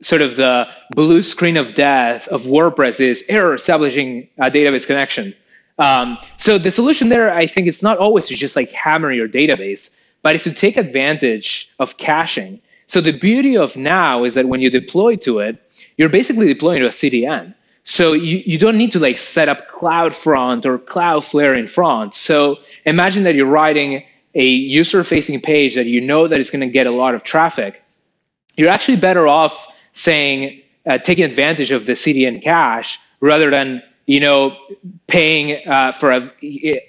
sort 0.00 0.22
of 0.22 0.36
the 0.36 0.68
blue 0.90 1.22
screen 1.22 1.56
of 1.56 1.74
death 1.74 2.28
of 2.28 2.42
WordPress 2.42 3.00
is 3.00 3.24
error 3.28 3.54
establishing 3.54 4.28
a 4.38 4.50
database 4.50 4.86
connection. 4.86 5.34
Um, 5.78 6.18
so 6.36 6.58
the 6.58 6.70
solution 6.70 7.08
there, 7.08 7.32
I 7.32 7.46
think, 7.46 7.68
it's 7.68 7.82
not 7.82 7.98
always 7.98 8.26
to 8.28 8.34
just 8.34 8.56
like 8.56 8.70
hammer 8.70 9.12
your 9.12 9.28
database, 9.28 9.96
but 10.22 10.34
it's 10.34 10.44
to 10.44 10.52
take 10.52 10.76
advantage 10.76 11.72
of 11.78 11.96
caching. 11.96 12.60
So 12.86 13.00
the 13.00 13.12
beauty 13.12 13.56
of 13.56 13.76
now 13.76 14.24
is 14.24 14.34
that 14.34 14.46
when 14.46 14.60
you 14.60 14.70
deploy 14.70 15.16
to 15.16 15.40
it, 15.40 15.62
you're 15.96 16.08
basically 16.08 16.46
deploying 16.48 16.80
to 16.80 16.86
a 16.86 16.90
CDN. 16.90 17.54
So 17.84 18.12
you, 18.12 18.42
you 18.44 18.58
don't 18.58 18.76
need 18.76 18.92
to 18.92 18.98
like 18.98 19.18
set 19.18 19.48
up 19.48 19.70
CloudFront 19.70 20.66
or 20.66 20.78
Cloudflare 20.78 21.58
in 21.58 21.66
front. 21.66 22.14
So 22.14 22.58
imagine 22.84 23.22
that 23.22 23.34
you're 23.34 23.46
writing 23.46 24.04
a 24.34 24.44
user 24.44 25.02
facing 25.04 25.40
page 25.40 25.74
that 25.74 25.86
you 25.86 26.00
know 26.00 26.28
that 26.28 26.38
is 26.38 26.50
going 26.50 26.60
to 26.60 26.72
get 26.72 26.86
a 26.86 26.90
lot 26.90 27.14
of 27.14 27.22
traffic. 27.22 27.82
You're 28.56 28.68
actually 28.68 28.96
better 28.96 29.26
off 29.26 29.74
saying, 29.92 30.60
uh, 30.86 30.98
taking 30.98 31.24
advantage 31.24 31.70
of 31.70 31.86
the 31.86 31.92
CDN 31.92 32.42
cache 32.42 32.98
rather 33.20 33.50
than, 33.50 33.82
you 34.06 34.20
know, 34.20 34.56
paying 35.06 35.66
uh, 35.66 35.92
for 35.92 36.10
a, 36.12 36.30
a 36.42 36.80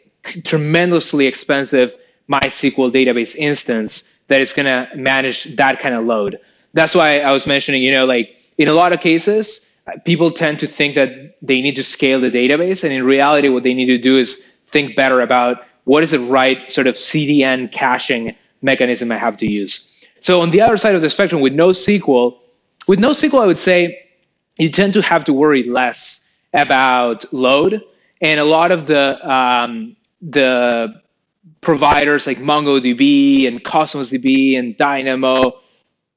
tremendously 0.43 1.27
expensive 1.27 1.95
MySQL 2.29 2.91
database 2.91 3.35
instance 3.35 4.17
that 4.27 4.39
is 4.39 4.53
going 4.53 4.65
to 4.65 4.87
manage 4.95 5.55
that 5.55 5.79
kind 5.79 5.95
of 5.95 6.05
load. 6.05 6.39
That's 6.73 6.93
why 6.93 7.19
I 7.19 7.31
was 7.31 7.47
mentioning, 7.47 7.81
you 7.81 7.91
know, 7.91 8.05
like 8.05 8.35
in 8.57 8.67
a 8.67 8.73
lot 8.73 8.93
of 8.93 8.99
cases, 8.99 9.75
people 10.05 10.29
tend 10.29 10.59
to 10.59 10.67
think 10.67 10.95
that 10.95 11.37
they 11.41 11.61
need 11.61 11.75
to 11.75 11.83
scale 11.83 12.19
the 12.19 12.29
database. 12.29 12.83
And 12.83 12.93
in 12.93 13.03
reality, 13.03 13.49
what 13.49 13.63
they 13.63 13.73
need 13.73 13.87
to 13.87 13.97
do 13.97 14.17
is 14.17 14.45
think 14.65 14.95
better 14.95 15.21
about 15.21 15.65
what 15.85 16.03
is 16.03 16.11
the 16.11 16.19
right 16.19 16.69
sort 16.69 16.85
of 16.85 16.95
CDN 16.95 17.71
caching 17.71 18.35
mechanism 18.61 19.11
I 19.11 19.17
have 19.17 19.37
to 19.37 19.47
use. 19.47 19.85
So 20.19 20.41
on 20.41 20.51
the 20.51 20.61
other 20.61 20.77
side 20.77 20.95
of 20.95 21.01
the 21.01 21.09
spectrum, 21.09 21.41
with 21.41 21.53
NoSQL, 21.53 22.37
with 22.87 22.99
NoSQL, 22.99 23.41
I 23.41 23.47
would 23.47 23.59
say 23.59 24.05
you 24.57 24.69
tend 24.69 24.93
to 24.93 25.01
have 25.01 25.23
to 25.25 25.33
worry 25.33 25.63
less 25.63 26.31
about 26.53 27.31
load, 27.33 27.81
and 28.21 28.39
a 28.39 28.43
lot 28.43 28.71
of 28.71 28.87
the 28.87 29.31
um, 29.31 29.95
the 30.21 31.01
providers 31.61 32.27
like 32.27 32.37
MongoDB 32.37 33.47
and 33.47 33.63
Cosmos 33.63 34.11
DB 34.11 34.57
and 34.57 34.75
Dynamo, 34.77 35.59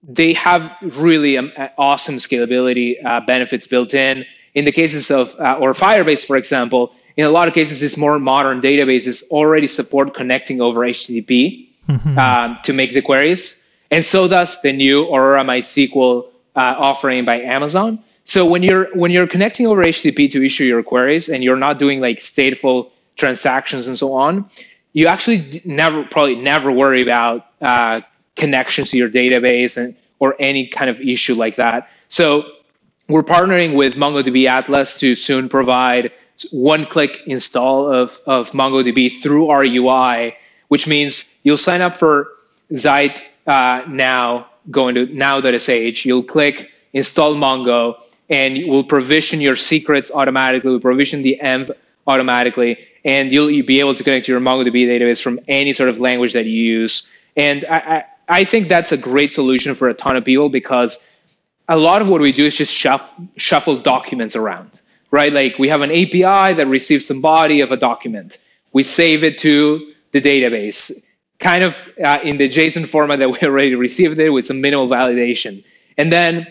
they 0.03 0.33
have 0.35 0.75
really 0.83 1.39
um, 1.39 1.53
awesome 1.79 2.17
scalability 2.17 3.05
uh, 3.05 3.21
benefits 3.21 3.67
built 3.67 3.95
in. 3.95 4.25
In 4.55 4.65
the 4.65 4.73
cases 4.73 5.11
of 5.11 5.35
uh, 5.41 5.59
or 5.61 5.73
Firebase, 5.73 6.27
for 6.27 6.37
example, 6.37 6.93
in 7.17 7.25
a 7.25 7.31
lot 7.31 7.49
of 7.49 7.55
cases, 7.55 7.81
these 7.81 7.97
more 7.97 8.19
modern 8.19 8.61
databases 8.61 9.23
already 9.31 9.67
support 9.67 10.15
connecting 10.15 10.61
over 10.61 10.81
HTTP 10.81 11.69
mm-hmm. 11.89 12.19
um, 12.19 12.57
to 12.65 12.73
make 12.73 12.93
the 12.93 13.03
queries, 13.03 13.67
and 13.91 14.05
so 14.05 14.29
does 14.29 14.61
the 14.63 14.73
new 14.73 15.05
Aurora 15.05 15.45
MySQL 15.45 16.27
uh, 16.55 16.59
offering 16.59 17.25
by 17.25 17.41
Amazon. 17.41 18.03
So 18.25 18.47
when 18.47 18.63
you're 18.63 18.95
when 18.97 19.11
you're 19.11 19.27
connecting 19.27 19.67
over 19.67 19.83
HTTP 19.83 20.31
to 20.33 20.45
issue 20.45 20.65
your 20.65 20.83
queries, 20.83 21.29
and 21.29 21.43
you're 21.43 21.57
not 21.57 21.79
doing 21.79 22.01
like 22.01 22.19
stateful 22.19 22.91
transactions 23.17 23.87
and 23.87 23.99
so 23.99 24.13
on, 24.15 24.49
you 24.93 25.07
actually 25.07 25.63
never 25.65 26.05
probably 26.05 26.37
never 26.37 26.71
worry 26.71 27.03
about 27.03 27.47
uh, 27.61 28.01
connections 28.37 28.91
to 28.91 28.97
your 28.97 29.09
database 29.09 29.77
and 29.77 29.97
or 30.19 30.37
any 30.39 30.67
kind 30.67 30.89
of 30.89 31.01
issue 31.01 31.35
like 31.35 31.57
that. 31.57 31.89
So 32.09 32.45
we're 33.09 33.25
partnering 33.25 33.77
with 33.77 33.97
MongoDB 33.97 34.47
Atlas 34.47 34.99
to 35.01 35.17
soon 35.17 35.49
provide 35.49 36.13
one-click 36.51 37.21
install 37.27 37.93
of, 37.93 38.19
of 38.27 38.53
MongoDB 38.53 39.21
through 39.21 39.49
our 39.49 39.65
UI, 39.65 40.35
which 40.69 40.87
means 40.87 41.35
you'll 41.43 41.57
sign 41.57 41.81
up 41.81 41.97
for 41.97 42.29
Zeit 42.73 43.29
uh, 43.47 43.83
now, 43.89 44.47
going 44.71 44.95
to 44.95 45.07
now.sh. 45.07 46.07
You'll 46.07 46.23
click 46.23 46.71
install 46.93 47.35
Mongo, 47.35 47.97
and 48.29 48.69
we'll 48.69 48.85
provision 48.85 49.41
your 49.41 49.57
secrets 49.57 50.11
automatically. 50.13 50.71
We'll 50.71 50.81
provision 50.81 51.23
the 51.23 51.41
env 51.43 51.71
automatically, 52.07 52.79
and 53.05 53.33
you'll, 53.33 53.51
you'll 53.51 53.67
be 53.67 53.81
able 53.81 53.95
to 53.95 54.05
connect 54.05 54.27
to 54.27 54.33
your 54.33 54.41
MongoDB 54.41 54.87
database 54.87 55.23
from 55.23 55.41
any 55.49 55.73
sort 55.73 55.89
of 55.89 55.99
language 55.99 56.33
that 56.35 56.47
you 56.47 56.53
use. 56.53 57.11
And 57.37 57.65
I, 57.65 57.77
I, 57.77 58.05
I 58.29 58.45
think 58.45 58.69
that's 58.69 58.93
a 58.93 58.97
great 58.97 59.33
solution 59.33 59.75
for 59.75 59.89
a 59.89 59.95
ton 59.95 60.17
of 60.17 60.25
people 60.25 60.49
because 60.49 61.09
a 61.69 61.77
lot 61.77 62.03
of 62.03 62.09
what 62.09 62.21
we 62.21 62.33
do 62.33 62.47
is 62.47 62.57
just 62.57 62.75
shuffle, 62.75 63.29
shuffle 63.37 63.77
documents 63.77 64.37
around 64.37 64.83
right? 65.13 65.33
Like 65.33 65.59
we 65.59 65.69
have 65.69 65.83
an 65.83 65.93
API 65.93 66.55
that 66.55 66.67
receives 66.67 67.07
some 67.07 67.21
body 67.21 67.61
of 67.61 67.71
a 67.71 67.77
document. 67.77 68.39
We 68.73 68.83
save 68.83 69.23
it 69.23 69.39
to 69.41 69.93
the 70.11 70.21
database, 70.21 71.07
kind 71.39 71.63
of 71.63 71.89
uh, 72.05 72.19
in 72.25 72.39
the 72.39 72.49
JSON 72.49 72.87
format 72.87 73.21
that 73.21 73.31
we 73.35 73.39
already 73.47 73.77
received 73.77 74.19
it 74.19 74.31
with 74.31 74.47
some 74.47 74.61
minimal 74.61 74.89
validation. 74.89 75.65
And 75.97 76.11
then 76.11 76.49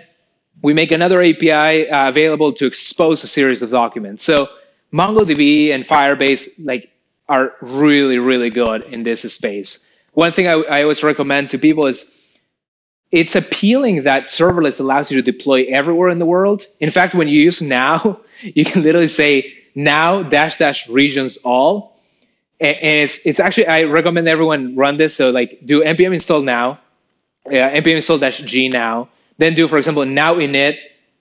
we 0.61 0.73
make 0.73 0.91
another 0.91 1.21
API 1.21 1.89
uh, 1.89 2.07
available 2.07 2.53
to 2.53 2.65
expose 2.65 3.23
a 3.23 3.27
series 3.27 3.61
of 3.61 3.71
documents. 3.71 4.23
So 4.23 4.47
MongoDB 4.93 5.73
and 5.73 5.83
Firebase 5.83 6.49
like 6.63 6.89
are 7.29 7.53
really, 7.61 8.19
really 8.19 8.49
good 8.49 8.83
in 8.83 9.03
this 9.03 9.21
space. 9.33 9.87
One 10.13 10.31
thing 10.31 10.47
I, 10.47 10.53
I 10.53 10.81
always 10.81 11.03
recommend 11.03 11.51
to 11.51 11.57
people 11.57 11.87
is 11.87 12.17
it's 13.11 13.35
appealing 13.35 14.03
that 14.03 14.23
serverless 14.23 14.79
allows 14.79 15.11
you 15.11 15.21
to 15.21 15.31
deploy 15.31 15.65
everywhere 15.65 16.09
in 16.09 16.19
the 16.19 16.25
world. 16.25 16.65
In 16.79 16.89
fact, 16.89 17.13
when 17.13 17.27
you 17.27 17.41
use 17.41 17.61
now, 17.61 18.19
you 18.41 18.65
can 18.65 18.83
literally 18.83 19.07
say 19.07 19.53
now 19.75 20.23
dash 20.23 20.57
dash 20.57 20.89
regions 20.89 21.37
all. 21.37 21.97
And, 22.59 22.77
it's 22.81 23.25
it's 23.25 23.39
actually 23.39 23.67
I 23.67 23.83
recommend 23.83 24.27
everyone 24.27 24.75
run 24.75 24.97
this. 24.97 25.15
So 25.15 25.31
like 25.31 25.59
do 25.65 25.83
npm 25.83 26.13
install 26.13 26.41
now, 26.41 26.79
yeah, 27.49 27.79
npm 27.79 27.95
install 27.95 28.17
dash 28.17 28.39
g 28.39 28.69
now. 28.69 29.09
Then 29.37 29.53
do 29.55 29.67
for 29.67 29.77
example 29.77 30.05
now 30.05 30.35
init 30.35 30.77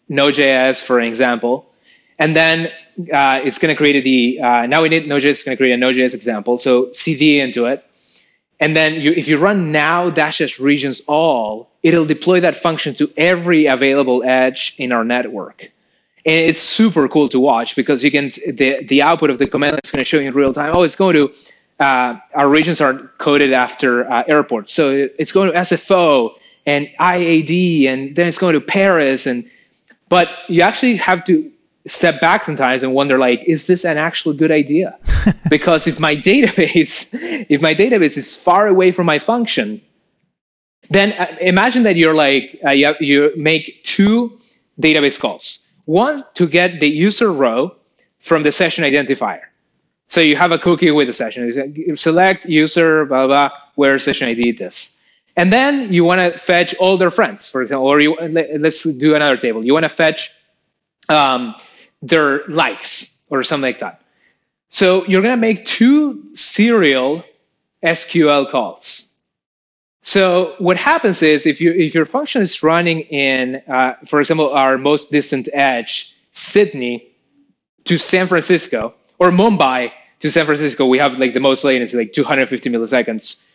Node.js 0.08 0.82
for 0.84 1.00
example, 1.00 1.70
and 2.18 2.34
then 2.34 2.70
uh, 3.12 3.40
it's 3.44 3.58
going 3.58 3.74
to 3.74 3.76
create 3.76 4.02
the 4.02 4.40
uh, 4.40 4.66
now 4.66 4.82
init 4.82 5.06
Node.js 5.06 5.26
is 5.26 5.42
going 5.42 5.56
to 5.56 5.60
create 5.60 5.72
a 5.72 5.76
Node.js 5.76 6.14
example. 6.14 6.58
So 6.58 6.92
cd 6.92 7.40
into 7.40 7.66
it, 7.66 7.84
and 8.58 8.76
then 8.76 8.94
you, 8.94 9.12
if 9.12 9.28
you 9.28 9.38
run 9.38 9.72
now 9.72 10.10
dash 10.10 10.38
dash 10.38 10.58
regions 10.60 11.02
all, 11.06 11.70
it'll 11.82 12.06
deploy 12.06 12.40
that 12.40 12.56
function 12.56 12.94
to 12.96 13.12
every 13.16 13.66
available 13.66 14.22
edge 14.24 14.74
in 14.78 14.92
our 14.92 15.04
network 15.04 15.70
and 16.26 16.34
it's 16.34 16.60
super 16.60 17.08
cool 17.08 17.28
to 17.28 17.40
watch 17.40 17.76
because 17.76 18.04
you 18.04 18.10
can 18.10 18.30
the 18.46 18.84
the 18.84 19.02
output 19.02 19.30
of 19.30 19.38
the 19.38 19.46
command 19.46 19.80
is 19.82 19.90
going 19.90 20.00
to 20.00 20.04
show 20.04 20.18
you 20.18 20.28
in 20.28 20.34
real 20.34 20.52
time. 20.52 20.70
Oh, 20.74 20.82
it's 20.82 20.96
going 20.96 21.14
to 21.14 21.32
uh, 21.80 22.18
our 22.34 22.48
regions 22.48 22.80
are 22.80 22.94
coded 23.18 23.52
after 23.52 24.10
uh, 24.10 24.22
airports, 24.28 24.72
so 24.72 25.08
it's 25.18 25.32
going 25.32 25.50
to 25.50 25.58
SFO 25.58 26.34
and 26.66 26.88
IAD, 27.00 27.88
and 27.88 28.14
then 28.16 28.28
it's 28.28 28.38
going 28.38 28.52
to 28.52 28.60
Paris, 28.60 29.26
and 29.26 29.44
but 30.08 30.30
you 30.48 30.60
actually 30.60 30.96
have 30.96 31.24
to 31.24 31.50
step 31.86 32.20
back 32.20 32.44
sometimes 32.44 32.82
and 32.82 32.92
wonder 32.92 33.18
like 33.18 33.42
is 33.46 33.66
this 33.66 33.84
an 33.84 33.96
actual 33.96 34.32
good 34.32 34.50
idea 34.50 34.98
because 35.50 35.86
if 35.86 35.98
my 35.98 36.14
database 36.14 37.08
if 37.48 37.60
my 37.60 37.74
database 37.74 38.16
is 38.16 38.36
far 38.36 38.66
away 38.66 38.90
from 38.90 39.06
my 39.06 39.18
function 39.18 39.80
then 40.90 41.12
uh, 41.12 41.26
imagine 41.40 41.84
that 41.84 41.96
you're 41.96 42.14
like 42.14 42.58
uh, 42.64 42.70
you, 42.70 42.86
have, 42.86 42.96
you 43.00 43.32
make 43.36 43.82
two 43.84 44.38
database 44.80 45.18
calls 45.18 45.70
one, 45.90 46.22
to 46.34 46.46
get 46.46 46.78
the 46.78 46.86
user 46.88 47.32
row 47.32 47.74
from 48.20 48.44
the 48.44 48.52
session 48.52 48.84
identifier. 48.84 49.42
So 50.06 50.20
you 50.20 50.36
have 50.36 50.52
a 50.52 50.58
cookie 50.58 50.92
with 50.92 51.08
a 51.08 51.12
session. 51.12 51.74
You 51.74 51.96
select 51.96 52.44
user, 52.46 53.04
blah, 53.06 53.26
blah, 53.26 53.50
where 53.74 53.98
session 53.98 54.28
ID 54.28 54.52
this. 54.52 55.00
And 55.36 55.52
then 55.52 55.92
you 55.92 56.04
want 56.04 56.20
to 56.20 56.38
fetch 56.38 56.74
all 56.74 56.96
their 56.96 57.10
friends, 57.10 57.50
for 57.50 57.60
example, 57.60 57.88
or 57.88 57.98
you, 57.98 58.16
let's 58.58 58.84
do 58.98 59.16
another 59.16 59.36
table. 59.36 59.64
You 59.64 59.72
want 59.72 59.82
to 59.84 59.88
fetch 59.88 60.30
um, 61.08 61.56
their 62.02 62.46
likes 62.48 63.20
or 63.30 63.42
something 63.42 63.62
like 63.62 63.80
that. 63.80 64.02
So 64.68 65.04
you're 65.06 65.22
going 65.22 65.34
to 65.34 65.40
make 65.40 65.66
two 65.66 66.22
serial 66.34 67.24
SQL 67.84 68.48
calls. 68.48 69.14
So 70.02 70.54
what 70.58 70.76
happens 70.76 71.22
is 71.22 71.46
if 71.46 71.60
you 71.60 71.72
if 71.72 71.94
your 71.94 72.06
function 72.06 72.40
is 72.40 72.62
running 72.62 73.00
in, 73.00 73.62
uh, 73.68 73.94
for 74.06 74.20
example, 74.20 74.50
our 74.50 74.78
most 74.78 75.10
distant 75.10 75.48
edge, 75.52 76.14
Sydney 76.32 77.06
to 77.84 77.98
San 77.98 78.26
Francisco 78.26 78.94
or 79.18 79.30
Mumbai 79.30 79.92
to 80.20 80.30
San 80.30 80.46
Francisco, 80.46 80.86
we 80.86 80.98
have 80.98 81.18
like 81.18 81.34
the 81.34 81.40
most 81.40 81.64
latency, 81.64 81.98
like 81.98 82.12
250 82.12 82.70
milliseconds. 82.70 83.46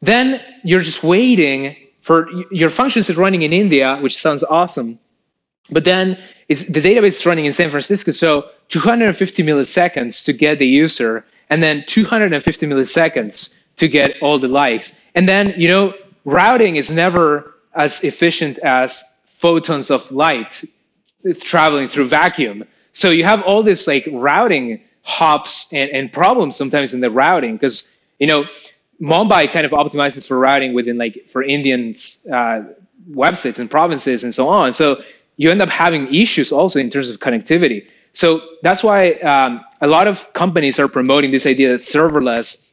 Then 0.00 0.40
you're 0.64 0.80
just 0.80 1.04
waiting 1.04 1.76
for 2.00 2.28
your 2.50 2.70
function 2.70 3.00
is 3.00 3.16
running 3.16 3.42
in 3.42 3.52
India, 3.52 3.96
which 4.00 4.16
sounds 4.16 4.42
awesome. 4.44 4.98
But 5.70 5.84
then 5.84 6.22
it's, 6.48 6.66
the 6.66 6.80
database 6.80 7.18
is 7.18 7.26
running 7.26 7.46
in 7.46 7.52
San 7.52 7.70
Francisco, 7.70 8.12
so 8.12 8.50
250 8.68 9.42
milliseconds 9.42 10.24
to 10.26 10.32
get 10.32 10.58
the 10.58 10.66
user, 10.66 11.24
and 11.50 11.62
then 11.62 11.84
250 11.86 12.66
milliseconds 12.66 13.64
to 13.76 13.88
get 13.88 14.16
all 14.20 14.38
the 14.38 14.48
likes. 14.48 15.00
And 15.14 15.28
then, 15.28 15.54
you 15.56 15.68
know, 15.68 15.94
routing 16.24 16.76
is 16.76 16.90
never 16.90 17.54
as 17.74 18.04
efficient 18.04 18.58
as 18.58 19.22
photons 19.26 19.90
of 19.90 20.10
light 20.12 20.62
traveling 21.42 21.88
through 21.88 22.06
vacuum. 22.06 22.64
So 22.92 23.10
you 23.10 23.24
have 23.24 23.42
all 23.42 23.62
this 23.62 23.86
like 23.86 24.08
routing 24.12 24.82
hops 25.02 25.72
and, 25.72 25.90
and 25.90 26.12
problems 26.12 26.56
sometimes 26.56 26.94
in 26.94 27.00
the 27.00 27.10
routing 27.10 27.56
because, 27.56 27.98
you 28.18 28.26
know, 28.26 28.44
Mumbai 29.00 29.50
kind 29.50 29.66
of 29.66 29.72
optimizes 29.72 30.26
for 30.26 30.38
routing 30.38 30.72
within 30.72 30.98
like 30.98 31.24
for 31.28 31.42
Indian 31.42 31.94
uh, 32.32 32.62
websites 33.10 33.58
and 33.58 33.70
provinces 33.70 34.22
and 34.22 34.32
so 34.32 34.48
on. 34.48 34.72
So 34.72 35.02
you 35.36 35.50
end 35.50 35.62
up 35.62 35.68
having 35.68 36.12
issues 36.14 36.52
also 36.52 36.78
in 36.78 36.90
terms 36.90 37.10
of 37.10 37.18
connectivity. 37.18 37.86
So 38.12 38.40
that's 38.62 38.84
why 38.84 39.12
um, 39.14 39.60
a 39.80 39.88
lot 39.88 40.06
of 40.06 40.32
companies 40.34 40.78
are 40.78 40.88
promoting 40.88 41.30
this 41.32 41.46
idea 41.46 41.72
that 41.72 41.80
serverless 41.80 42.68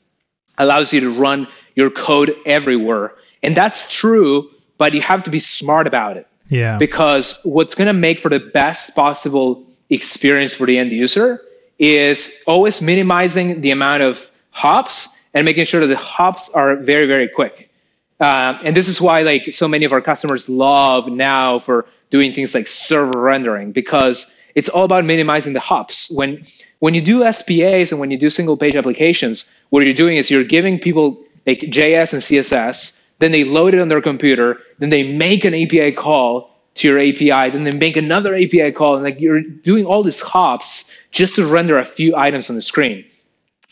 allows 0.58 0.94
you 0.94 1.00
to 1.02 1.10
run 1.10 1.48
your 1.76 1.90
code 1.90 2.36
everywhere. 2.46 3.16
And 3.42 3.58
that's 3.58 3.92
true, 3.92 4.50
but 4.78 4.94
you 4.94 5.02
have 5.02 5.24
to 5.24 5.32
be 5.32 5.40
smart 5.40 5.88
about 5.88 6.18
it. 6.18 6.28
Yeah. 6.50 6.78
Because 6.78 7.40
what's 7.44 7.74
going 7.74 7.88
to 7.88 7.94
make 7.94 8.20
for 8.20 8.30
the 8.30 8.40
best 8.40 8.96
possible 8.96 9.66
experience 9.90 10.54
for 10.54 10.68
the 10.68 10.78
end 10.78 10.92
user 10.92 11.42
is 11.80 12.44
always 12.46 12.82
minimizing 12.82 13.62
the 13.62 13.72
amount 13.72 14.04
of 14.04 14.32
hops 14.52 15.20
and 15.34 15.46
making 15.46 15.66
sure 15.66 15.80
that 15.80 15.88
the 15.88 15.98
hops 15.98 16.52
are 16.54 16.76
very, 16.76 17.08
very 17.08 17.28
quick. 17.28 17.72
Uh, 18.20 18.60
and 18.64 18.76
this 18.76 18.88
is 18.88 19.02
why 19.02 19.22
like 19.22 19.52
so 19.52 19.68
many 19.68 19.86
of 19.86 19.92
our 19.92 20.02
customers 20.02 20.48
love 20.48 21.08
now 21.08 21.58
for 21.58 21.88
doing 22.12 22.32
things 22.32 22.54
like 22.54 22.68
server 22.68 23.20
rendering 23.20 23.72
because 23.72 24.38
it's 24.54 24.70
all 24.70 24.84
about 24.84 25.06
minimizing 25.06 25.54
the 25.54 25.60
hops. 25.60 26.12
When 26.12 26.46
when 26.80 26.94
you 26.94 27.02
do 27.02 27.24
SPAs 27.32 27.92
and 27.92 28.00
when 28.00 28.12
you 28.12 28.18
do 28.18 28.30
single 28.30 28.58
page 28.58 28.76
applications, 28.76 29.50
what 29.70 29.84
you're 29.84 29.94
doing 29.94 30.18
is 30.18 30.30
you're 30.30 30.44
giving 30.44 30.80
people 30.80 31.24
like 31.48 31.60
JS 31.60 32.14
and 32.14 32.22
CSS. 32.22 33.08
Then 33.20 33.32
they 33.32 33.44
load 33.44 33.74
it 33.74 33.80
on 33.80 33.90
their 33.90 34.02
computer. 34.02 34.60
Then 34.80 34.90
they 34.90 35.04
make 35.12 35.46
an 35.46 35.54
API 35.54 35.92
call 35.92 36.52
to 36.76 36.88
your 36.88 37.00
API. 37.00 37.52
Then 37.52 37.64
they 37.64 37.78
make 37.78 37.98
another 37.98 38.36
API 38.36 38.72
call, 38.72 38.96
and 38.96 39.04
like 39.04 39.20
you're 39.20 39.42
doing 39.42 39.86
all 39.86 40.04
these 40.04 40.22
hops 40.22 40.98
just 41.12 41.36
to 41.36 41.46
render 41.46 41.78
a 41.78 41.86
few 41.86 42.16
items 42.16 42.50
on 42.50 42.56
the 42.56 42.62
screen. 42.62 43.06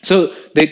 So 0.04 0.28
the 0.56 0.72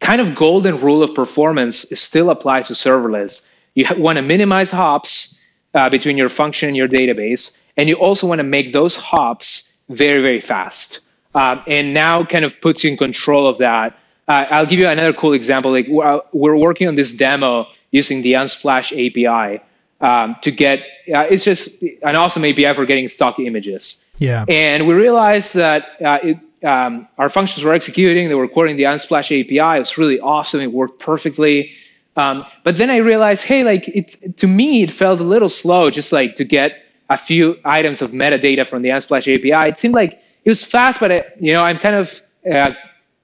kind 0.00 0.20
of 0.20 0.34
golden 0.34 0.78
rule 0.78 1.02
of 1.02 1.14
performance 1.14 1.88
still 1.98 2.30
applies 2.30 2.68
to 2.68 2.74
serverless. 2.74 3.50
You 3.74 3.86
want 3.96 4.16
to 4.16 4.22
minimize 4.22 4.70
hops 4.70 5.40
uh, 5.76 5.90
between 5.90 6.16
your 6.16 6.28
function 6.28 6.68
and 6.68 6.76
your 6.76 6.88
database, 6.88 7.60
and 7.76 7.88
you 7.88 7.94
also 7.96 8.26
want 8.26 8.38
to 8.38 8.44
make 8.44 8.72
those 8.72 8.96
hops 8.96 9.72
very, 9.90 10.22
very 10.22 10.40
fast. 10.40 11.00
Um, 11.34 11.62
and 11.66 11.92
now 11.92 12.24
kind 12.24 12.44
of 12.46 12.58
puts 12.62 12.82
you 12.82 12.90
in 12.90 12.96
control 12.96 13.46
of 13.46 13.58
that. 13.58 13.98
Uh, 14.26 14.46
I'll 14.50 14.66
give 14.66 14.80
you 14.80 14.88
another 14.88 15.12
cool 15.12 15.34
example. 15.34 15.70
Like 15.70 15.86
we're, 15.86 16.20
we're 16.32 16.56
working 16.56 16.88
on 16.88 16.94
this 16.94 17.14
demo 17.14 17.66
using 17.90 18.22
the 18.22 18.32
Unsplash 18.32 18.90
API 18.92 19.62
um, 20.00 20.36
to 20.42 20.50
get. 20.50 20.80
Uh, 21.14 21.20
it's 21.30 21.44
just 21.44 21.82
an 21.82 22.16
awesome 22.16 22.44
API 22.44 22.72
for 22.74 22.86
getting 22.86 23.08
stock 23.08 23.38
images. 23.38 24.10
Yeah. 24.18 24.46
And 24.48 24.88
we 24.88 24.94
realized 24.94 25.54
that 25.54 25.88
uh, 26.02 26.18
it, 26.22 26.38
um, 26.66 27.06
our 27.18 27.28
functions 27.28 27.64
were 27.64 27.74
executing. 27.74 28.28
They 28.28 28.34
were 28.34 28.48
quoting 28.48 28.76
the 28.76 28.84
Unsplash 28.84 29.28
API. 29.38 29.76
It 29.76 29.80
was 29.80 29.98
really 29.98 30.18
awesome. 30.18 30.60
It 30.60 30.72
worked 30.72 30.98
perfectly. 30.98 31.70
Um, 32.16 32.44
but 32.64 32.78
then 32.78 32.90
I 32.90 32.96
realized, 32.96 33.44
hey, 33.44 33.62
like 33.62 33.88
it 33.88 34.36
to 34.38 34.46
me, 34.46 34.82
it 34.82 34.90
felt 34.90 35.20
a 35.20 35.24
little 35.24 35.48
slow, 35.48 35.90
just 35.90 36.12
like 36.12 36.34
to 36.36 36.44
get 36.44 36.82
a 37.10 37.16
few 37.16 37.56
items 37.64 38.02
of 38.02 38.10
metadata 38.10 38.66
from 38.66 38.82
the 38.82 38.88
Unsplash 38.88 39.32
API. 39.32 39.68
It 39.68 39.78
seemed 39.78 39.94
like 39.94 40.20
it 40.44 40.48
was 40.48 40.64
fast, 40.64 40.98
but 41.00 41.12
I, 41.12 41.24
you 41.38 41.52
know, 41.52 41.62
I'm 41.62 41.78
kind 41.78 41.94
of 41.94 42.20
uh, 42.50 42.72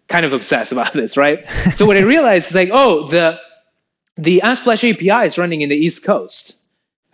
kind 0.09 0.25
of 0.25 0.33
obsessed 0.33 0.71
about 0.73 0.93
this, 0.93 1.17
right? 1.17 1.45
so 1.75 1.87
what 1.87 1.97
I 1.97 2.03
realized 2.03 2.51
is 2.51 2.55
like, 2.55 2.71
oh, 2.73 3.09
the 3.09 3.39
the 4.17 4.41
Unsplash 4.45 4.89
API 4.89 5.27
is 5.27 5.39
running 5.39 5.63
in 5.63 5.71
the 5.71 5.77
East 5.77 6.05
Coast. 6.05 6.59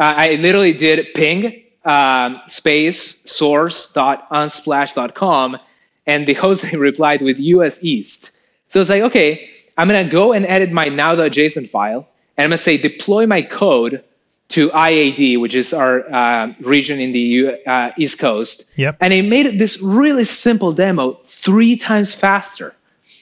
Uh, 0.01 0.15
I 0.17 0.35
literally 0.35 0.73
did 0.73 1.07
ping 1.15 1.65
um, 1.85 2.41
space 2.49 3.23
source.unsplash.com, 3.31 5.59
and 6.07 6.27
the 6.27 6.35
host 6.35 6.65
replied 6.73 7.23
with 7.23 7.39
US 7.39 7.85
East. 7.85 8.33
So 8.69 8.81
it's 8.81 8.91
like, 8.91 9.03
okay, 9.03 9.49
I'm 9.79 9.87
gonna 9.89 10.11
go 10.11 10.33
and 10.33 10.45
edit 10.45 10.73
my 10.73 10.89
now.json 10.89 11.69
file, 11.69 12.07
and 12.37 12.45
I'm 12.45 12.51
gonna 12.51 12.59
say 12.59 12.77
deploy 12.77 13.27
my 13.27 13.43
code 13.43 14.05
to 14.49 14.71
IAD, 14.71 15.39
which 15.41 15.55
is 15.55 15.73
our 15.73 16.11
uh, 16.13 16.53
region 16.61 17.01
in 17.01 17.13
the 17.13 17.21
U- 17.21 17.57
uh, 17.67 17.93
East 17.97 18.19
Coast. 18.19 18.65
Yep. 18.77 18.97
And 19.01 19.13
it 19.13 19.25
made 19.25 19.59
this 19.59 19.81
really 19.83 20.25
simple 20.25 20.73
demo 20.73 21.19
three 21.25 21.77
times 21.77 22.13
faster. 22.13 22.75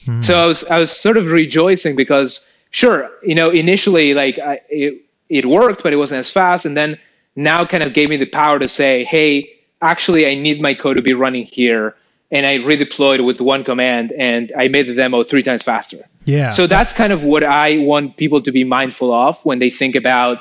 Mm. 0.06 0.24
So 0.24 0.42
I 0.42 0.46
was 0.46 0.64
I 0.64 0.78
was 0.78 0.90
sort 0.90 1.16
of 1.16 1.30
rejoicing 1.30 1.94
because 1.94 2.50
sure, 2.70 3.10
you 3.22 3.34
know, 3.34 3.50
initially 3.50 4.14
like 4.14 4.38
I, 4.38 4.60
it 4.70 5.02
it 5.28 5.44
worked, 5.44 5.82
but 5.82 5.92
it 5.92 5.96
wasn't 5.96 6.20
as 6.20 6.30
fast, 6.30 6.64
and 6.64 6.76
then 6.76 6.98
now 7.34 7.66
kind 7.66 7.82
of 7.82 7.92
gave 7.92 8.08
me 8.08 8.16
the 8.16 8.26
power 8.26 8.58
to 8.58 8.68
say, 8.68 9.04
hey, 9.04 9.50
actually, 9.82 10.26
I 10.26 10.34
need 10.34 10.60
my 10.60 10.74
code 10.74 10.96
to 10.96 11.02
be 11.02 11.12
running 11.12 11.44
here. 11.44 11.94
And 12.30 12.44
I 12.44 12.58
redeployed 12.58 13.24
with 13.24 13.40
one 13.40 13.62
command 13.62 14.10
and 14.10 14.52
I 14.58 14.66
made 14.66 14.86
the 14.86 14.94
demo 14.94 15.22
three 15.22 15.44
times 15.44 15.62
faster. 15.62 15.98
Yeah. 16.26 16.50
So 16.50 16.66
that's 16.66 16.92
kind 16.92 17.12
of 17.12 17.24
what 17.24 17.42
I 17.44 17.78
want 17.78 18.16
people 18.16 18.42
to 18.42 18.52
be 18.52 18.64
mindful 18.64 19.14
of 19.14 19.42
when 19.44 19.60
they 19.60 19.70
think 19.70 19.94
about 19.94 20.38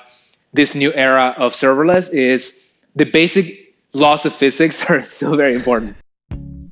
this 0.53 0.75
new 0.75 0.91
era 0.93 1.33
of 1.37 1.53
serverless 1.53 2.13
is 2.13 2.71
the 2.95 3.05
basic 3.05 3.73
laws 3.93 4.25
of 4.25 4.33
physics 4.33 4.83
are 4.89 5.03
still 5.03 5.37
very 5.37 5.53
important. 5.53 5.95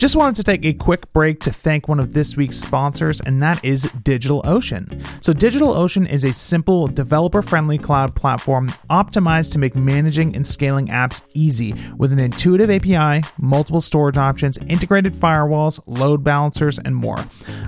Just 0.03 0.17
wanted 0.17 0.35
to 0.35 0.43
take 0.43 0.65
a 0.65 0.73
quick 0.73 1.13
break 1.13 1.39
to 1.39 1.49
thank 1.49 1.87
one 1.87 1.97
of 1.97 2.11
this 2.11 2.35
week's 2.35 2.59
sponsors, 2.59 3.21
and 3.21 3.41
that 3.41 3.63
is 3.63 3.85
DigitalOcean. 3.85 5.01
So, 5.23 5.31
DigitalOcean 5.31 6.09
is 6.09 6.25
a 6.25 6.33
simple, 6.33 6.87
developer 6.87 7.41
friendly 7.41 7.77
cloud 7.77 8.13
platform 8.13 8.67
optimized 8.89 9.53
to 9.53 9.59
make 9.59 9.77
managing 9.77 10.35
and 10.35 10.45
scaling 10.45 10.87
apps 10.87 11.21
easy 11.33 11.73
with 11.95 12.11
an 12.11 12.19
intuitive 12.19 12.69
API, 12.69 13.25
multiple 13.37 13.79
storage 13.79 14.17
options, 14.17 14.57
integrated 14.67 15.13
firewalls, 15.13 15.79
load 15.87 16.21
balancers, 16.21 16.79
and 16.79 16.97
more. 16.97 17.19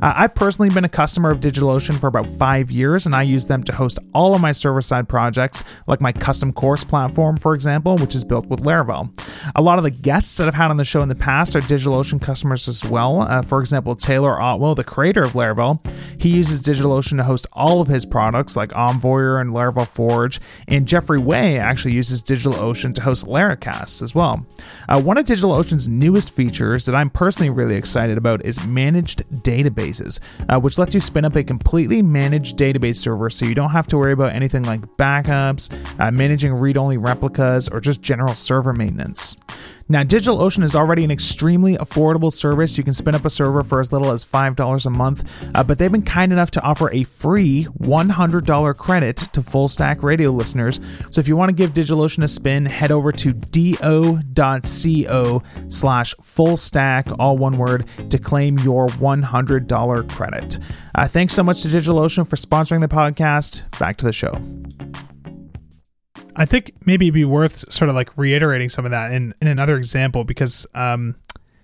Uh, 0.02 0.14
I've 0.18 0.36
personally 0.36 0.70
been 0.70 0.84
a 0.84 0.90
customer 0.90 1.32
of 1.32 1.40
DigitalOcean 1.40 1.98
for 2.02 2.08
about 2.08 2.28
five 2.28 2.70
years, 2.70 3.06
and 3.06 3.16
I 3.16 3.22
use 3.22 3.48
them 3.48 3.64
to 3.64 3.72
host 3.72 3.98
all 4.14 4.36
of 4.36 4.42
my 4.42 4.52
server 4.52 4.82
side 4.82 5.08
projects, 5.08 5.64
like 5.88 6.02
my 6.02 6.12
custom 6.12 6.52
course 6.52 6.84
platform, 6.84 7.38
for 7.38 7.56
example, 7.56 7.96
which 7.96 8.14
is 8.14 8.26
built 8.26 8.48
with 8.48 8.64
Laravel. 8.64 9.18
A 9.56 9.62
lot 9.62 9.78
of 9.78 9.86
the 9.86 9.92
guests 9.92 10.36
that 10.36 10.50
I've 10.50 10.54
had 10.54 10.70
on 10.70 10.76
the 10.76 10.84
show 10.84 11.02
in 11.02 11.08
the 11.08 11.16
past 11.16 11.56
are 11.56 11.62
DigitalOcean 11.62 12.25
customers 12.26 12.68
as 12.68 12.84
well. 12.84 13.22
Uh, 13.22 13.42
for 13.42 13.60
example, 13.60 13.96
Taylor 13.96 14.40
Otwell, 14.42 14.76
the 14.76 14.84
creator 14.84 15.24
of 15.24 15.34
Laravel, 15.34 15.80
he 16.20 16.30
uses 16.30 16.60
DigitalOcean 16.62 17.18
to 17.18 17.24
host 17.24 17.48
all 17.54 17.82
of 17.82 17.88
his 17.88 18.06
products 18.06 18.56
like 18.56 18.72
Envoyer 18.72 19.40
and 19.40 19.52
Laravel 19.52 19.88
Forge. 19.88 20.42
And 20.68 20.88
Jeffrey 20.88 21.20
Way 21.20 21.58
actually 21.58 21.94
uses 21.94 22.24
DigitalOcean 22.24 22.96
to 22.96 23.02
host 23.04 23.26
Laracast 23.26 24.02
as 24.02 24.16
well. 24.16 24.46
Uh, 24.90 25.02
one 25.02 25.18
of 25.18 25.26
DigitalOcean's 25.26 25.88
newest 25.88 26.32
features 26.32 26.86
that 26.86 26.96
I'm 26.96 27.10
personally 27.10 27.52
really 27.52 27.76
excited 27.76 28.18
about 28.18 28.44
is 28.44 28.64
managed 28.66 29.24
databases, 29.30 30.20
uh, 30.50 30.60
which 30.60 30.78
lets 30.78 30.96
you 30.96 31.00
spin 31.00 31.26
up 31.26 31.36
a 31.36 31.44
completely 31.44 32.02
managed 32.02 32.58
database 32.58 32.98
server 32.98 33.30
so 33.30 33.46
you 33.46 33.56
don't 33.56 33.72
have 33.72 33.88
to 33.88 33.98
worry 33.98 34.14
about 34.14 34.34
anything 34.34 34.64
like 34.64 34.82
backups, 34.98 35.72
uh, 36.00 36.12
managing 36.12 36.54
read 36.54 36.78
only 36.78 36.98
replicas, 36.98 37.70
or 37.70 37.80
just 37.80 38.02
general 38.02 38.34
server 38.34 38.74
maintenance. 38.74 39.36
Now, 39.88 40.02
DigitalOcean 40.02 40.64
is 40.64 40.76
already 40.76 41.04
an 41.04 41.12
extremely 41.12 41.78
affordable 41.78 42.34
service. 42.34 42.78
You 42.78 42.84
can 42.84 42.94
spin 42.94 43.14
up 43.14 43.24
a 43.24 43.30
server 43.30 43.64
for 43.64 43.80
as 43.80 43.92
little 43.92 44.12
as 44.12 44.26
$5 44.26 44.86
a 44.86 44.90
month, 44.90 45.50
uh, 45.54 45.64
but 45.64 45.78
they've 45.78 45.92
been 45.92 46.02
kind 46.02 46.32
enough 46.32 46.50
to 46.52 46.62
offer 46.62 46.92
a 46.92 47.04
free 47.04 47.68
$100 47.80 48.78
credit 48.78 49.18
to 49.18 49.44
Full 49.44 49.68
Stack 49.68 50.02
Radio 50.02 50.32
listeners. 50.32 50.80
So 51.12 51.22
if 51.22 51.28
you 51.28 51.36
want 51.36 51.50
to 51.50 51.56
give 51.56 51.74
DigitalOcean 51.74 52.24
a 52.24 52.28
spin, 52.28 52.66
head 52.66 52.92
over 52.92 53.12
to 53.12 53.34
do.co 53.34 55.44
slash 55.68 56.16
full 56.22 56.58
stack, 56.58 57.08
all 57.20 57.38
one 57.38 57.58
word, 57.58 57.86
to 58.10 58.18
claim 58.18 58.58
your 58.60 58.88
$100 58.88 60.10
credit. 60.10 60.60
Uh, 60.96 61.08
thanks 61.08 61.34
so 61.34 61.44
much 61.44 61.62
to 61.62 61.68
DigitalOcean 61.68 62.28
for 62.28 62.38
sponsoring 62.38 62.82
the 62.82 62.88
podcast. 62.88 63.70
Back 63.78 63.98
to 63.98 64.06
the 64.06 64.14
show. 64.14 64.42
I 66.36 66.46
think 66.46 66.74
maybe 66.86 67.06
it'd 67.06 67.14
be 67.14 67.26
worth 67.26 67.72
sort 67.72 67.90
of 67.90 67.96
like 67.96 68.18
reiterating 68.18 68.70
some 68.70 68.86
of 68.86 68.92
that 68.92 69.12
in, 69.12 69.34
in 69.42 69.48
another 69.48 69.78
example 69.78 70.24
because 70.24 70.68
um, 70.74 71.16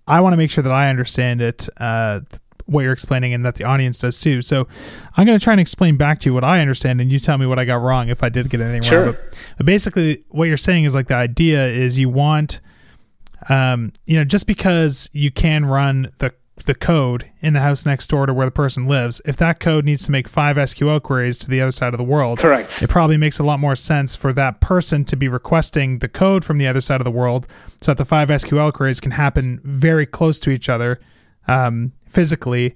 I 0.08 0.22
want 0.22 0.34
to 0.34 0.38
make 0.38 0.52
sure 0.52 0.64
that 0.64 0.74
I 0.74 0.90
understand 0.90 1.42
it, 1.42 1.68
uh, 1.78 2.22
what 2.66 2.84
you're 2.84 2.94
explaining, 2.94 3.34
and 3.34 3.46
that 3.46 3.56
the 3.56 3.66
audience 3.66 4.00
does 4.00 4.22
too. 4.22 4.42
So 4.42 4.68
I'm 5.18 5.26
going 5.26 5.38
to 5.38 5.44
try 5.44 5.54
and 5.54 5.60
explain 5.60 5.98
back 5.98 6.20
to 6.22 6.30
you 6.30 6.34
what 6.34 6.44
I 6.44 6.62
understand, 6.62 7.02
and 7.02 7.12
you 7.12 7.20
tell 7.20 7.38
me 7.38 7.46
what 7.46 7.60
I 7.60 7.66
got 7.66 7.82
wrong 7.82 8.10
if 8.10 8.24
I 8.24 8.30
did 8.30 8.50
get 8.50 8.62
anything 8.62 8.82
sure. 8.82 9.06
wrong. 9.06 9.14
But, 9.14 9.54
but 9.58 9.66
basically, 9.66 10.24
what 10.30 10.46
you're 10.46 10.58
saying 10.58 10.86
is 10.86 10.96
like 10.96 11.08
the 11.08 11.16
idea 11.16 11.68
is 11.68 12.00
you 12.00 12.10
want, 12.10 12.62
um, 13.50 13.92
you 14.06 14.18
know, 14.18 14.24
just 14.24 14.48
because 14.48 15.10
you 15.12 15.32
can 15.32 15.66
run 15.66 16.08
the 16.20 16.34
the 16.66 16.76
code 16.76 17.32
in 17.42 17.54
the 17.54 17.60
house 17.60 17.86
next 17.86 18.08
door 18.08 18.26
to 18.26 18.34
where 18.34 18.46
the 18.46 18.52
person 18.52 18.88
lives, 18.88 19.22
if 19.26 19.38
that 19.38 19.60
code 19.60 19.86
needs 19.86 20.06
to 20.06 20.12
make 20.12 20.28
five 20.28 20.58
SQL 20.58 21.02
queries 21.02 21.38
to 21.40 21.50
the 21.50 21.62
other 21.62 21.72
side 21.72 21.94
of 21.94 21.98
the 21.98 22.04
world, 22.04 22.40
correct. 22.40 22.82
It 22.82 22.90
probably 22.90 23.18
makes 23.18 23.40
a 23.40 23.44
lot 23.44 23.60
more 23.60 23.76
sense 23.76 24.16
for 24.16 24.34
that 24.34 24.60
person 24.62 25.06
to 25.06 25.16
be 25.16 25.28
requesting 25.28 26.00
the 26.00 26.10
code 26.10 26.46
from 26.46 26.58
the 26.58 26.68
other 26.68 26.82
side 26.82 27.02
of 27.02 27.06
the 27.06 27.12
world 27.12 27.48
so 27.82 27.92
that 27.92 27.98
the 27.98 28.06
five 28.06 28.30
SQL 28.30 28.72
queries 28.74 29.00
can 29.00 29.12
happen 29.12 29.60
very 29.64 30.06
close 30.06 30.40
to 30.42 30.50
each 30.50 30.70
other 30.70 31.00
um, 31.48 31.94
physically. 32.08 32.76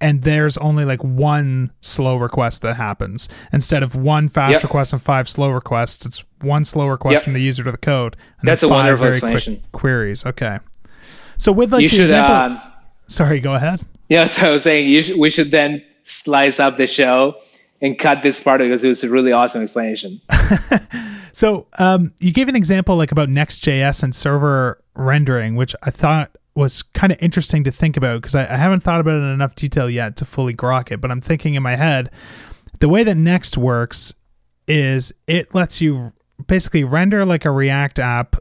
And 0.00 0.22
there's 0.22 0.58
only 0.58 0.84
like 0.84 1.02
one 1.02 1.72
slow 1.80 2.16
request 2.16 2.62
that 2.62 2.76
happens 2.76 3.28
instead 3.52 3.82
of 3.82 3.94
one 3.94 4.28
fast 4.28 4.54
yep. 4.54 4.62
request 4.62 4.92
and 4.92 5.00
five 5.00 5.28
slow 5.28 5.50
requests. 5.50 6.04
It's 6.04 6.24
one 6.40 6.64
slow 6.64 6.88
request 6.88 7.18
yep. 7.18 7.24
from 7.24 7.32
the 7.32 7.40
user 7.40 7.64
to 7.64 7.72
the 7.72 7.78
code. 7.78 8.16
And 8.40 8.48
That's 8.48 8.62
a 8.62 8.68
wonderful 8.68 9.06
explanation. 9.06 9.62
Queries. 9.72 10.26
Okay. 10.26 10.58
So 11.38 11.52
with 11.52 11.72
like 11.72 11.82
you 11.82 11.88
the 11.88 11.94
should, 11.94 12.02
example, 12.02 12.34
um, 12.34 12.72
Sorry, 13.06 13.40
go 13.40 13.54
ahead. 13.54 13.80
Yeah, 14.08 14.26
so 14.26 14.48
I 14.48 14.50
was 14.52 14.62
saying 14.62 15.02
should, 15.02 15.18
we 15.18 15.30
should 15.30 15.50
then 15.50 15.82
slice 16.04 16.60
up 16.60 16.76
the 16.76 16.86
show 16.86 17.36
and 17.80 17.98
cut 17.98 18.22
this 18.22 18.42
part 18.42 18.60
because 18.60 18.84
it 18.84 18.88
was 18.88 19.04
a 19.04 19.10
really 19.10 19.32
awesome 19.32 19.62
explanation. 19.62 20.20
so 21.32 21.66
um, 21.78 22.12
you 22.20 22.32
gave 22.32 22.48
an 22.48 22.56
example 22.56 22.96
like 22.96 23.12
about 23.12 23.28
Next.js 23.28 24.02
and 24.02 24.14
server 24.14 24.78
rendering, 24.94 25.56
which 25.56 25.74
I 25.82 25.90
thought 25.90 26.36
was 26.54 26.82
kind 26.82 27.12
of 27.12 27.18
interesting 27.20 27.64
to 27.64 27.70
think 27.70 27.96
about 27.96 28.22
because 28.22 28.34
I, 28.34 28.42
I, 28.42 28.56
haven't 28.56 28.80
thought 28.80 29.00
about 29.00 29.16
it 29.16 29.24
in 29.24 29.30
enough 29.30 29.56
detail 29.56 29.90
yet 29.90 30.16
to 30.16 30.24
fully 30.24 30.54
grok 30.54 30.92
it. 30.92 31.00
But 31.00 31.10
I'm 31.10 31.20
thinking 31.20 31.54
in 31.54 31.62
my 31.64 31.74
head, 31.74 32.10
the 32.78 32.88
way 32.88 33.02
that 33.02 33.16
Next 33.16 33.58
works 33.58 34.14
is 34.68 35.12
it 35.26 35.54
lets 35.54 35.80
you 35.80 36.12
basically 36.46 36.84
render 36.84 37.24
like 37.24 37.44
a 37.44 37.50
React 37.50 37.98
app 37.98 38.36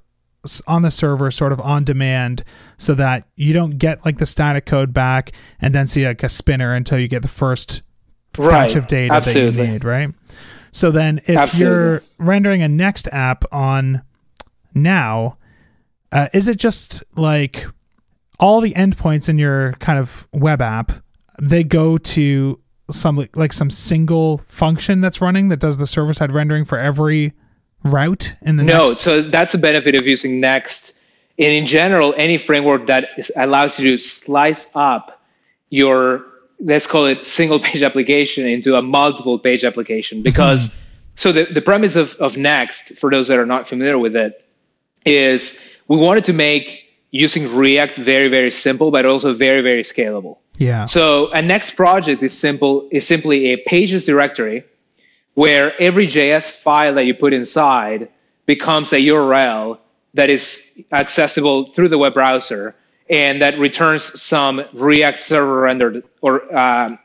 on 0.68 0.82
the 0.82 0.92
server 0.92 1.32
sort 1.32 1.52
of 1.54 1.62
on 1.62 1.84
demand 1.84 2.44
so 2.78 2.94
that 2.94 3.28
you 3.36 3.54
don't 3.54 3.78
get 3.78 4.04
like 4.06 4.18
the 4.18 4.26
static 4.26 4.66
code 4.66 4.94
back 4.94 5.32
and 5.62 5.74
then 5.74 5.88
see 5.88 6.06
like 6.06 6.24
a 6.24 6.30
spinner 6.30 6.74
until 6.74 7.00
you 7.00 7.08
get 7.08 7.22
the 7.22 7.28
first 7.28 7.82
right. 8.38 8.50
batch 8.50 8.76
of 8.76 8.88
data 8.88 9.14
Absolutely. 9.14 9.52
that 9.52 9.66
you 9.66 9.72
need, 9.74 9.84
right? 9.84 10.10
So 10.72 10.92
then 10.92 11.20
if 11.28 11.38
Absolutely. 11.38 11.74
you're 11.74 12.04
rendering 12.18 12.62
a 12.62 12.68
next 12.68 13.08
app 13.12 13.46
on 13.52 14.02
now, 14.74 15.38
uh, 16.12 16.28
is 16.34 16.48
it 16.48 16.58
just 16.58 17.04
like 17.16 17.66
all 18.40 18.60
the 18.60 18.74
endpoints 18.74 19.30
in 19.30 19.38
your 19.38 19.74
kind 19.74 19.98
of 19.98 20.28
web 20.34 20.62
app, 20.62 20.92
they 21.42 21.64
go 21.64 21.98
to 21.98 22.60
some 22.92 23.28
like 23.36 23.54
some 23.54 23.70
single 23.70 24.40
function 24.40 25.00
that's 25.00 25.22
running 25.22 25.50
that 25.50 25.60
does 25.60 25.78
the 25.78 25.88
server 25.88 26.14
side 26.14 26.32
rendering 26.32 26.66
for 26.66 26.78
every 26.78 27.34
route 27.84 28.36
in 28.42 28.56
the 28.56 28.64
no 28.64 28.86
next? 28.86 29.02
so 29.02 29.22
that's 29.22 29.54
a 29.54 29.58
benefit 29.58 29.96
of 29.96 30.08
using 30.08 30.40
next 30.40 30.98
and 31.38 31.50
in 31.50 31.66
general 31.66 32.14
any 32.18 32.38
framework 32.38 32.88
that 32.88 33.10
is, 33.18 33.32
allows 33.36 33.80
you 33.80 33.92
to 33.92 33.98
slice 33.98 34.76
up 34.76 35.22
your 35.70 36.26
let's 36.60 36.88
call 36.88 37.06
it 37.06 37.26
single 37.26 37.60
page 37.60 37.84
application 37.84 38.48
into 38.48 38.76
a 38.76 38.82
multiple 38.82 39.38
page 39.38 39.64
application 39.64 40.22
because 40.22 40.68
mm-hmm. 40.68 40.90
so 41.16 41.32
the, 41.32 41.44
the 41.44 41.62
premise 41.62 41.96
of, 41.96 42.16
of 42.16 42.38
next 42.38 42.98
for 42.98 43.12
those 43.12 43.28
that 43.28 43.38
are 43.38 43.46
not 43.46 43.68
familiar 43.68 43.98
with 43.98 44.16
it 44.16 44.46
is 45.06 45.78
we 45.88 45.98
wanted 45.98 46.24
to 46.24 46.34
make 46.34 46.82
using 47.12 47.54
react 47.56 47.98
very 47.98 48.30
very 48.30 48.52
simple 48.52 48.92
but 48.92 49.06
also 49.06 49.34
very 49.34 49.62
very 49.62 49.84
scalable 49.84 50.38
yeah 50.58 50.86
so 50.86 51.30
a 51.32 51.42
next 51.42 51.72
project 51.76 52.24
is 52.24 52.38
simple 52.38 52.88
is 52.92 53.06
simply 53.06 53.48
a 53.48 53.58
pages 53.66 54.06
directory 54.06 54.64
where 55.36 55.80
every 55.82 56.06
js 56.06 56.62
file 56.62 56.96
that 56.96 57.06
you 57.06 57.14
put 57.14 57.34
inside 57.34 58.10
becomes 58.46 58.94
a 58.94 59.00
url 59.08 59.78
that 60.14 60.30
is 60.30 60.80
accessible 60.92 61.66
through 61.66 61.90
the 61.90 61.98
web 61.98 62.14
browser 62.14 62.76
and 63.10 63.42
that 63.42 63.58
returns 63.60 64.04
some 64.22 64.62
React 64.74 65.20
server 65.20 65.62
rendered 65.62 66.04
or 66.22 66.56
uh, 66.56 66.96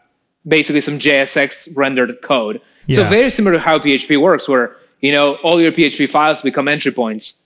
basically 0.47 0.81
some 0.81 0.99
JSX 0.99 1.77
rendered 1.77 2.21
code. 2.23 2.61
Yeah. 2.87 2.97
So 2.97 3.05
very 3.05 3.31
similar 3.31 3.57
to 3.57 3.61
how 3.61 3.79
PHP 3.79 4.21
works, 4.21 4.49
where 4.49 4.77
you 5.01 5.13
know 5.13 5.35
all 5.37 5.61
your 5.61 5.73
PHP 5.73 6.09
files 6.09 6.43
become 6.43 6.69
entry 6.69 6.93
points. 6.93 7.43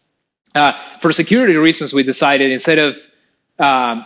Uh, 0.55 0.73
for 1.01 1.13
security 1.13 1.57
reasons, 1.57 1.95
we 1.95 2.03
decided 2.03 2.53
instead 2.53 2.79
of 2.79 2.99
um, 3.59 4.05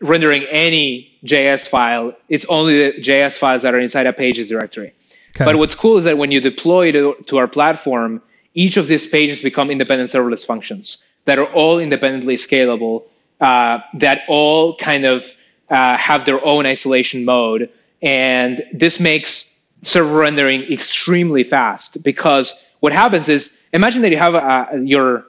rendering 0.00 0.44
any 0.50 1.18
JS 1.24 1.66
file, 1.68 2.12
it's 2.28 2.44
only 2.46 2.76
the 2.76 3.00
JS 3.00 3.38
files 3.38 3.62
that 3.62 3.74
are 3.74 3.80
inside 3.80 4.06
a 4.06 4.12
pages 4.12 4.50
directory. 4.50 4.92
Okay. 5.34 5.44
But 5.44 5.56
what's 5.56 5.74
cool 5.74 5.96
is 5.96 6.04
that 6.04 6.18
when 6.18 6.30
you 6.30 6.40
deploy 6.40 6.92
to, 6.92 7.16
to 7.26 7.38
our 7.38 7.48
platform, 7.48 8.20
each 8.54 8.76
of 8.76 8.86
these 8.86 9.08
pages 9.08 9.42
become 9.42 9.70
independent 9.70 10.10
serverless 10.10 10.44
functions 10.44 11.08
that 11.24 11.38
are 11.38 11.50
all 11.52 11.78
independently 11.78 12.34
scalable 12.34 13.04
uh, 13.40 13.78
that 13.94 14.22
all 14.28 14.76
kind 14.76 15.04
of 15.04 15.34
uh, 15.70 15.96
have 15.96 16.24
their 16.26 16.44
own 16.44 16.66
isolation 16.66 17.24
mode. 17.24 17.70
And 18.02 18.62
this 18.72 19.00
makes 19.00 19.58
server 19.80 20.18
rendering 20.18 20.62
extremely 20.70 21.42
fast 21.42 22.04
because 22.04 22.64
what 22.80 22.92
happens 22.92 23.28
is 23.28 23.60
imagine 23.72 24.02
that 24.02 24.10
you 24.10 24.16
have 24.16 24.34
a, 24.34 24.80
your 24.84 25.24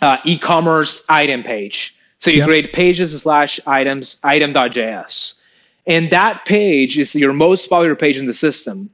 uh, 0.00 0.18
e-commerce 0.24 1.04
item 1.08 1.42
page. 1.42 1.98
So 2.18 2.30
you 2.30 2.38
yep. 2.38 2.46
create 2.46 2.72
pages 2.72 3.20
slash 3.20 3.60
items 3.66 4.20
item.js. 4.24 5.42
And 5.86 6.10
that 6.10 6.44
page 6.46 6.96
is 6.96 7.14
your 7.14 7.32
most 7.32 7.68
popular 7.68 7.94
page 7.94 8.18
in 8.18 8.26
the 8.26 8.34
system. 8.34 8.90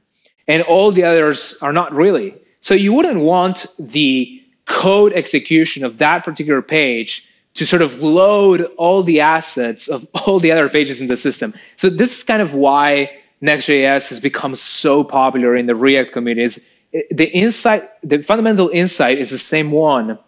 And 0.47 0.63
all 0.63 0.91
the 0.91 1.03
others 1.03 1.59
are 1.61 1.73
not 1.73 1.93
really. 1.93 2.35
So 2.59 2.73
you 2.73 2.93
wouldn't 2.93 3.19
want 3.19 3.67
the 3.79 4.41
code 4.65 5.13
execution 5.13 5.83
of 5.83 5.97
that 5.97 6.23
particular 6.23 6.61
page 6.61 7.31
to 7.55 7.65
sort 7.65 7.81
of 7.81 8.01
load 8.01 8.61
all 8.77 9.03
the 9.03 9.21
assets 9.21 9.87
of 9.87 10.07
all 10.25 10.39
the 10.39 10.51
other 10.51 10.69
pages 10.69 11.01
in 11.01 11.07
the 11.07 11.17
system. 11.17 11.53
So 11.75 11.89
this 11.89 12.17
is 12.17 12.23
kind 12.23 12.41
of 12.41 12.53
why 12.53 13.11
Next.js 13.41 14.09
has 14.09 14.19
become 14.19 14.55
so 14.55 15.03
popular 15.03 15.55
in 15.55 15.65
the 15.65 15.75
React 15.75 16.11
community. 16.11 16.43
Is 16.45 16.73
eh, 16.93 17.01
the 17.09 17.29
insight, 17.29 17.83
the 18.03 18.21
fundamental 18.21 18.69
insight 18.69 19.17
is 19.17 19.31
the 19.31 19.39
same 19.39 19.71
one 19.71 20.19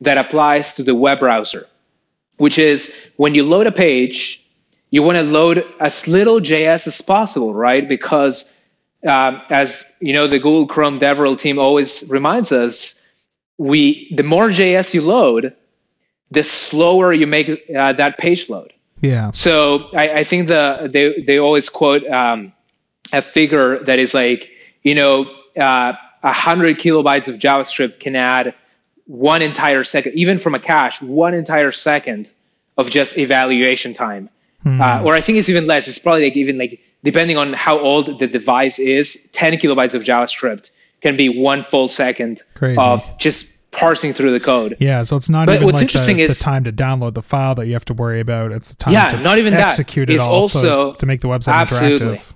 that 0.00 0.18
applies 0.18 0.74
to 0.74 0.82
the 0.82 0.94
web 0.94 1.20
browser, 1.20 1.66
which 2.38 2.58
is 2.58 3.12
when 3.16 3.34
you 3.34 3.44
load 3.44 3.66
a 3.66 3.72
page, 3.72 4.44
you 4.90 5.02
want 5.02 5.16
to 5.16 5.22
load 5.22 5.64
as 5.80 6.08
little 6.08 6.40
JS 6.40 6.86
as 6.88 7.00
possible, 7.00 7.54
right? 7.54 7.88
Because 7.88 8.55
um, 9.06 9.40
as 9.50 9.96
you 10.00 10.12
know, 10.12 10.28
the 10.28 10.38
Google 10.38 10.66
Chrome 10.66 10.98
DevRel 10.98 11.38
team 11.38 11.58
always 11.58 12.08
reminds 12.10 12.52
us, 12.52 13.06
we 13.58 14.12
the 14.14 14.22
more 14.22 14.48
JS 14.48 14.94
you 14.94 15.02
load, 15.02 15.54
the 16.30 16.42
slower 16.42 17.12
you 17.12 17.26
make 17.26 17.48
uh, 17.48 17.92
that 17.94 18.18
page 18.18 18.50
load. 18.50 18.72
Yeah. 19.00 19.30
So 19.32 19.88
I, 19.94 20.08
I 20.20 20.24
think 20.24 20.48
the 20.48 20.88
they 20.90 21.22
they 21.22 21.38
always 21.38 21.68
quote 21.68 22.06
um, 22.06 22.52
a 23.12 23.22
figure 23.22 23.78
that 23.84 23.98
is 23.98 24.14
like 24.14 24.50
you 24.82 24.94
know 24.94 25.26
uh, 25.56 25.92
a 26.22 26.28
uh, 26.28 26.32
hundred 26.32 26.78
kilobytes 26.78 27.28
of 27.28 27.36
JavaScript 27.36 28.00
can 28.00 28.16
add 28.16 28.54
one 29.06 29.42
entire 29.42 29.84
second, 29.84 30.14
even 30.14 30.38
from 30.38 30.54
a 30.54 30.58
cache, 30.58 31.00
one 31.00 31.34
entire 31.34 31.70
second 31.70 32.32
of 32.76 32.90
just 32.90 33.16
evaluation 33.18 33.94
time. 33.94 34.28
Mm. 34.64 34.80
Uh, 34.80 35.04
or 35.04 35.14
I 35.14 35.20
think 35.20 35.38
it's 35.38 35.48
even 35.48 35.66
less. 35.66 35.86
It's 35.86 35.98
probably 35.98 36.24
like 36.24 36.36
even 36.36 36.58
like 36.58 36.80
depending 37.06 37.36
on 37.36 37.52
how 37.52 37.78
old 37.78 38.18
the 38.18 38.26
device 38.26 38.78
is, 38.78 39.30
10 39.32 39.54
kilobytes 39.54 39.94
of 39.94 40.02
JavaScript 40.02 40.70
can 41.00 41.16
be 41.16 41.28
one 41.28 41.62
full 41.62 41.88
second 41.88 42.42
Crazy. 42.54 42.78
of 42.78 43.16
just 43.18 43.70
parsing 43.70 44.12
through 44.12 44.32
the 44.32 44.44
code. 44.44 44.76
Yeah, 44.80 45.02
so 45.02 45.16
it's 45.16 45.30
not 45.30 45.46
but 45.46 45.56
even 45.56 45.68
like 45.68 45.90
the, 45.90 46.20
is, 46.20 46.38
the, 46.38 46.42
time 46.42 46.64
to 46.64 46.72
download 46.72 47.14
the 47.14 47.22
file 47.22 47.54
that 47.54 47.66
you 47.66 47.74
have 47.74 47.84
to 47.86 47.94
worry 47.94 48.20
about. 48.20 48.52
It's 48.52 48.70
the 48.70 48.76
time 48.76 48.94
yeah, 48.94 49.10
to 49.12 49.20
not 49.20 49.38
even 49.38 49.54
execute 49.54 50.08
that. 50.08 50.14
it 50.14 50.16
it's 50.16 50.26
also 50.26 50.94
to 50.94 51.06
make 51.06 51.20
the 51.20 51.28
website 51.28 51.54
absolutely. 51.54 52.16
interactive. 52.16 52.32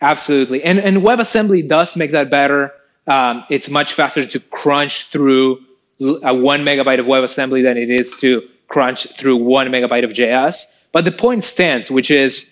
Absolutely. 0.00 0.64
And 0.64 0.80
and 0.80 0.98
WebAssembly 0.98 1.68
does 1.68 1.96
make 1.96 2.10
that 2.10 2.30
better. 2.30 2.72
Um, 3.06 3.44
it's 3.50 3.70
much 3.70 3.92
faster 3.92 4.26
to 4.26 4.40
crunch 4.40 5.06
through 5.06 5.60
a 6.00 6.34
one 6.34 6.62
megabyte 6.62 6.98
of 6.98 7.06
WebAssembly 7.06 7.62
than 7.62 7.76
it 7.76 7.90
is 7.90 8.16
to 8.18 8.42
crunch 8.66 9.06
through 9.16 9.36
one 9.36 9.68
megabyte 9.68 10.04
of 10.04 10.12
JS. 10.12 10.80
But 10.90 11.04
the 11.04 11.12
point 11.12 11.44
stands, 11.44 11.90
which 11.90 12.10
is 12.10 12.51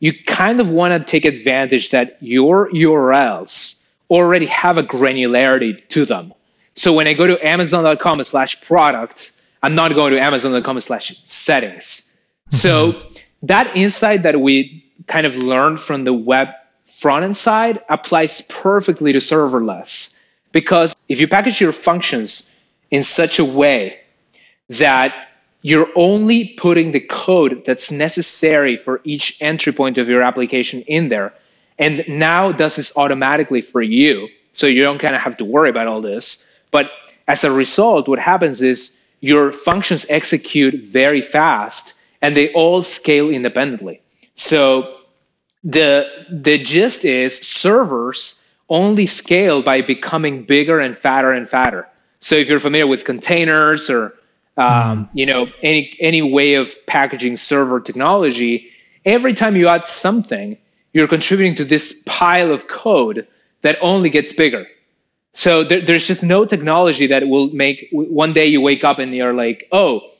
you 0.00 0.12
kind 0.24 0.60
of 0.60 0.70
want 0.70 0.92
to 0.92 1.10
take 1.10 1.24
advantage 1.24 1.90
that 1.90 2.18
your 2.20 2.70
URLs 2.70 3.90
already 4.10 4.46
have 4.46 4.78
a 4.78 4.82
granularity 4.82 5.86
to 5.88 6.04
them. 6.04 6.32
So 6.74 6.92
when 6.92 7.06
I 7.06 7.14
go 7.14 7.26
to 7.26 7.46
amazon.com 7.46 8.22
slash 8.24 8.60
product, 8.60 9.32
I'm 9.62 9.74
not 9.74 9.94
going 9.94 10.12
to 10.12 10.20
amazon.com 10.20 10.78
slash 10.80 11.18
settings. 11.24 12.16
Mm-hmm. 12.50 12.56
So 12.56 13.02
that 13.42 13.74
insight 13.76 14.22
that 14.22 14.40
we 14.40 14.84
kind 15.06 15.26
of 15.26 15.36
learned 15.38 15.80
from 15.80 16.04
the 16.04 16.12
web 16.12 16.48
front 16.84 17.24
end 17.24 17.36
side 17.36 17.82
applies 17.88 18.42
perfectly 18.42 19.12
to 19.12 19.18
serverless. 19.18 20.20
Because 20.52 20.94
if 21.08 21.20
you 21.20 21.28
package 21.28 21.60
your 21.60 21.72
functions 21.72 22.54
in 22.90 23.02
such 23.02 23.38
a 23.38 23.44
way 23.44 23.98
that 24.68 25.25
you're 25.68 25.90
only 25.96 26.40
putting 26.64 26.92
the 26.92 27.00
code 27.00 27.52
that's 27.66 27.90
necessary 27.90 28.76
for 28.76 28.94
each 29.04 29.26
entry 29.40 29.72
point 29.72 29.98
of 29.98 30.08
your 30.08 30.22
application 30.22 30.82
in 30.82 31.08
there, 31.08 31.32
and 31.78 32.04
now 32.08 32.52
does 32.52 32.76
this 32.76 32.96
automatically 32.96 33.62
for 33.72 33.82
you, 33.82 34.28
so 34.52 34.66
you 34.66 34.82
don't 34.82 34.98
kind 34.98 35.16
of 35.16 35.22
have 35.22 35.36
to 35.36 35.44
worry 35.44 35.70
about 35.70 35.86
all 35.86 36.00
this 36.00 36.56
but 36.70 36.90
as 37.28 37.44
a 37.44 37.50
result, 37.50 38.08
what 38.08 38.18
happens 38.18 38.62
is 38.62 39.02
your 39.20 39.52
functions 39.52 40.06
execute 40.10 40.84
very 40.84 41.22
fast 41.22 42.02
and 42.22 42.36
they 42.36 42.52
all 42.52 42.82
scale 42.82 43.30
independently. 43.30 44.00
So 44.34 44.96
the 45.64 46.06
the 46.30 46.58
gist 46.58 47.04
is 47.04 47.38
servers 47.38 48.46
only 48.68 49.06
scale 49.06 49.62
by 49.62 49.80
becoming 49.80 50.44
bigger 50.44 50.78
and 50.78 50.96
fatter 50.96 51.32
and 51.32 51.48
fatter. 51.48 51.88
So 52.20 52.34
if 52.34 52.48
you're 52.48 52.60
familiar 52.60 52.86
with 52.86 53.04
containers 53.04 53.88
or 53.90 54.14
um, 54.56 55.06
mm. 55.06 55.08
you 55.14 55.26
know 55.26 55.48
any 55.62 55.96
any 56.00 56.22
way 56.22 56.54
of 56.54 56.74
packaging 56.86 57.36
server 57.36 57.80
technology, 57.80 58.70
every 59.04 59.34
time 59.34 59.56
you 59.56 59.68
add 59.68 59.86
something, 59.86 60.56
you're 60.92 61.08
contributing 61.08 61.54
to 61.56 61.64
this 61.64 62.02
pile 62.06 62.50
of 62.50 62.68
code 62.68 63.26
that 63.62 63.78
only 63.80 64.10
gets 64.10 64.32
bigger. 64.32 64.66
So 65.34 65.64
there, 65.64 65.82
there's 65.82 66.06
just 66.06 66.24
no 66.24 66.46
technology 66.46 67.06
that 67.08 67.28
will 67.28 67.48
make 67.50 67.88
one 67.92 68.32
day 68.32 68.46
you 68.46 68.60
wake 68.62 68.84
up 68.84 68.98
and 68.98 69.14
you're 69.14 69.34
like, 69.34 69.68
oh, 69.70 70.10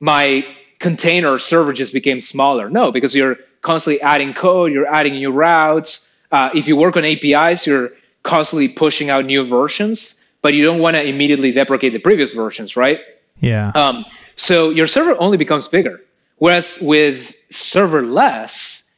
my 0.00 0.46
container 0.78 1.38
server 1.38 1.72
just 1.72 1.92
became 1.92 2.20
smaller. 2.20 2.70
No, 2.70 2.90
because 2.90 3.14
you're 3.14 3.36
constantly 3.60 4.00
adding 4.00 4.32
code, 4.32 4.72
you're 4.72 4.86
adding 4.86 5.14
new 5.14 5.30
routes. 5.30 6.18
Uh, 6.32 6.50
if 6.54 6.66
you 6.66 6.76
work 6.76 6.96
on 6.96 7.04
APIs, 7.04 7.66
you're 7.66 7.90
constantly 8.22 8.68
pushing 8.68 9.10
out 9.10 9.26
new 9.26 9.44
versions, 9.44 10.18
but 10.40 10.54
you 10.54 10.64
don't 10.64 10.78
want 10.78 10.94
to 10.94 11.02
immediately 11.04 11.52
deprecate 11.52 11.92
the 11.92 11.98
previous 11.98 12.32
versions, 12.32 12.76
right? 12.76 13.00
Yeah. 13.40 13.72
Um, 13.74 14.04
so 14.36 14.70
your 14.70 14.86
server 14.86 15.20
only 15.20 15.36
becomes 15.36 15.68
bigger. 15.68 16.00
Whereas 16.38 16.78
with 16.82 17.34
serverless, 17.50 18.90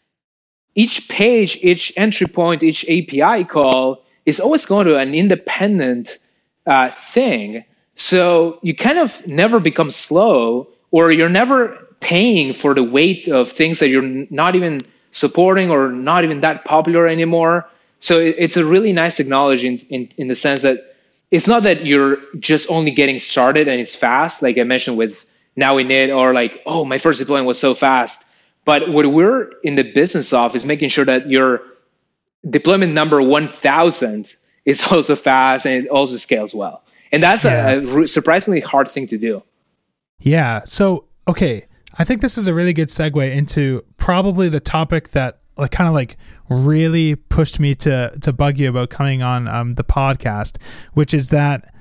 each 0.75 1.09
page, 1.09 1.59
each 1.63 1.93
entry 1.97 2.27
point, 2.27 2.63
each 2.63 2.85
API 2.85 3.45
call 3.45 4.03
is 4.25 4.41
always 4.41 4.67
going 4.67 4.87
to 4.87 4.99
an 4.99 5.15
independent 5.15 6.19
uh, 6.67 6.91
thing. 6.91 7.65
So 7.95 8.59
you 8.63 8.75
kind 8.75 8.99
of 8.99 9.27
never 9.27 9.61
become 9.61 9.91
slow, 9.91 10.69
or 10.91 11.13
you're 11.13 11.29
never 11.29 11.79
paying 12.01 12.53
for 12.53 12.75
the 12.75 12.83
weight 12.83 13.29
of 13.29 13.51
things 13.51 13.79
that 13.79 13.89
you're 13.89 14.27
not 14.31 14.55
even 14.55 14.81
supporting 15.13 15.71
or 15.71 15.91
not 15.91 16.25
even 16.25 16.41
that 16.41 16.65
popular 16.65 17.07
anymore. 17.07 17.67
So 18.01 18.19
it's 18.19 18.57
a 18.57 18.65
really 18.65 18.93
nice 18.93 19.17
technology 19.17 19.69
in, 19.69 19.79
in, 19.89 20.09
in 20.19 20.29
the 20.29 20.37
sense 20.37 20.63
that 20.63 20.96
it's 21.31 21.49
not 21.49 21.63
that 21.65 21.85
you're 21.87 22.19
just 22.39 22.71
only 22.71 22.91
getting 22.91 23.19
started 23.19 23.69
and 23.69 23.81
it's 23.81 23.97
fast, 23.97 24.43
like 24.43 24.59
I 24.59 24.63
mentioned 24.63 24.97
with 24.97 25.27
Now 25.57 25.77
Init, 25.77 26.17
or 26.17 26.33
like, 26.33 26.63
oh, 26.67 26.85
my 26.85 26.99
first 26.99 27.19
deployment 27.19 27.47
was 27.47 27.59
so 27.59 27.75
fast. 27.75 28.25
But 28.65 28.91
what 28.91 29.07
we're 29.07 29.51
in 29.63 29.75
the 29.77 29.83
business 29.83 30.33
of 30.33 30.55
is 30.55 30.65
making 30.65 30.89
sure 30.89 31.05
that 31.05 31.29
your 31.29 31.63
deployment 32.49 32.93
number 32.93 33.23
1000 33.23 34.35
is 34.65 34.85
also 34.93 35.17
fast 35.17 35.67
and 35.67 35.85
it 35.85 35.89
also 35.89 36.17
scales 36.17 36.55
well. 36.55 36.83
And 37.13 37.23
that's 37.23 37.45
yeah. 37.45 37.71
a, 37.71 38.03
a 38.03 38.09
surprisingly 38.09 38.61
hard 38.61 38.89
thing 38.89 39.07
to 39.09 39.19
do. 39.19 39.43
Yeah. 40.19 40.63
So, 40.65 41.07
okay. 41.29 41.67
I 41.99 42.05
think 42.05 42.21
this 42.21 42.37
is 42.37 42.47
a 42.47 42.55
really 42.55 42.73
good 42.73 42.89
segue 42.89 43.33
into 43.33 43.85
probably 43.97 44.49
the 44.49 44.61
topic 44.61 45.11
that 45.11 45.39
like 45.57 45.71
kind 45.71 45.89
of 45.89 45.95
like 45.95 46.17
really 46.49 47.17
pushed 47.17 47.59
me 47.59 47.75
to 47.77 48.17
to 48.21 48.33
bug 48.33 48.59
you 48.59 48.69
about 48.69 48.91
coming 48.91 49.23
on 49.23 49.49
um, 49.49 49.75
the 49.75 49.85
podcast, 49.85 50.59
which 50.95 51.13
is 51.13 51.31
that 51.31 51.73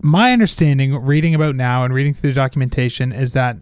my 0.00 0.32
understanding, 0.32 0.94
reading 0.96 1.34
about 1.34 1.54
now 1.54 1.84
and 1.84 1.94
reading 1.94 2.12
through 2.12 2.30
the 2.30 2.34
documentation, 2.34 3.12
is 3.12 3.32
that 3.32 3.56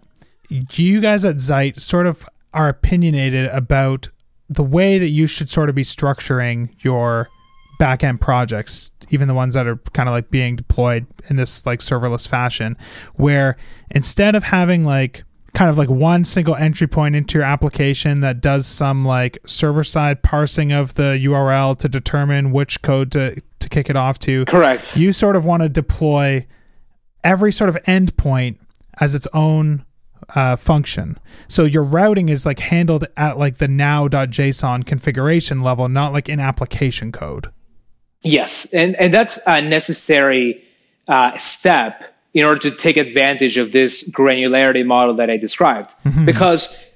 you 0.49 0.99
guys 0.99 1.23
at 1.25 1.39
Zeit 1.39 1.81
sort 1.81 2.05
of 2.05 2.27
are 2.53 2.69
opinionated 2.69 3.45
about 3.47 4.09
the 4.49 4.63
way 4.63 4.97
that 4.97 5.09
you 5.09 5.25
should 5.25 5.49
sort 5.49 5.69
of 5.69 5.75
be 5.75 5.83
structuring 5.83 6.69
your 6.83 7.29
backend 7.79 8.19
projects, 8.19 8.91
even 9.09 9.27
the 9.27 9.33
ones 9.33 9.53
that 9.53 9.67
are 9.67 9.77
kind 9.93 10.07
of 10.07 10.13
like 10.13 10.29
being 10.29 10.55
deployed 10.55 11.07
in 11.29 11.37
this 11.37 11.65
like 11.65 11.79
serverless 11.79 12.27
fashion, 12.27 12.77
where 13.15 13.57
instead 13.91 14.35
of 14.35 14.43
having 14.43 14.85
like 14.85 15.23
kind 15.53 15.69
of 15.69 15.77
like 15.77 15.89
one 15.89 16.25
single 16.25 16.55
entry 16.55 16.87
point 16.87 17.15
into 17.15 17.37
your 17.37 17.45
application 17.45 18.21
that 18.21 18.41
does 18.41 18.65
some 18.65 19.05
like 19.05 19.37
server 19.45 19.83
side 19.83 20.23
parsing 20.23 20.71
of 20.71 20.95
the 20.95 21.19
URL 21.23 21.77
to 21.77 21.87
determine 21.87 22.51
which 22.51 22.81
code 22.81 23.11
to, 23.11 23.39
to 23.59 23.69
kick 23.69 23.89
it 23.89 23.95
off 23.95 24.17
to. 24.19 24.45
Correct. 24.45 24.97
You 24.97 25.13
sort 25.13 25.35
of 25.35 25.45
want 25.45 25.63
to 25.63 25.69
deploy 25.69 26.45
every 27.23 27.51
sort 27.51 27.69
of 27.69 27.75
endpoint 27.83 28.57
as 28.99 29.13
its 29.15 29.27
own 29.33 29.85
uh, 30.35 30.55
function. 30.55 31.19
So 31.47 31.65
your 31.65 31.83
routing 31.83 32.29
is 32.29 32.45
like 32.45 32.59
handled 32.59 33.05
at 33.17 33.37
like 33.37 33.57
the 33.57 33.67
now.json 33.67 34.85
configuration 34.85 35.61
level, 35.61 35.87
not 35.89 36.13
like 36.13 36.29
in 36.29 36.39
application 36.39 37.11
code. 37.11 37.51
Yes, 38.21 38.73
and 38.73 38.95
and 38.95 39.13
that's 39.13 39.45
a 39.47 39.61
necessary 39.61 40.63
uh, 41.09 41.37
step 41.37 42.12
in 42.33 42.43
order 42.43 42.59
to 42.59 42.71
take 42.71 42.97
advantage 42.97 43.57
of 43.57 43.71
this 43.71 44.09
granularity 44.11 44.85
model 44.85 45.15
that 45.15 45.29
I 45.29 45.37
described, 45.37 45.93
mm-hmm. 46.03 46.25
because 46.25 46.89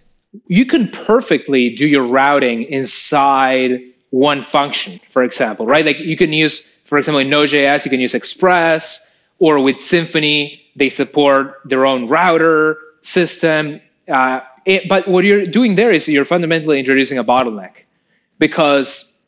you 0.48 0.66
can 0.66 0.88
perfectly 0.90 1.76
do 1.76 1.88
your 1.88 2.08
routing 2.08 2.64
inside 2.64 3.82
one 4.10 4.42
function, 4.42 5.00
for 5.10 5.24
example, 5.24 5.66
right? 5.66 5.86
Like 5.86 6.00
you 6.00 6.18
can 6.18 6.34
use, 6.34 6.66
for 6.86 6.98
example, 6.98 7.20
in 7.20 7.30
Node.js, 7.30 7.86
you 7.86 7.92
can 7.92 8.00
use 8.00 8.16
Express, 8.16 9.18
or 9.40 9.60
with 9.60 9.78
Symfony, 9.78 10.60
they 10.76 10.90
support 10.90 11.60
their 11.66 11.86
own 11.86 12.08
router 12.08 12.78
system. 13.02 13.82
Uh, 14.08 14.42
it, 14.66 14.90
but 14.90 15.08
what 15.08 15.24
you're 15.24 15.46
doing 15.46 15.76
there 15.76 15.92
is 15.92 16.08
you're 16.08 16.26
fundamentally 16.26 16.80
introducing 16.80 17.18
a 17.18 17.24
bottleneck 17.24 17.72
because 18.40 19.28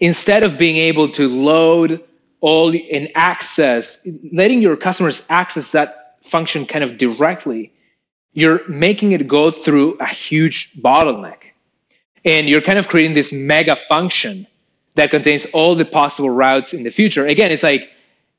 instead 0.00 0.42
of 0.42 0.58
being 0.58 0.76
able 0.76 1.08
to 1.08 1.28
load 1.28 2.02
all 2.40 2.74
in 2.74 3.08
access, 3.14 4.06
letting 4.32 4.62
your 4.62 4.76
customers 4.76 5.26
access 5.30 5.72
that 5.72 6.16
function 6.22 6.66
kind 6.66 6.84
of 6.84 6.98
directly, 6.98 7.72
you're 8.32 8.66
making 8.68 9.12
it 9.12 9.26
go 9.26 9.50
through 9.50 9.96
a 9.98 10.06
huge 10.06 10.74
bottleneck. 10.74 11.38
And 12.24 12.48
you're 12.48 12.60
kind 12.60 12.78
of 12.78 12.88
creating 12.88 13.14
this 13.14 13.32
mega 13.32 13.76
function 13.88 14.46
that 14.94 15.10
contains 15.10 15.46
all 15.52 15.74
the 15.74 15.84
possible 15.84 16.30
routes 16.30 16.74
in 16.74 16.82
the 16.82 16.90
future. 16.90 17.26
Again, 17.26 17.50
it's 17.50 17.62
like 17.62 17.90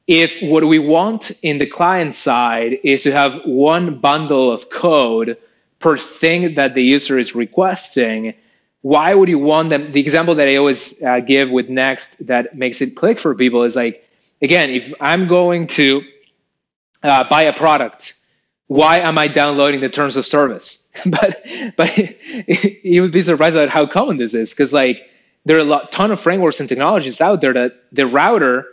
if 0.07 0.41
what 0.41 0.67
we 0.67 0.79
want 0.79 1.31
in 1.43 1.57
the 1.57 1.65
client 1.65 2.15
side 2.15 2.77
is 2.83 3.03
to 3.03 3.11
have 3.11 3.41
one 3.45 3.99
bundle 3.99 4.51
of 4.51 4.69
code 4.69 5.37
per 5.79 5.97
thing 5.97 6.55
that 6.55 6.73
the 6.73 6.83
user 6.83 7.17
is 7.17 7.33
requesting, 7.33 8.33
why 8.81 9.13
would 9.13 9.29
you 9.29 9.39
want 9.39 9.69
them? 9.69 9.91
The 9.91 9.99
example 9.99 10.35
that 10.35 10.47
I 10.47 10.55
always 10.55 11.01
uh, 11.03 11.19
give 11.19 11.51
with 11.51 11.69
Next 11.69 12.25
that 12.27 12.55
makes 12.55 12.81
it 12.81 12.95
click 12.95 13.19
for 13.19 13.35
people 13.35 13.63
is 13.63 13.75
like, 13.75 14.07
again, 14.41 14.71
if 14.71 14.93
I'm 14.99 15.27
going 15.27 15.67
to 15.67 16.01
uh, 17.03 17.23
buy 17.29 17.43
a 17.43 17.53
product, 17.53 18.15
why 18.67 18.99
am 18.99 19.17
I 19.17 19.27
downloading 19.27 19.81
the 19.81 19.89
terms 19.89 20.15
of 20.15 20.25
service? 20.25 20.91
but 21.05 21.45
but 21.77 21.95
you 22.83 23.01
would 23.01 23.11
be 23.11 23.21
surprised 23.21 23.57
at 23.57 23.69
how 23.69 23.85
common 23.85 24.17
this 24.17 24.33
is 24.33 24.53
because 24.53 24.73
like 24.73 25.01
there 25.45 25.57
are 25.57 25.61
a 25.61 25.65
lot, 25.65 25.91
ton 25.91 26.11
of 26.11 26.19
frameworks 26.19 26.59
and 26.59 26.69
technologies 26.69 27.21
out 27.21 27.41
there 27.41 27.53
that 27.53 27.83
the 27.91 28.07
router 28.07 28.65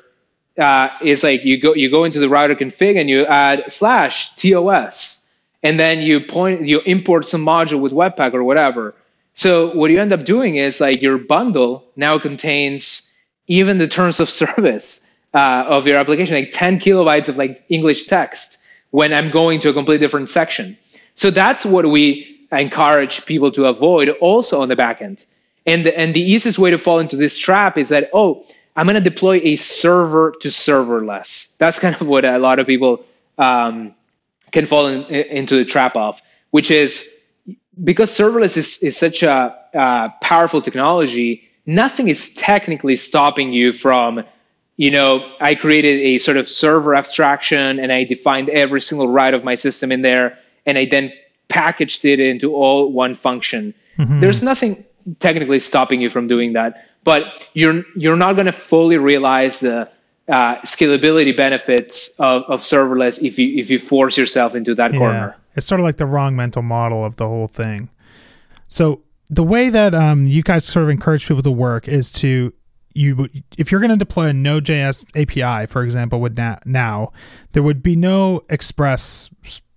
uh, 0.59 0.89
is 1.03 1.23
like 1.23 1.45
you 1.45 1.61
go 1.61 1.75
you 1.75 1.91
go 1.91 2.05
into 2.05 2.19
the 2.19 2.29
router 2.29 2.55
config 2.55 2.99
and 2.99 3.11
you 3.11 3.27
add 3.27 3.65
slash 3.71 4.35
tos 4.37 5.35
and 5.63 5.79
then 5.79 6.01
you 6.01 6.21
point 6.21 6.67
you 6.67 6.81
import 6.81 7.27
some 7.27 7.45
module 7.45 7.81
with 7.81 7.93
webpack 7.93 8.35
or 8.35 8.43
whatever 8.43 8.95
so 9.39 9.71
what 9.71 9.93
you 9.93 10.01
end 10.01 10.13
up 10.13 10.25
doing 10.25 10.57
is 10.57 10.81
like 10.81 11.01
your 11.01 11.17
bundle 11.17 11.85
now 11.95 12.19
contains 12.19 13.15
even 13.47 13.79
the 13.79 13.87
terms 13.87 14.19
of 14.19 14.29
service 14.43 15.15
uh, 15.33 15.65
of 15.69 15.87
your 15.87 15.97
application, 15.97 16.35
like 16.35 16.51
10 16.51 16.81
kilobytes 16.81 17.29
of 17.29 17.37
like 17.37 17.65
English 17.69 18.07
text 18.07 18.61
when 18.91 19.15
I'm 19.15 19.31
going 19.31 19.61
to 19.61 19.69
a 19.69 19.73
completely 19.73 20.05
different 20.05 20.29
section. 20.29 20.77
So 21.15 21.31
that's 21.31 21.65
what 21.65 21.89
we 21.89 22.49
encourage 22.51 23.27
people 23.27 23.53
to 23.53 23.67
avoid 23.67 24.09
also 24.21 24.61
on 24.61 24.67
the 24.67 24.75
back 24.75 25.01
end. 25.01 25.25
And 25.67 25.87
the, 25.87 25.97
and 25.97 26.15
the 26.15 26.23
easiest 26.23 26.59
way 26.59 26.73
to 26.73 26.79
fall 26.79 26.99
into 26.99 27.15
this 27.15 27.39
trap 27.39 27.79
is 27.79 27.91
that, 27.91 28.11
oh, 28.13 28.45
I'm 28.75 28.87
going 28.87 28.97
to 28.97 29.01
deploy 29.01 29.41
a 29.45 29.55
server 29.55 30.35
to 30.41 30.49
serverless. 30.49 31.57
That's 31.59 31.79
kind 31.85 31.95
of 31.95 32.09
what 32.09 32.25
a 32.25 32.39
lot 32.39 32.59
of 32.59 32.67
people 32.67 33.05
um, 33.39 33.95
can 34.51 34.67
fall 34.67 34.89
in, 34.89 35.05
into 35.05 35.55
the 35.55 35.65
trap 35.65 35.95
of, 35.95 36.21
which 36.51 36.73
is 36.73 37.18
because 37.83 38.11
serverless 38.11 38.57
is, 38.57 38.83
is 38.83 38.97
such 38.97 39.23
a 39.23 39.55
uh, 39.75 40.09
powerful 40.21 40.61
technology, 40.61 41.49
nothing 41.67 42.09
is 42.09 42.35
technically 42.35 42.97
stopping 42.97 43.53
you 43.53 43.73
from, 43.73 44.25
you 44.77 44.91
know, 44.91 45.31
I 45.41 45.55
created 45.55 46.01
a 46.01 46.19
sort 46.19 46.37
of 46.37 46.49
server 46.49 46.95
abstraction 46.95 47.79
and 47.79 47.93
I 47.93 48.05
defined 48.05 48.49
every 48.49 48.81
single 48.81 49.09
write 49.09 49.35
of 49.35 49.45
my 49.45 49.55
system 49.55 49.93
in 49.93 50.03
there, 50.03 50.39
and 50.67 50.79
I 50.79 50.87
then 50.87 51.13
packaged 51.49 52.05
it 52.05 52.21
into 52.21 52.55
all 52.55 52.93
one 52.93 53.15
function. 53.15 53.75
Mm-hmm. 53.99 54.21
There's 54.21 54.43
nothing 54.43 54.85
technically 55.21 55.59
stopping 55.59 56.01
you 56.01 56.09
from 56.09 56.29
doing 56.29 56.53
that, 56.53 56.87
but 57.05 57.49
you're 57.55 57.85
you're 57.97 58.17
not 58.17 58.35
going 58.35 58.47
to 58.47 58.53
fully 58.53 58.99
realize 58.99 59.61
the 59.61 59.91
uh, 60.29 60.57
scalability 60.61 61.35
benefits 61.35 62.19
of, 62.21 62.43
of 62.45 62.61
serverless 62.61 63.23
if 63.23 63.39
you 63.39 63.59
if 63.59 63.71
you 63.71 63.79
force 63.79 64.19
yourself 64.19 64.55
into 64.55 64.75
that 64.75 64.93
yeah. 64.93 64.99
corner. 64.99 65.37
It's 65.59 65.67
sort 65.67 65.81
of 65.81 65.85
like 65.85 65.97
the 65.97 66.07
wrong 66.07 66.35
mental 66.35 66.63
model 66.63 67.05
of 67.05 67.17
the 67.17 67.27
whole 67.29 67.49
thing. 67.49 67.91
So 68.69 69.03
the 69.29 69.43
way 69.43 69.69
that 69.69 69.95
um, 69.95 70.27
you 70.27 70.43
guys 70.43 70.65
sort 70.65 70.85
of 70.85 70.91
encourage 70.91 71.29
people 71.29 71.43
to 71.43 71.51
work 71.51 71.87
is 71.87 72.11
to 72.13 72.53
you 72.95 73.29
if 73.57 73.71
you're 73.71 73.81
going 73.81 73.91
to 73.91 73.97
deploy 73.97 74.29
a 74.29 74.33
Node.js 74.33 75.05
API, 75.15 75.67
for 75.67 75.83
example, 75.83 76.21
with 76.21 76.37
now, 76.37 76.59
now 76.65 77.13
there 77.53 77.63
would 77.63 77.83
be 77.83 77.95
no 77.95 78.43
Express 78.49 79.31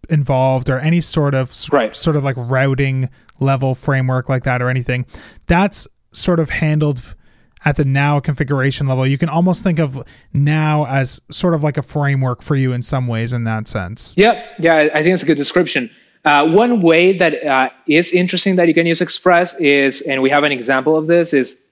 involved 0.09 0.69
or 0.69 0.79
any 0.79 1.01
sort 1.01 1.34
of 1.36 1.53
right. 1.71 1.95
sort 1.95 2.15
of 2.15 2.23
like 2.23 2.36
routing 2.38 3.09
level 3.39 3.75
framework 3.75 4.27
like 4.27 4.43
that 4.43 4.61
or 4.61 4.69
anything. 4.69 5.05
That's 5.47 5.88
sort 6.13 6.39
of 6.39 6.49
handled 6.49 7.15
at 7.64 7.76
the 7.76 7.86
now 7.86 8.20
configuration 8.20 8.88
level, 8.88 9.05
you 9.05 9.18
can 9.18 9.30
almost 9.30 9.64
think 9.64 9.80
of 9.80 10.03
now 10.34 10.86
as 10.88 11.22
sort 11.30 11.53
of 11.53 11.64
like 11.64 11.78
a 11.78 11.82
framework 11.82 12.41
for 12.41 12.55
you 12.55 12.74
in 12.74 12.82
some 12.82 13.07
ways 13.07 13.34
in 13.34 13.43
that 13.43 13.68
sense. 13.68 14.16
Yep. 14.18 14.43
Yeah, 14.59 14.89
I 14.93 15.03
think 15.03 15.14
it's 15.14 15.24
a 15.24 15.26
good 15.26 15.38
description. 15.38 15.89
Uh, 16.24 16.47
one 16.47 16.82
way 16.82 17.18
that 17.18 17.43
uh, 17.43 17.70
is 17.88 18.12
interesting 18.12 18.55
that 18.55 18.68
you 18.68 18.74
can 18.74 18.86
use 18.86 19.01
Express 19.01 19.59
is, 19.59 20.01
and 20.01 20.22
we 20.22 20.30
have 20.30 20.43
an 20.43 20.51
example 20.51 20.95
of 20.95 21.07
this, 21.07 21.34
is 21.34 21.66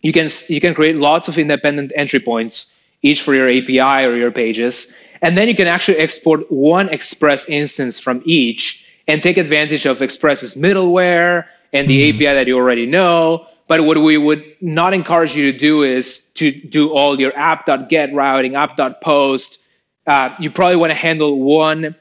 you 0.00 0.12
can 0.12 0.28
you 0.48 0.60
can 0.60 0.74
create 0.74 0.96
lots 0.96 1.28
of 1.28 1.38
independent 1.38 1.92
entry 1.94 2.18
points, 2.18 2.88
each 3.02 3.22
for 3.22 3.34
your 3.34 3.48
API 3.48 4.04
or 4.04 4.16
your 4.16 4.32
pages, 4.32 4.96
and 5.22 5.38
then 5.38 5.46
you 5.46 5.54
can 5.54 5.68
actually 5.68 5.98
export 5.98 6.50
one 6.50 6.88
Express 6.88 7.48
instance 7.48 8.00
from 8.00 8.22
each 8.24 8.88
and 9.06 9.22
take 9.22 9.36
advantage 9.36 9.86
of 9.86 10.02
Express's 10.02 10.56
middleware 10.56 11.46
and 11.72 11.88
the 11.88 12.10
mm. 12.10 12.14
API 12.14 12.34
that 12.34 12.46
you 12.48 12.56
already 12.56 12.86
know 12.86 13.46
but 13.68 13.84
what 13.84 13.98
we 14.02 14.18
would 14.18 14.44
not 14.60 14.92
encourage 14.92 15.34
you 15.34 15.50
to 15.52 15.56
do 15.56 15.82
is 15.82 16.28
to 16.34 16.50
do 16.50 16.92
all 16.92 17.18
your 17.18 17.36
app.get 17.36 18.12
routing, 18.14 18.54
app.post. 18.54 19.64
Uh, 20.06 20.30
you 20.38 20.50
probably 20.50 20.76
want 20.76 20.90
to 20.90 20.98
handle 20.98 21.38
one 21.38 21.94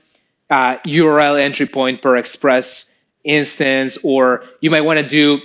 uh, 0.50 0.78
URL 0.80 1.40
entry 1.40 1.66
point 1.66 2.02
per 2.02 2.18
Express 2.18 3.00
instance, 3.24 3.98
or 4.04 4.44
you 4.60 4.70
might 4.70 4.82
want 4.82 5.00
to 5.00 5.08
do 5.08 5.40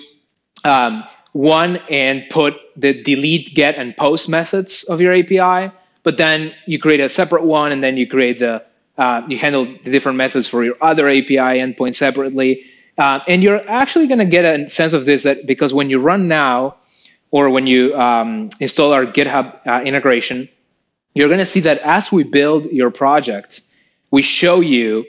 um, 0.64 1.04
one 1.32 1.76
and 1.90 2.24
put 2.30 2.54
the 2.76 3.02
delete, 3.02 3.54
get, 3.54 3.76
and 3.76 3.96
post 3.96 4.28
methods 4.28 4.84
of 4.84 5.00
your 5.00 5.14
API. 5.14 5.72
But 6.02 6.16
then 6.16 6.54
you 6.66 6.78
create 6.78 7.00
a 7.00 7.08
separate 7.08 7.44
one, 7.44 7.72
and 7.72 7.82
then 7.82 7.96
you 7.96 8.08
create 8.08 8.38
the 8.38 8.64
uh, 8.98 9.22
you 9.28 9.36
handle 9.36 9.64
the 9.66 9.90
different 9.90 10.16
methods 10.16 10.48
for 10.48 10.64
your 10.64 10.76
other 10.80 11.08
API 11.08 11.60
endpoint 11.60 11.94
separately. 11.94 12.64
Uh, 12.98 13.20
and 13.28 13.42
you're 13.42 13.68
actually 13.68 14.06
going 14.06 14.18
to 14.18 14.24
get 14.24 14.44
a 14.44 14.68
sense 14.70 14.92
of 14.92 15.04
this 15.04 15.24
that 15.24 15.46
because 15.46 15.74
when 15.74 15.90
you 15.90 15.98
run 16.00 16.28
now, 16.28 16.76
or 17.30 17.50
when 17.50 17.66
you 17.66 17.94
um, 17.96 18.50
install 18.60 18.92
our 18.92 19.04
GitHub 19.04 19.66
uh, 19.66 19.82
integration, 19.82 20.48
you're 21.14 21.28
going 21.28 21.38
to 21.38 21.44
see 21.44 21.60
that 21.60 21.78
as 21.78 22.12
we 22.12 22.22
build 22.24 22.66
your 22.66 22.90
project, 22.90 23.62
we 24.10 24.22
show 24.22 24.60
you 24.60 25.04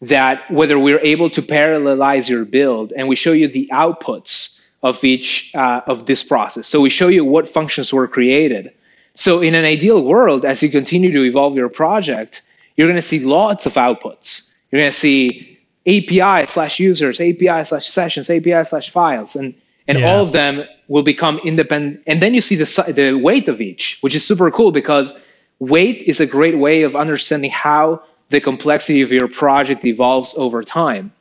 that 0.00 0.50
whether 0.50 0.78
we're 0.78 1.00
able 1.00 1.28
to 1.30 1.42
parallelize 1.42 2.28
your 2.28 2.44
build 2.44 2.92
and 2.96 3.08
we 3.08 3.16
show 3.16 3.32
you 3.32 3.48
the 3.48 3.68
outputs 3.72 4.66
of 4.82 5.02
each 5.02 5.54
uh, 5.54 5.80
of 5.86 6.06
this 6.06 6.22
process. 6.22 6.66
So 6.66 6.80
we 6.80 6.90
show 6.90 7.08
you 7.08 7.24
what 7.24 7.48
functions 7.48 7.92
were 7.92 8.06
created. 8.06 8.72
So 9.14 9.40
in 9.40 9.54
an 9.54 9.64
ideal 9.64 10.04
world, 10.04 10.44
as 10.44 10.62
you 10.62 10.68
continue 10.68 11.10
to 11.12 11.24
evolve 11.24 11.56
your 11.56 11.70
project, 11.70 12.42
you're 12.76 12.86
going 12.86 12.96
to 12.96 13.02
see 13.02 13.24
lots 13.24 13.64
of 13.64 13.74
outputs. 13.74 14.54
You're 14.70 14.80
going 14.82 14.90
to 14.90 14.96
see 14.96 15.55
API 15.86 16.46
slash 16.46 16.80
users, 16.80 17.20
API 17.20 17.64
slash 17.64 17.86
sessions, 17.86 18.28
API 18.30 18.64
slash 18.64 18.90
files, 18.90 19.36
and 19.36 19.54
and 19.88 20.00
yeah. 20.00 20.06
all 20.08 20.22
of 20.22 20.32
them 20.32 20.64
will 20.88 21.04
become 21.04 21.38
independent. 21.44 22.02
And 22.06 22.20
then 22.20 22.34
you 22.34 22.40
see 22.40 22.56
the 22.56 22.92
the 22.94 23.14
weight 23.14 23.48
of 23.48 23.60
each, 23.60 23.98
which 24.00 24.14
is 24.14 24.26
super 24.26 24.50
cool 24.50 24.72
because 24.72 25.18
weight 25.58 26.02
is 26.02 26.20
a 26.20 26.26
great 26.26 26.58
way 26.58 26.82
of 26.82 26.96
understanding 26.96 27.50
how 27.50 28.02
the 28.28 28.40
complexity 28.40 29.02
of 29.02 29.12
your 29.12 29.28
project 29.28 29.84
evolves 29.84 30.36
over 30.36 30.62
time. 30.62 31.12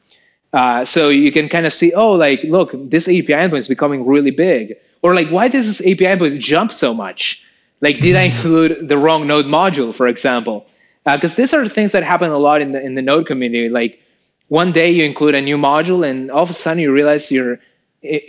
Uh, 0.53 0.85
so 0.85 1.09
you 1.09 1.31
can 1.31 1.49
kind 1.49 1.65
of 1.65 1.73
see, 1.73 1.93
oh, 1.93 2.13
like, 2.13 2.41
look, 2.45 2.71
this 2.89 3.07
API 3.07 3.33
endpoint 3.33 3.57
is 3.57 3.67
becoming 3.67 4.05
really 4.05 4.31
big. 4.31 4.75
Or 5.01 5.13
like, 5.13 5.29
why 5.29 5.49
does 5.49 5.67
this 5.67 5.81
API 5.81 6.05
endpoint 6.05 6.39
jump 6.39 6.71
so 6.71 6.93
much? 6.93 7.45
Like, 7.81 7.99
did 7.99 8.15
I 8.15 8.21
include 8.31 8.87
the 8.87 8.97
wrong 8.97 9.27
node 9.27 9.45
module, 9.45 9.93
for 9.93 10.07
example? 10.07 10.65
Because 11.03 11.33
uh, 11.33 11.37
these 11.37 11.53
are 11.53 11.63
the 11.63 11.69
things 11.69 11.91
that 11.91 12.03
happen 12.03 12.31
a 12.31 12.37
lot 12.37 12.61
in 12.61 12.71
the 12.71 12.81
in 12.81 12.95
the 12.95 13.01
node 13.01 13.27
community. 13.27 13.69
Like, 13.69 13.99
one 14.47 14.71
day 14.71 14.91
you 14.91 15.03
include 15.03 15.35
a 15.35 15.41
new 15.41 15.57
module, 15.57 16.07
and 16.07 16.31
all 16.31 16.43
of 16.43 16.49
a 16.49 16.53
sudden 16.53 16.81
you 16.81 16.91
realize 16.91 17.31
you're 17.31 17.59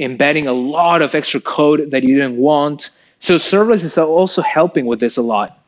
embedding 0.01 0.47
a 0.47 0.53
lot 0.53 1.03
of 1.03 1.15
extra 1.15 1.41
code 1.41 1.91
that 1.91 2.03
you 2.03 2.15
didn't 2.15 2.37
want. 2.37 2.91
So 3.19 3.35
serverless 3.37 3.85
is 3.85 3.99
also 3.99 4.43
helping 4.43 4.87
with 4.87 5.01
this 5.01 5.17
a 5.17 5.23
lot, 5.23 5.59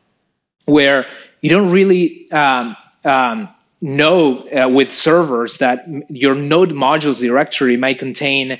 where 0.65 1.05
you 1.41 1.49
don't 1.49 1.71
really 1.71 2.31
um, 2.31 2.75
um, 3.05 3.49
know 3.81 4.39
uh, 4.49 4.67
with 4.69 4.93
servers 4.93 5.57
that 5.57 5.85
your 6.09 6.35
node 6.35 6.71
modules 6.71 7.19
directory 7.21 7.77
might 7.77 7.99
contain 7.99 8.59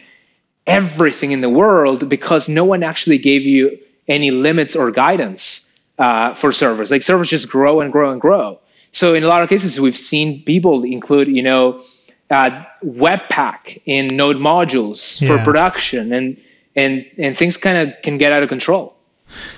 everything 0.67 1.31
in 1.31 1.41
the 1.41 1.49
world 1.49 2.07
because 2.07 2.47
no 2.47 2.63
one 2.63 2.83
actually 2.83 3.17
gave 3.17 3.43
you 3.43 3.77
any 4.07 4.31
limits 4.31 4.75
or 4.75 4.91
guidance 4.91 5.79
uh, 5.97 6.33
for 6.33 6.51
servers. 6.51 6.91
Like 6.91 7.01
servers 7.01 7.29
just 7.29 7.49
grow 7.49 7.81
and 7.81 7.91
grow 7.91 8.11
and 8.11 8.21
grow. 8.21 8.59
So 8.91 9.13
in 9.13 9.23
a 9.23 9.27
lot 9.27 9.43
of 9.43 9.49
cases, 9.49 9.79
we've 9.79 9.97
seen 9.97 10.43
people 10.43 10.83
include, 10.83 11.27
you 11.27 11.43
know, 11.43 11.81
uh, 12.29 12.63
Webpack 12.83 13.81
in 13.85 14.07
node 14.07 14.37
modules 14.37 15.21
yeah. 15.21 15.27
for 15.27 15.43
production, 15.43 16.13
and 16.13 16.37
and 16.75 17.05
and 17.17 17.37
things 17.37 17.57
kind 17.57 17.77
of 17.77 18.01
can 18.03 18.17
get 18.17 18.31
out 18.31 18.43
of 18.43 18.49
control. 18.49 18.95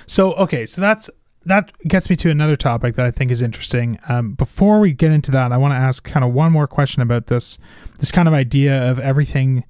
So 0.06 0.34
okay, 0.34 0.66
so 0.66 0.80
that's 0.80 1.10
that 1.44 1.72
gets 1.86 2.08
me 2.08 2.16
to 2.16 2.30
another 2.30 2.56
topic 2.56 2.94
that 2.94 3.04
I 3.04 3.10
think 3.10 3.30
is 3.30 3.42
interesting. 3.42 3.98
Um, 4.08 4.32
before 4.32 4.80
we 4.80 4.92
get 4.92 5.12
into 5.12 5.30
that, 5.32 5.52
I 5.52 5.56
want 5.56 5.72
to 5.72 5.76
ask 5.76 6.04
kind 6.04 6.24
of 6.24 6.32
one 6.32 6.52
more 6.52 6.66
question 6.66 7.02
about 7.02 7.26
this 7.26 7.58
this 7.98 8.10
kind 8.12 8.28
of 8.28 8.34
idea 8.34 8.90
of 8.90 8.98
everything 8.98 9.64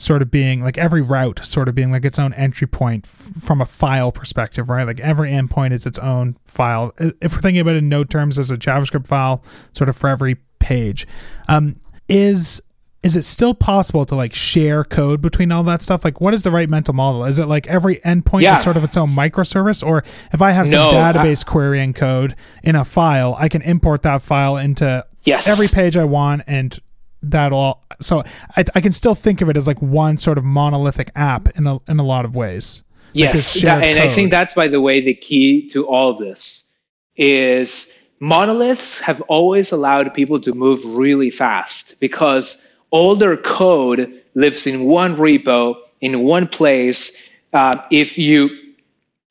sort 0.00 0.22
of 0.22 0.30
being 0.30 0.62
like 0.62 0.78
every 0.78 1.02
route 1.02 1.44
sort 1.44 1.68
of 1.68 1.74
being 1.74 1.92
like 1.92 2.06
its 2.06 2.18
own 2.18 2.32
entry 2.32 2.66
point 2.66 3.04
f- 3.04 3.42
from 3.42 3.60
a 3.60 3.66
file 3.66 4.10
perspective, 4.10 4.70
right? 4.70 4.86
Like 4.86 4.98
every 5.00 5.30
endpoint 5.30 5.72
is 5.72 5.84
its 5.84 5.98
own 5.98 6.36
file. 6.46 6.92
If 6.98 7.34
we're 7.34 7.42
thinking 7.42 7.60
about 7.60 7.74
it 7.74 7.78
in 7.78 7.88
node 7.90 8.08
terms 8.08 8.38
as 8.38 8.50
a 8.50 8.56
JavaScript 8.56 9.06
file, 9.06 9.44
sort 9.72 9.90
of 9.90 9.96
for 9.96 10.08
every 10.08 10.38
page, 10.58 11.06
um, 11.48 11.76
is 12.08 12.62
is 13.02 13.16
it 13.16 13.24
still 13.24 13.54
possible 13.54 14.04
to 14.04 14.14
like 14.14 14.34
share 14.34 14.84
code 14.84 15.22
between 15.22 15.52
all 15.52 15.62
that 15.64 15.82
stuff? 15.82 16.04
Like, 16.04 16.20
what 16.20 16.34
is 16.34 16.42
the 16.42 16.50
right 16.50 16.68
mental 16.68 16.92
model? 16.92 17.24
Is 17.24 17.38
it 17.38 17.46
like 17.46 17.66
every 17.66 17.96
endpoint 17.96 18.42
yeah. 18.42 18.54
is 18.54 18.62
sort 18.62 18.76
of 18.76 18.84
its 18.84 18.96
own 18.96 19.10
microservice, 19.10 19.86
or 19.86 19.98
if 20.32 20.42
I 20.42 20.50
have 20.50 20.68
some 20.68 20.80
no, 20.80 20.92
database 20.92 21.46
I, 21.46 21.50
querying 21.50 21.92
code 21.92 22.36
in 22.62 22.74
a 22.74 22.84
file, 22.84 23.36
I 23.38 23.48
can 23.48 23.62
import 23.62 24.02
that 24.02 24.22
file 24.22 24.56
into 24.56 25.04
yes. 25.24 25.48
every 25.48 25.68
page 25.68 25.96
I 25.96 26.04
want, 26.04 26.42
and 26.46 26.78
that 27.22 27.52
all. 27.52 27.84
So 28.00 28.22
I, 28.56 28.64
I 28.74 28.80
can 28.80 28.92
still 28.92 29.14
think 29.14 29.40
of 29.40 29.48
it 29.48 29.56
as 29.56 29.66
like 29.66 29.80
one 29.80 30.16
sort 30.16 30.38
of 30.38 30.44
monolithic 30.44 31.10
app 31.14 31.48
in 31.56 31.66
a 31.66 31.78
in 31.88 31.98
a 31.98 32.04
lot 32.04 32.24
of 32.24 32.34
ways. 32.34 32.82
Yes, 33.12 33.56
like 33.56 33.64
that, 33.64 33.82
and 33.82 33.96
code. 33.96 34.06
I 34.06 34.08
think 34.08 34.30
that's 34.30 34.54
by 34.54 34.68
the 34.68 34.80
way 34.80 35.00
the 35.00 35.14
key 35.14 35.68
to 35.68 35.86
all 35.86 36.14
this 36.14 36.72
is 37.16 38.08
monoliths 38.20 39.00
have 39.00 39.20
always 39.22 39.72
allowed 39.72 40.12
people 40.14 40.40
to 40.40 40.54
move 40.54 40.84
really 40.84 41.30
fast 41.30 42.00
because 42.00 42.70
all 42.90 43.16
their 43.16 43.36
code 43.36 44.22
lives 44.34 44.66
in 44.66 44.84
one 44.84 45.16
repo 45.16 45.76
in 46.00 46.22
one 46.22 46.46
place. 46.46 47.30
Uh, 47.52 47.72
if 47.90 48.16
you 48.16 48.50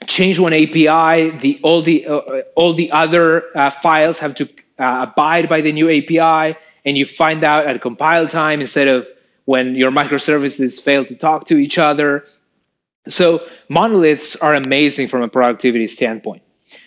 change 0.08 0.40
one 0.40 0.54
API, 0.54 1.32
the 1.38 1.60
all 1.64 1.82
the 1.82 2.06
uh, 2.08 2.42
all 2.56 2.74
the 2.74 2.92
other 2.92 3.46
uh, 3.56 3.70
files 3.70 4.20
have 4.20 4.36
to 4.36 4.50
uh, 4.78 5.08
abide 5.10 5.50
by 5.50 5.62
the 5.62 5.72
new 5.72 5.90
API, 5.90 6.58
and 6.86 6.98
you 6.98 7.06
find 7.06 7.44
out 7.44 7.68
at 7.68 7.82
compile 7.82 8.28
time 8.28 8.60
instead 8.60 8.88
of 8.88 9.08
when 9.46 9.76
your 9.76 9.92
microservices 9.92 10.82
fail 10.82 11.04
to 11.06 11.16
talk 11.16 11.46
to 11.48 11.58
each 11.58 11.78
other. 11.78 12.26
So 13.08 13.42
monoliths 13.68 14.36
are 14.36 14.54
amazing 14.54 15.08
from 15.08 15.24
a 15.24 15.28
productivity 15.28 15.88
standpoint, 15.88 16.44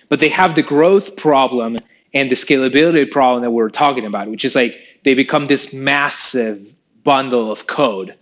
but 0.09 0.21
they 0.21 0.29
have 0.29 0.55
the 0.55 0.63
growth 0.63 1.17
problem 1.17 1.79
and 2.15 2.31
the 2.31 2.35
scalability 2.35 3.11
problem 3.11 3.43
that 3.43 3.51
we're 3.51 3.71
talking 3.71 4.05
about, 4.05 4.29
which 4.29 4.45
is 4.45 4.55
like 4.55 4.81
they 5.03 5.15
become 5.15 5.47
this 5.47 5.75
massive 5.75 6.75
bundle 7.03 7.51
of 7.51 7.67
code. 7.67 8.15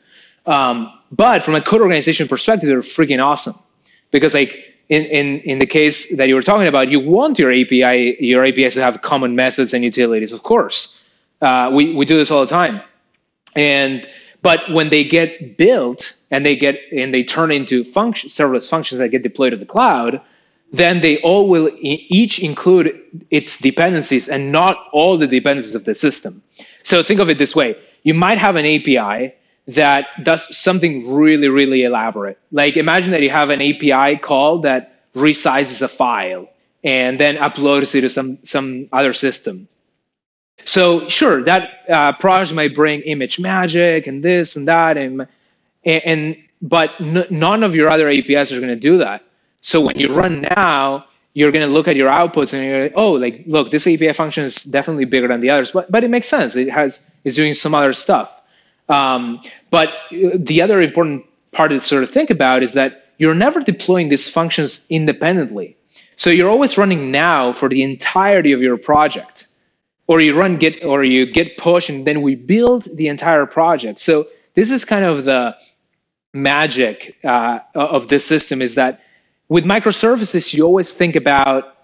Um, 0.47 0.91
but 1.13 1.43
from 1.43 1.55
a 1.55 1.61
code 1.61 1.83
organization 1.83 2.29
perspective, 2.29 2.69
they're 2.69 2.81
freaking 2.81 3.23
awesome 3.23 3.55
because 4.11 4.35
like 4.35 4.75
in, 4.89 5.05
in, 5.05 5.41
in 5.41 5.59
the 5.59 5.67
case 5.67 6.17
that 6.17 6.29
you 6.29 6.35
were 6.35 6.43
talking 6.43 6.67
about, 6.67 6.89
you 6.89 7.01
want 7.01 7.39
your 7.39 7.53
API 7.53 8.17
your 8.21 8.45
APIs 8.45 8.75
to 8.75 8.83
have 8.83 9.03
common 9.03 9.37
methods 9.37 9.75
and 9.75 9.85
utilities, 9.85 10.33
of 10.33 10.43
course. 10.43 11.00
Uh, 11.41 11.71
we 11.73 11.95
we 11.95 12.05
do 12.05 12.17
this 12.17 12.31
all 12.31 12.41
the 12.41 12.51
time, 12.51 12.81
and 13.57 14.07
but 14.43 14.71
when 14.71 14.91
they 14.91 15.05
get 15.05 15.57
built 15.57 16.15
and 16.31 16.45
they 16.45 16.57
get 16.57 16.77
and 16.93 17.13
they 17.13 17.23
turn 17.23 17.51
into 17.51 17.85
function 17.85 18.29
serverless 18.29 18.69
functions 18.69 18.99
that 18.99 19.09
get 19.09 19.23
deployed 19.23 19.51
to 19.53 19.57
the 19.57 19.67
cloud, 19.67 20.21
then 20.73 21.01
they 21.01 21.19
all 21.23 21.49
will 21.49 21.71
each 21.81 22.39
include 22.39 22.99
its 23.31 23.59
dependencies 23.59 24.29
and 24.29 24.53
not 24.53 24.77
all 24.93 25.19
the 25.19 25.27
dependencies 25.27 25.75
of 25.75 25.85
the 25.85 25.95
system. 25.95 26.43
So 26.83 27.03
think 27.03 27.21
of 27.21 27.29
it 27.29 27.39
this 27.39 27.55
way 27.55 27.77
you 28.03 28.15
might 28.15 28.39
have 28.39 28.57
an 28.57 28.65
API 28.65 29.35
that 29.69 30.07
does 30.25 30.57
something 30.57 31.13
really, 31.13 31.49
really 31.49 31.85
elaborate. 31.85 32.39
Like 32.51 32.77
imagine 32.77 33.11
that 33.13 33.23
you 33.23 33.31
have 33.31 33.51
an 33.51 33.61
API 33.61 34.19
call 34.19 34.61
that 34.61 35.13
resizes 35.15 35.83
a 35.83 35.89
file 35.89 36.49
and 36.83 37.21
then 37.21 37.37
uploads 37.37 37.95
it 37.95 38.01
to 38.03 38.09
some, 38.09 38.39
some 38.43 38.89
other 38.93 39.13
system. 39.13 39.69
So 40.65 41.09
sure, 41.09 41.43
that 41.45 41.89
uh, 41.89 42.13
project 42.13 42.55
might 42.55 42.75
bring 42.75 43.03
ImageMagick 43.03 44.07
and 44.07 44.23
this 44.23 44.57
and 44.57 44.69
that, 44.69 44.97
and 44.97 45.27
and 45.85 46.37
but 46.63 46.93
n- 47.01 47.27
none 47.31 47.63
of 47.63 47.75
your 47.75 47.89
other 47.89 48.09
APIs 48.09 48.53
are 48.53 48.61
going 48.61 48.69
to 48.69 48.77
do 48.77 48.99
that. 48.99 49.25
So 49.63 49.81
when 49.81 49.99
you 49.99 50.15
run 50.15 50.43
now, 50.57 51.07
you're 51.35 51.53
going 51.53 51.67
to 51.67 51.73
look 51.73 51.87
at 51.89 51.97
your 51.97 52.11
outputs 52.11 52.53
and 52.55 52.65
you're 52.65 52.83
like, 52.85 52.93
oh, 52.97 53.13
like, 53.13 53.43
look, 53.47 53.71
this 53.71 53.87
API 53.87 54.13
function 54.13 54.45
is 54.45 54.65
definitely 54.65 55.05
bigger 55.05 55.29
than 55.29 55.41
the 55.41 55.51
others, 55.51 55.71
but, 55.71 55.91
but 55.91 56.03
it 56.03 56.11
makes 56.11 56.29
sense. 56.29 56.57
It 56.57 56.69
has, 56.69 57.13
is 57.25 57.37
doing 57.37 57.55
some 57.55 57.75
other 57.75 57.93
stuff. 57.93 58.43
Um, 58.89 59.41
but 59.71 59.97
the 60.11 60.61
other 60.61 60.81
important 60.83 61.25
part 61.53 61.71
to 61.71 61.81
sort 61.81 62.03
of 62.03 62.11
think 62.11 62.31
about 62.31 62.63
is 62.63 62.73
that 62.73 63.07
you're 63.19 63.35
never 63.35 63.61
deploying 63.61 64.09
these 64.09 64.29
functions 64.29 64.87
independently. 64.91 65.77
So 66.17 66.31
you're 66.31 66.51
always 66.51 66.77
running 66.77 67.11
now 67.11 67.53
for 67.53 67.69
the 67.69 67.83
entirety 67.83 68.53
of 68.53 68.61
your 68.61 68.77
project. 68.77 69.47
Or 70.11 70.21
you 70.21 70.33
run 70.35 70.57
git 70.57 70.85
or 70.85 71.05
you 71.05 71.25
git 71.37 71.57
push 71.57 71.89
and 71.89 72.05
then 72.05 72.21
we 72.21 72.35
build 72.35 72.89
the 72.97 73.07
entire 73.07 73.47
project. 73.47 74.01
So 74.01 74.27
this 74.55 74.73
is 74.73 74.85
kind 74.85 75.05
of 75.05 75.25
the 75.25 75.57
magic 76.33 77.17
uh, 77.23 77.61
of 77.77 78.09
this 78.09 78.25
system 78.27 78.61
is 78.61 78.75
that 78.75 79.03
with 79.49 79.65
microservices, 79.65 80.53
you 80.53 80.65
always 80.65 80.93
think 80.93 81.15
about, 81.15 81.77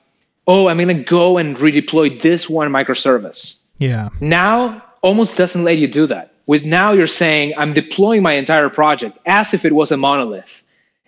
oh, 0.46 0.68
I'm 0.68 0.78
going 0.78 0.96
to 0.96 1.04
go 1.04 1.38
and 1.38 1.56
redeploy 1.56 2.20
this 2.20 2.50
one 2.50 2.68
microservice. 2.70 3.70
Yeah. 3.78 4.08
Now, 4.20 4.82
almost 5.02 5.36
doesn't 5.36 5.62
let 5.62 5.78
you 5.78 5.86
do 5.86 6.06
that. 6.06 6.32
With 6.46 6.64
now, 6.64 6.92
you're 6.92 7.06
saying, 7.06 7.54
I'm 7.56 7.72
deploying 7.72 8.22
my 8.22 8.34
entire 8.34 8.68
project 8.68 9.18
as 9.26 9.54
if 9.54 9.64
it 9.64 9.72
was 9.72 9.92
a 9.92 9.96
monolith. 9.96 10.64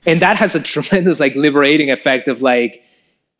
And 0.06 0.20
that 0.20 0.36
has 0.36 0.54
a 0.54 0.62
tremendous, 0.74 1.18
like, 1.18 1.34
liberating 1.34 1.90
effect 1.90 2.28
of 2.28 2.42
like, 2.42 2.84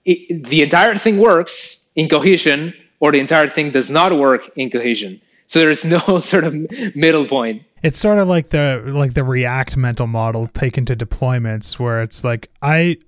it, 0.05 0.45
the 0.47 0.63
entire 0.63 0.97
thing 0.97 1.19
works 1.19 1.93
in 1.95 2.09
cohesion 2.09 2.75
or 3.01 3.13
the 3.13 3.19
entire 3.19 3.49
thing 3.49 3.71
does 3.71 3.91
not 3.91 4.17
work 4.17 4.51
in 4.57 4.71
cohesion. 4.71 5.21
So 5.47 5.61
there's 5.61 5.85
no 5.85 5.99
sort 6.21 6.45
of 6.45 6.55
middle 6.95 7.27
point. 7.27 7.63
It's 7.83 7.99
sort 7.99 8.19
of 8.19 8.29
like 8.29 8.49
the 8.49 8.83
like 8.87 9.15
the 9.15 9.25
React 9.25 9.77
mental 9.77 10.07
model 10.07 10.47
taken 10.47 10.85
to 10.87 10.97
deployments, 10.97 11.79
where 11.79 12.03
it's 12.03 12.25
like 12.25 12.51
I 12.61 12.99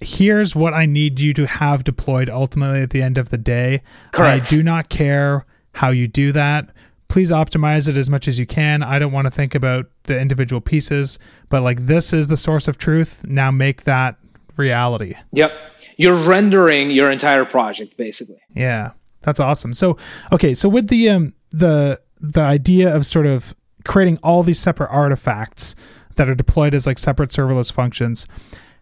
here's 0.00 0.54
what 0.54 0.74
I 0.74 0.86
need 0.86 1.20
you 1.20 1.32
to 1.34 1.46
have 1.46 1.84
deployed 1.84 2.28
ultimately 2.28 2.82
at 2.82 2.90
the 2.90 3.02
end 3.02 3.18
of 3.18 3.30
the 3.30 3.38
day. 3.38 3.82
Correct. 4.12 4.46
I 4.46 4.48
do 4.48 4.62
not 4.62 4.88
care 4.88 5.44
how 5.74 5.90
you 5.90 6.08
do 6.08 6.32
that. 6.32 6.70
Please 7.08 7.30
optimize 7.30 7.88
it 7.88 7.96
as 7.96 8.08
much 8.08 8.26
as 8.26 8.38
you 8.38 8.46
can. 8.46 8.82
I 8.82 8.98
don't 8.98 9.12
want 9.12 9.26
to 9.26 9.30
think 9.30 9.54
about 9.54 9.86
the 10.04 10.18
individual 10.18 10.60
pieces, 10.60 11.18
but 11.48 11.62
like 11.62 11.80
this 11.82 12.12
is 12.12 12.28
the 12.28 12.36
source 12.36 12.68
of 12.68 12.78
truth. 12.78 13.24
Now 13.26 13.50
make 13.50 13.84
that 13.84 14.16
reality. 14.56 15.14
Yep. 15.32 15.52
You're 15.96 16.16
rendering 16.16 16.90
your 16.90 17.10
entire 17.10 17.44
project 17.44 17.96
basically. 17.96 18.40
Yeah. 18.54 18.92
That's 19.22 19.40
awesome. 19.40 19.72
So, 19.72 19.96
okay, 20.32 20.54
so 20.54 20.68
with 20.68 20.88
the 20.88 21.08
um 21.10 21.34
the 21.50 22.00
the 22.20 22.40
idea 22.40 22.94
of 22.94 23.06
sort 23.06 23.26
of 23.26 23.54
creating 23.84 24.18
all 24.22 24.42
these 24.42 24.58
separate 24.58 24.90
artifacts 24.90 25.74
that 26.16 26.28
are 26.28 26.34
deployed 26.34 26.74
as 26.74 26.86
like 26.86 26.98
separate 26.98 27.30
serverless 27.30 27.72
functions. 27.72 28.26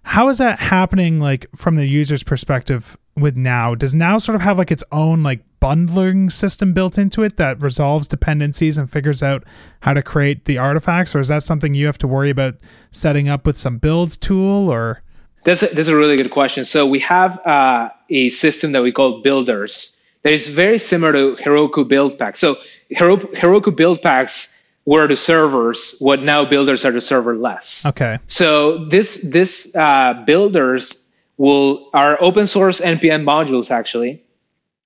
How 0.02 0.28
is 0.28 0.38
that 0.38 0.58
happening 0.58 1.20
like 1.20 1.46
from 1.54 1.76
the 1.76 1.86
user's 1.86 2.22
perspective 2.22 2.96
with 3.16 3.36
now? 3.36 3.74
Does 3.74 3.94
now 3.94 4.18
sort 4.18 4.36
of 4.36 4.42
have 4.42 4.58
like 4.58 4.70
its 4.70 4.84
own 4.90 5.22
like 5.22 5.42
bundling 5.60 6.30
system 6.30 6.72
built 6.72 6.96
into 6.96 7.22
it 7.22 7.36
that 7.36 7.62
resolves 7.62 8.08
dependencies 8.08 8.78
and 8.78 8.90
figures 8.90 9.22
out 9.22 9.44
how 9.80 9.92
to 9.92 10.02
create 10.02 10.46
the 10.46 10.56
artifacts 10.56 11.14
or 11.14 11.20
is 11.20 11.28
that 11.28 11.42
something 11.42 11.74
you 11.74 11.84
have 11.84 11.98
to 11.98 12.08
worry 12.08 12.30
about 12.30 12.54
setting 12.90 13.28
up 13.28 13.44
with 13.44 13.58
some 13.58 13.76
builds 13.76 14.16
tool 14.16 14.70
or 14.72 15.02
that's 15.44 15.62
a, 15.62 15.74
that's 15.74 15.88
a 15.88 15.96
really 15.96 16.16
good 16.16 16.30
question. 16.30 16.64
So 16.64 16.86
we 16.86 16.98
have 17.00 17.44
uh, 17.46 17.90
a 18.08 18.28
system 18.28 18.72
that 18.72 18.82
we 18.82 18.92
call 18.92 19.20
builders 19.20 20.06
that 20.22 20.32
is 20.32 20.48
very 20.48 20.78
similar 20.78 21.12
to 21.12 21.42
Heroku 21.42 21.86
build 21.86 22.18
packs. 22.18 22.40
So 22.40 22.56
Heroku 22.92 23.74
build 23.74 24.02
packs 24.02 24.62
were 24.84 25.06
the 25.06 25.16
servers, 25.16 25.96
what 26.00 26.22
now 26.22 26.44
builders 26.44 26.84
are 26.84 26.92
the 26.92 26.98
serverless. 26.98 27.86
Okay. 27.86 28.18
So 28.26 28.84
this 28.86 29.30
this 29.30 29.74
uh, 29.76 30.22
builders 30.26 31.10
will 31.36 31.88
are 31.94 32.18
open 32.20 32.44
source 32.44 32.82
npm 32.82 33.22
modules 33.24 33.70
actually 33.70 34.22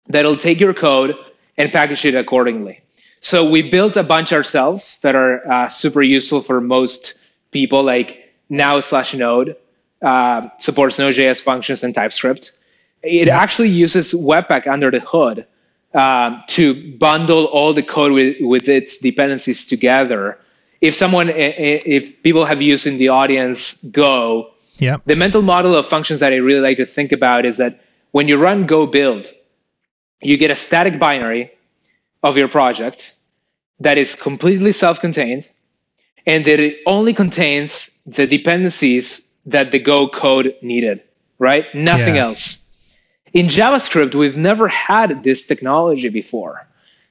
that'll 0.07 0.37
take 0.37 0.61
your 0.61 0.75
code 0.75 1.17
and 1.57 1.73
package 1.73 2.05
it 2.05 2.15
accordingly. 2.15 2.81
So 3.21 3.49
we 3.49 3.69
built 3.69 3.97
a 3.97 4.03
bunch 4.03 4.33
ourselves 4.33 5.01
that 5.01 5.17
are 5.17 5.51
uh, 5.51 5.69
super 5.69 6.03
useful 6.03 6.43
for 6.43 6.61
most 6.61 7.15
people, 7.53 7.83
like 7.83 8.35
now 8.51 8.81
slash 8.81 9.15
node 9.15 9.57
uh, 10.05 10.49
supports 10.59 10.99
Node.js 10.99 11.43
functions 11.43 11.83
and 11.83 11.95
TypeScript. 11.95 12.53
It 13.03 13.29
actually 13.29 13.71
uses 13.71 14.15
Webpack 14.15 14.67
under 14.67 14.91
the 14.91 15.01
hood 15.01 15.47
uh, 15.95 16.41
to 16.49 16.97
bundle 16.99 17.47
all 17.47 17.73
the 17.73 17.83
code 17.83 18.13
with, 18.13 18.37
with 18.41 18.69
its 18.69 18.99
dependencies 18.99 19.67
together. 19.67 20.39
If 20.81 20.95
someone, 20.95 21.31
if 21.31 22.23
people 22.23 22.45
have 22.45 22.61
used 22.61 22.87
in 22.87 22.99
the 22.99 23.09
audience 23.09 23.83
Go, 23.85 24.51
yeah. 24.77 24.99
the 25.07 25.17
mental 25.17 25.41
model 25.41 25.75
of 25.75 25.87
functions 25.87 26.21
that 26.21 26.33
I 26.33 26.37
really 26.37 26.61
like 26.61 26.77
to 26.77 26.87
think 26.87 27.13
about 27.13 27.47
is 27.47 27.57
that 27.57 27.81
when 28.11 28.29
you 28.29 28.37
run 28.37 28.67
Go 28.67 28.87
build, 28.87 29.33
you 30.21 30.37
get 30.37 30.51
a 30.51 30.57
static 30.57 30.99
binary 30.99 31.51
of 32.23 32.37
your 32.37 32.49
project 32.49 33.17
that 33.81 33.99
is 33.99 34.15
completely 34.15 34.73
self-contained 34.73 35.49
and 36.27 36.45
that 36.45 36.61
it 36.61 36.81
only 36.87 37.13
contains 37.13 38.03
the 38.05 38.27
dependencies 38.27 39.34
that 39.47 39.71
the 39.73 39.79
Go 39.79 40.09
code 40.09 40.55
needed, 40.63 41.03
right? 41.39 41.67
Nothing 41.75 42.17
yeah. 42.17 42.25
else. 42.25 42.73
In 43.33 43.47
JavaScript, 43.47 44.15
we've 44.15 44.39
never 44.39 44.69
had 44.69 45.25
this 45.25 45.47
technology 45.47 46.09
before. 46.09 46.67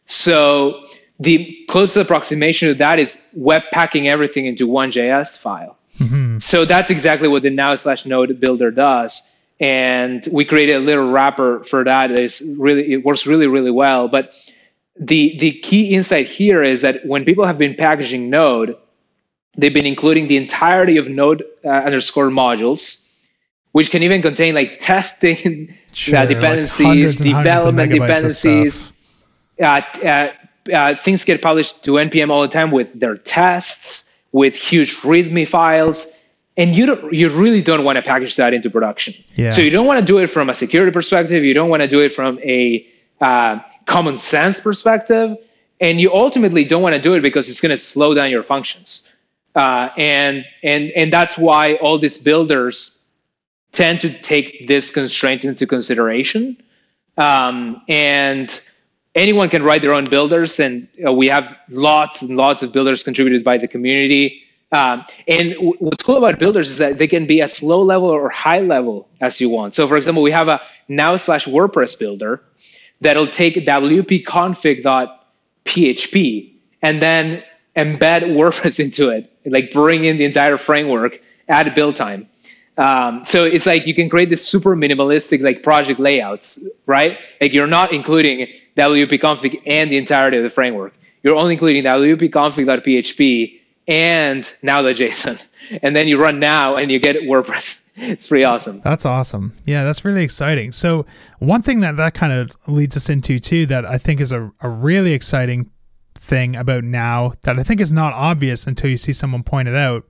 So 0.05 0.87
the 1.19 1.65
closest 1.67 1.97
approximation 1.97 2.69
to 2.69 2.73
that 2.75 2.99
is 2.99 3.27
web 3.35 3.63
packing 3.71 4.07
everything 4.07 4.45
into 4.45 4.67
one 4.67 4.91
JS 4.91 5.41
file. 5.41 5.77
Mm-hmm. 5.99 6.39
So 6.39 6.65
that's 6.65 6.89
exactly 6.89 7.27
what 7.27 7.43
the 7.43 7.49
now 7.49 7.75
slash 7.75 8.05
node 8.05 8.39
builder 8.39 8.71
does. 8.71 9.29
And 9.59 10.25
we 10.31 10.45
created 10.45 10.77
a 10.77 10.79
little 10.79 11.11
wrapper 11.11 11.63
for 11.63 11.83
that. 11.83 12.11
Is 12.11 12.41
really 12.57 12.93
it 12.93 13.05
works 13.05 13.27
really, 13.27 13.47
really 13.47 13.71
well. 13.71 14.07
But 14.07 14.33
the 14.99 15.37
the 15.37 15.53
key 15.59 15.93
insight 15.93 16.27
here 16.27 16.63
is 16.63 16.81
that 16.81 17.05
when 17.05 17.25
people 17.25 17.45
have 17.45 17.57
been 17.57 17.75
packaging 17.75 18.29
Node, 18.29 18.75
They've 19.55 19.73
been 19.73 19.85
including 19.85 20.27
the 20.27 20.37
entirety 20.37 20.97
of 20.97 21.09
Node 21.09 21.43
uh, 21.63 21.69
underscore 21.69 22.29
modules, 22.29 23.05
which 23.73 23.91
can 23.91 24.01
even 24.01 24.21
contain 24.21 24.55
like 24.55 24.79
testing 24.79 25.75
sure, 25.93 26.19
uh, 26.19 26.25
dependencies, 26.25 27.23
like 27.23 27.43
development 27.43 27.91
dependencies. 27.91 28.97
Uh, 29.61 29.81
uh, 30.03 30.29
uh, 30.73 30.95
things 30.95 31.25
get 31.25 31.41
published 31.41 31.83
to 31.83 31.91
npm 31.91 32.31
all 32.31 32.41
the 32.41 32.47
time 32.47 32.71
with 32.71 32.97
their 32.99 33.17
tests, 33.17 34.17
with 34.31 34.55
huge 34.55 34.95
README 35.01 35.47
files, 35.47 36.19
and 36.57 36.75
you 36.75 36.85
don't, 36.85 37.13
you 37.13 37.29
really 37.29 37.61
don't 37.61 37.83
want 37.83 37.97
to 37.97 38.01
package 38.01 38.35
that 38.37 38.53
into 38.53 38.69
production. 38.69 39.13
Yeah. 39.35 39.51
So 39.51 39.61
you 39.61 39.69
don't 39.69 39.85
want 39.85 39.99
to 39.99 40.05
do 40.05 40.19
it 40.19 40.27
from 40.27 40.49
a 40.49 40.55
security 40.55 40.91
perspective. 40.91 41.43
You 41.43 41.53
don't 41.53 41.69
want 41.69 41.81
to 41.81 41.87
do 41.87 42.01
it 42.01 42.11
from 42.11 42.39
a 42.39 42.87
uh, 43.21 43.59
common 43.85 44.17
sense 44.17 44.59
perspective, 44.59 45.35
and 45.79 45.99
you 45.99 46.11
ultimately 46.13 46.63
don't 46.63 46.81
want 46.81 46.95
to 46.95 47.01
do 47.01 47.13
it 47.13 47.21
because 47.21 47.49
it's 47.49 47.61
going 47.61 47.71
to 47.71 47.77
slow 47.77 48.13
down 48.13 48.29
your 48.29 48.43
functions. 48.43 49.12
Uh, 49.55 49.89
and 49.97 50.45
and 50.63 50.89
and 50.91 51.13
that's 51.13 51.37
why 51.37 51.75
all 51.75 51.99
these 51.99 52.17
builders 52.17 53.03
tend 53.71 54.01
to 54.01 54.09
take 54.09 54.67
this 54.67 54.91
constraint 54.91 55.45
into 55.45 55.67
consideration. 55.67 56.57
Um, 57.17 57.81
and 57.87 58.59
anyone 59.15 59.49
can 59.49 59.63
write 59.63 59.81
their 59.81 59.93
own 59.93 60.05
builders, 60.05 60.59
and 60.59 60.87
uh, 61.05 61.11
we 61.11 61.27
have 61.27 61.59
lots 61.69 62.21
and 62.21 62.37
lots 62.37 62.63
of 62.63 62.73
builders 62.73 63.03
contributed 63.03 63.43
by 63.43 63.57
the 63.57 63.67
community. 63.67 64.41
Um, 64.71 65.05
and 65.27 65.53
w- 65.53 65.75
what's 65.79 66.01
cool 66.01 66.17
about 66.17 66.39
builders 66.39 66.69
is 66.69 66.79
that 66.79 66.97
they 66.97 67.07
can 67.07 67.27
be 67.27 67.41
as 67.41 67.61
low 67.61 67.81
level 67.81 68.09
or 68.09 68.29
high 68.29 68.61
level 68.61 69.07
as 69.21 69.39
you 69.39 69.49
want. 69.49 69.75
So, 69.75 69.87
for 69.87 69.97
example, 69.97 70.23
we 70.23 70.31
have 70.31 70.47
a 70.47 70.59
now 70.87 71.15
slash 71.15 71.45
WordPress 71.45 71.99
builder 71.99 72.41
that'll 73.01 73.27
take 73.27 73.53
wp 73.53 74.23
config.php 74.25 75.19
and 76.81 77.01
then 77.01 77.43
embed 77.75 78.21
WordPress 78.37 78.79
into 78.79 79.09
it, 79.09 79.31
like 79.45 79.71
bring 79.71 80.05
in 80.05 80.17
the 80.17 80.25
entire 80.25 80.57
framework 80.57 81.21
at 81.47 81.73
build 81.75 81.95
time. 81.95 82.27
Um, 82.77 83.23
so 83.23 83.45
it's 83.45 83.65
like 83.65 83.85
you 83.85 83.93
can 83.93 84.09
create 84.09 84.29
this 84.29 84.47
super 84.47 84.75
minimalistic 84.75 85.41
like 85.41 85.61
project 85.61 85.99
layouts, 85.99 86.67
right? 86.87 87.17
Like 87.39 87.53
you're 87.53 87.67
not 87.67 87.93
including 87.93 88.47
WP 88.77 89.19
config 89.21 89.61
and 89.67 89.91
the 89.91 89.97
entirety 89.97 90.37
of 90.37 90.43
the 90.43 90.49
framework. 90.49 90.93
You're 91.21 91.35
only 91.35 91.53
including 91.53 91.83
WP 91.83 92.31
config.php 92.31 93.59
and 93.87 94.53
now 94.61 94.81
the 94.81 94.93
JSON. 94.93 95.41
And 95.81 95.95
then 95.95 96.09
you 96.09 96.17
run 96.17 96.39
now 96.39 96.75
and 96.75 96.91
you 96.91 96.99
get 96.99 97.15
WordPress. 97.15 97.81
It's 97.95 98.27
pretty 98.27 98.43
awesome. 98.43 98.81
That's 98.83 99.05
awesome. 99.05 99.53
Yeah, 99.65 99.83
that's 99.83 100.03
really 100.03 100.23
exciting. 100.23 100.71
So 100.71 101.05
one 101.37 101.61
thing 101.61 101.79
that 101.81 101.95
that 101.95 102.15
kind 102.15 102.33
of 102.33 102.67
leads 102.67 102.97
us 102.97 103.07
into 103.07 103.39
too 103.39 103.65
that 103.67 103.85
I 103.85 103.97
think 103.97 104.19
is 104.19 104.31
a, 104.31 104.51
a 104.61 104.67
really 104.67 105.13
exciting 105.13 105.69
thing 106.15 106.55
about 106.55 106.83
now 106.83 107.33
that 107.41 107.59
I 107.59 107.63
think 107.63 107.81
is 107.81 107.91
not 107.91 108.13
obvious 108.13 108.65
until 108.67 108.89
you 108.89 108.97
see 108.97 109.13
someone 109.13 109.43
point 109.43 109.67
it 109.67 109.75
out 109.75 110.05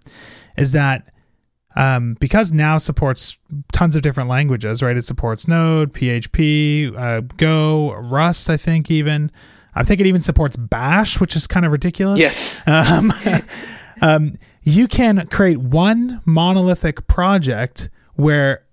is 0.58 0.72
that 0.74 1.10
um, 1.76 2.16
because 2.20 2.52
now 2.52 2.78
supports 2.78 3.38
tons 3.72 3.96
of 3.96 4.04
different 4.04 4.30
languages, 4.30 4.84
right? 4.84 4.96
It 4.96 5.06
supports 5.06 5.48
Node, 5.48 5.92
PHP, 5.94 6.96
uh, 6.96 7.22
Go, 7.38 7.94
Rust, 7.96 8.50
I 8.50 8.58
think 8.58 8.92
even. 8.92 9.32
I 9.76 9.84
think 9.84 10.00
it 10.00 10.06
even 10.06 10.22
supports 10.22 10.56
Bash, 10.56 11.20
which 11.20 11.36
is 11.36 11.48
kind 11.48 11.66
of 11.66 11.72
ridiculous. 11.72 12.20
Yes. 12.20 12.68
Um, 12.68 13.12
um, 14.02 14.34
you 14.62 14.88
can 14.88 15.26
create 15.28 15.58
one 15.58 16.22
monolithic 16.26 17.08
project 17.08 17.90
where 18.14 18.66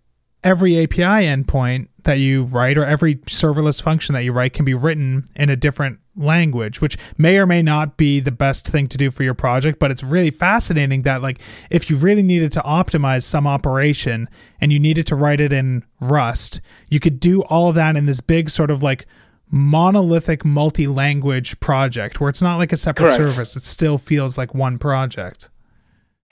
every 0.45 0.83
API 0.83 1.25
endpoint 1.27 1.89
that 2.05 2.15
you 2.15 2.45
write 2.45 2.77
or 2.77 2.85
every 2.85 3.17
serverless 3.17 3.81
function 3.81 4.13
that 4.15 4.25
you 4.25 4.33
write 4.33 4.53
can 4.53 4.65
be 4.65 4.75
written 4.75 5.25
in 5.35 5.49
a 5.49 5.57
different 5.57 6.00
language 6.17 6.81
which 6.81 6.99
may 7.17 7.39
or 7.39 7.47
may 7.47 7.63
not 7.63 7.97
be 7.97 8.21
the 8.21 8.33
best 8.33 8.67
thing 8.67 8.89
to 8.89 8.99
do 8.99 9.11
for 9.11 9.23
your 9.23 9.35
project 9.35 9.79
but 9.79 9.91
it's 9.91 10.03
really 10.03 10.31
fascinating 10.31 11.03
that 11.03 11.23
like 11.23 11.41
if 11.71 11.89
you 11.89 11.97
really 11.97 12.23
needed 12.23 12.51
to 12.51 12.61
optimize 12.61 13.23
some 13.23 13.47
operation 13.47 14.29
and 14.61 14.73
you 14.73 14.79
needed 14.79 15.07
to 15.07 15.15
write 15.15 15.41
it 15.41 15.53
in 15.53 15.85
rust 16.01 16.61
you 16.89 16.99
could 16.99 17.21
do 17.21 17.43
all 17.45 17.69
of 17.69 17.75
that 17.75 17.97
in 17.97 18.07
this 18.07 18.21
big 18.21 18.51
sort 18.51 18.71
of 18.71 18.83
like 18.83 19.07
monolithic 19.51 20.45
multi-language 20.45 21.59
project 21.61 22.21
where 22.21 22.31
it's 22.31 22.43
not 22.43 22.57
like 22.57 22.73
a 22.73 22.77
separate 22.77 23.07
Correct. 23.07 23.31
service. 23.33 23.57
It 23.57 23.65
still 23.65 23.99
feels 23.99 24.39
like 24.39 24.55
one 24.55 24.79
project. 24.79 25.51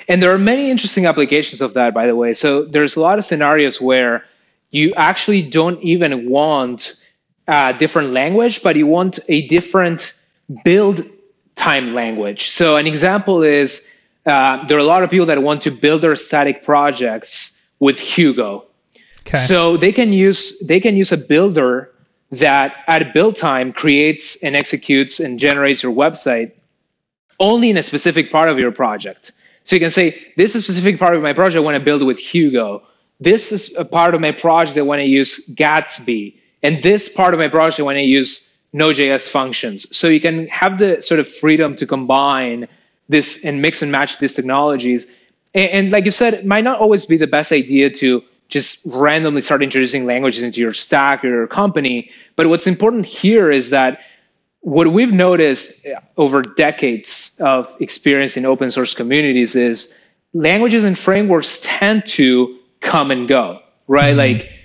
And 0.06 0.22
there 0.22 0.32
are 0.32 0.38
many 0.38 0.70
interesting 0.70 1.06
applications 1.06 1.60
of 1.60 1.74
that 1.74 1.92
by 1.92 2.06
the 2.06 2.14
way. 2.14 2.32
So 2.32 2.64
there's 2.64 2.96
a 2.96 3.00
lot 3.00 3.18
of 3.18 3.24
scenarios 3.24 3.80
where 3.80 4.24
you 4.70 4.92
actually 4.94 5.42
don't 5.42 5.82
even 5.82 6.28
want 6.30 7.07
a 7.48 7.72
different 7.72 8.12
language, 8.12 8.62
but 8.62 8.76
you 8.76 8.86
want 8.86 9.18
a 9.28 9.46
different 9.48 10.22
build 10.64 11.02
time 11.56 11.94
language. 11.94 12.48
So 12.48 12.76
an 12.76 12.86
example 12.86 13.42
is 13.42 13.98
uh, 14.26 14.64
there 14.66 14.76
are 14.76 14.80
a 14.80 14.84
lot 14.84 15.02
of 15.02 15.10
people 15.10 15.26
that 15.26 15.42
want 15.42 15.62
to 15.62 15.70
build 15.70 16.02
their 16.02 16.14
static 16.14 16.62
projects 16.62 17.60
with 17.80 17.98
Hugo. 17.98 18.64
Okay. 19.20 19.38
So 19.38 19.76
they 19.76 19.92
can 19.92 20.12
use 20.12 20.58
they 20.66 20.80
can 20.80 20.96
use 20.96 21.12
a 21.12 21.18
builder 21.18 21.90
that 22.30 22.76
at 22.86 23.12
build 23.12 23.36
time 23.36 23.72
creates 23.72 24.42
and 24.44 24.54
executes 24.54 25.18
and 25.18 25.38
generates 25.38 25.82
your 25.82 25.92
website 25.92 26.52
only 27.40 27.70
in 27.70 27.76
a 27.76 27.82
specific 27.82 28.30
part 28.30 28.48
of 28.48 28.58
your 28.58 28.72
project. 28.72 29.32
So 29.64 29.76
you 29.76 29.80
can 29.80 29.90
say, 29.90 30.32
this 30.36 30.54
is 30.54 30.62
a 30.62 30.64
specific 30.64 30.98
part 30.98 31.14
of 31.14 31.22
my 31.22 31.32
project 31.32 31.56
I 31.56 31.60
want 31.60 31.78
to 31.78 31.84
build 31.84 32.02
with 32.02 32.18
Hugo 32.18 32.82
this 33.20 33.52
is 33.52 33.76
a 33.76 33.84
part 33.84 34.14
of 34.14 34.20
my 34.20 34.32
project 34.32 34.76
that 34.76 34.84
want 34.84 35.00
to 35.00 35.04
use 35.04 35.48
Gatsby, 35.54 36.34
and 36.62 36.82
this 36.82 37.08
part 37.08 37.34
of 37.34 37.40
my 37.40 37.48
project 37.48 37.86
when 37.86 37.96
I 37.96 38.00
use 38.00 38.56
Node.js 38.72 39.30
functions. 39.30 39.96
So 39.96 40.08
you 40.08 40.20
can 40.20 40.46
have 40.48 40.78
the 40.78 41.00
sort 41.00 41.20
of 41.20 41.28
freedom 41.28 41.74
to 41.76 41.86
combine 41.86 42.68
this 43.08 43.44
and 43.44 43.62
mix 43.62 43.80
and 43.82 43.90
match 43.90 44.18
these 44.18 44.34
technologies. 44.34 45.06
And, 45.54 45.64
and 45.66 45.90
like 45.90 46.04
you 46.04 46.10
said, 46.10 46.34
it 46.34 46.46
might 46.46 46.64
not 46.64 46.78
always 46.78 47.06
be 47.06 47.16
the 47.16 47.26
best 47.26 47.52
idea 47.52 47.90
to 47.90 48.22
just 48.48 48.86
randomly 48.86 49.40
start 49.40 49.62
introducing 49.62 50.06
languages 50.06 50.42
into 50.42 50.60
your 50.60 50.72
stack 50.72 51.24
or 51.24 51.28
your 51.28 51.46
company. 51.46 52.10
But 52.36 52.48
what's 52.48 52.66
important 52.66 53.06
here 53.06 53.50
is 53.50 53.70
that 53.70 54.00
what 54.60 54.88
we've 54.88 55.12
noticed 55.12 55.86
over 56.16 56.42
decades 56.42 57.38
of 57.40 57.74
experience 57.80 58.36
in 58.36 58.44
open 58.44 58.70
source 58.70 58.94
communities 58.94 59.54
is 59.54 59.98
languages 60.34 60.84
and 60.84 60.98
frameworks 60.98 61.60
tend 61.62 62.04
to 62.06 62.58
come 62.80 63.10
and 63.10 63.28
go, 63.28 63.60
right? 63.86 64.16
Mm-hmm. 64.16 64.40
Like 64.40 64.57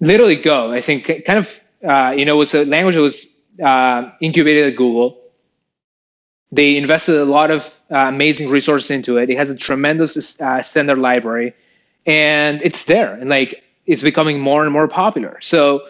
literally 0.00 0.36
go. 0.36 0.72
I 0.72 0.80
think 0.80 1.06
kind 1.24 1.38
of, 1.38 1.64
uh, 1.86 2.14
you 2.16 2.24
know, 2.24 2.34
it 2.34 2.38
was 2.38 2.54
a 2.54 2.64
language 2.64 2.94
that 2.94 3.02
was 3.02 3.42
uh, 3.62 4.10
incubated 4.20 4.66
at 4.66 4.76
Google. 4.76 5.20
They 6.52 6.76
invested 6.76 7.16
a 7.16 7.24
lot 7.24 7.50
of 7.50 7.82
uh, 7.90 7.96
amazing 7.96 8.48
resources 8.48 8.90
into 8.90 9.18
it. 9.18 9.30
It 9.30 9.36
has 9.36 9.50
a 9.50 9.56
tremendous 9.56 10.40
uh, 10.40 10.62
standard 10.62 10.98
library, 10.98 11.54
and 12.06 12.60
it's 12.62 12.84
there, 12.84 13.14
and 13.14 13.28
like 13.28 13.62
it's 13.86 14.02
becoming 14.02 14.38
more 14.38 14.62
and 14.62 14.72
more 14.72 14.86
popular. 14.86 15.38
So 15.40 15.88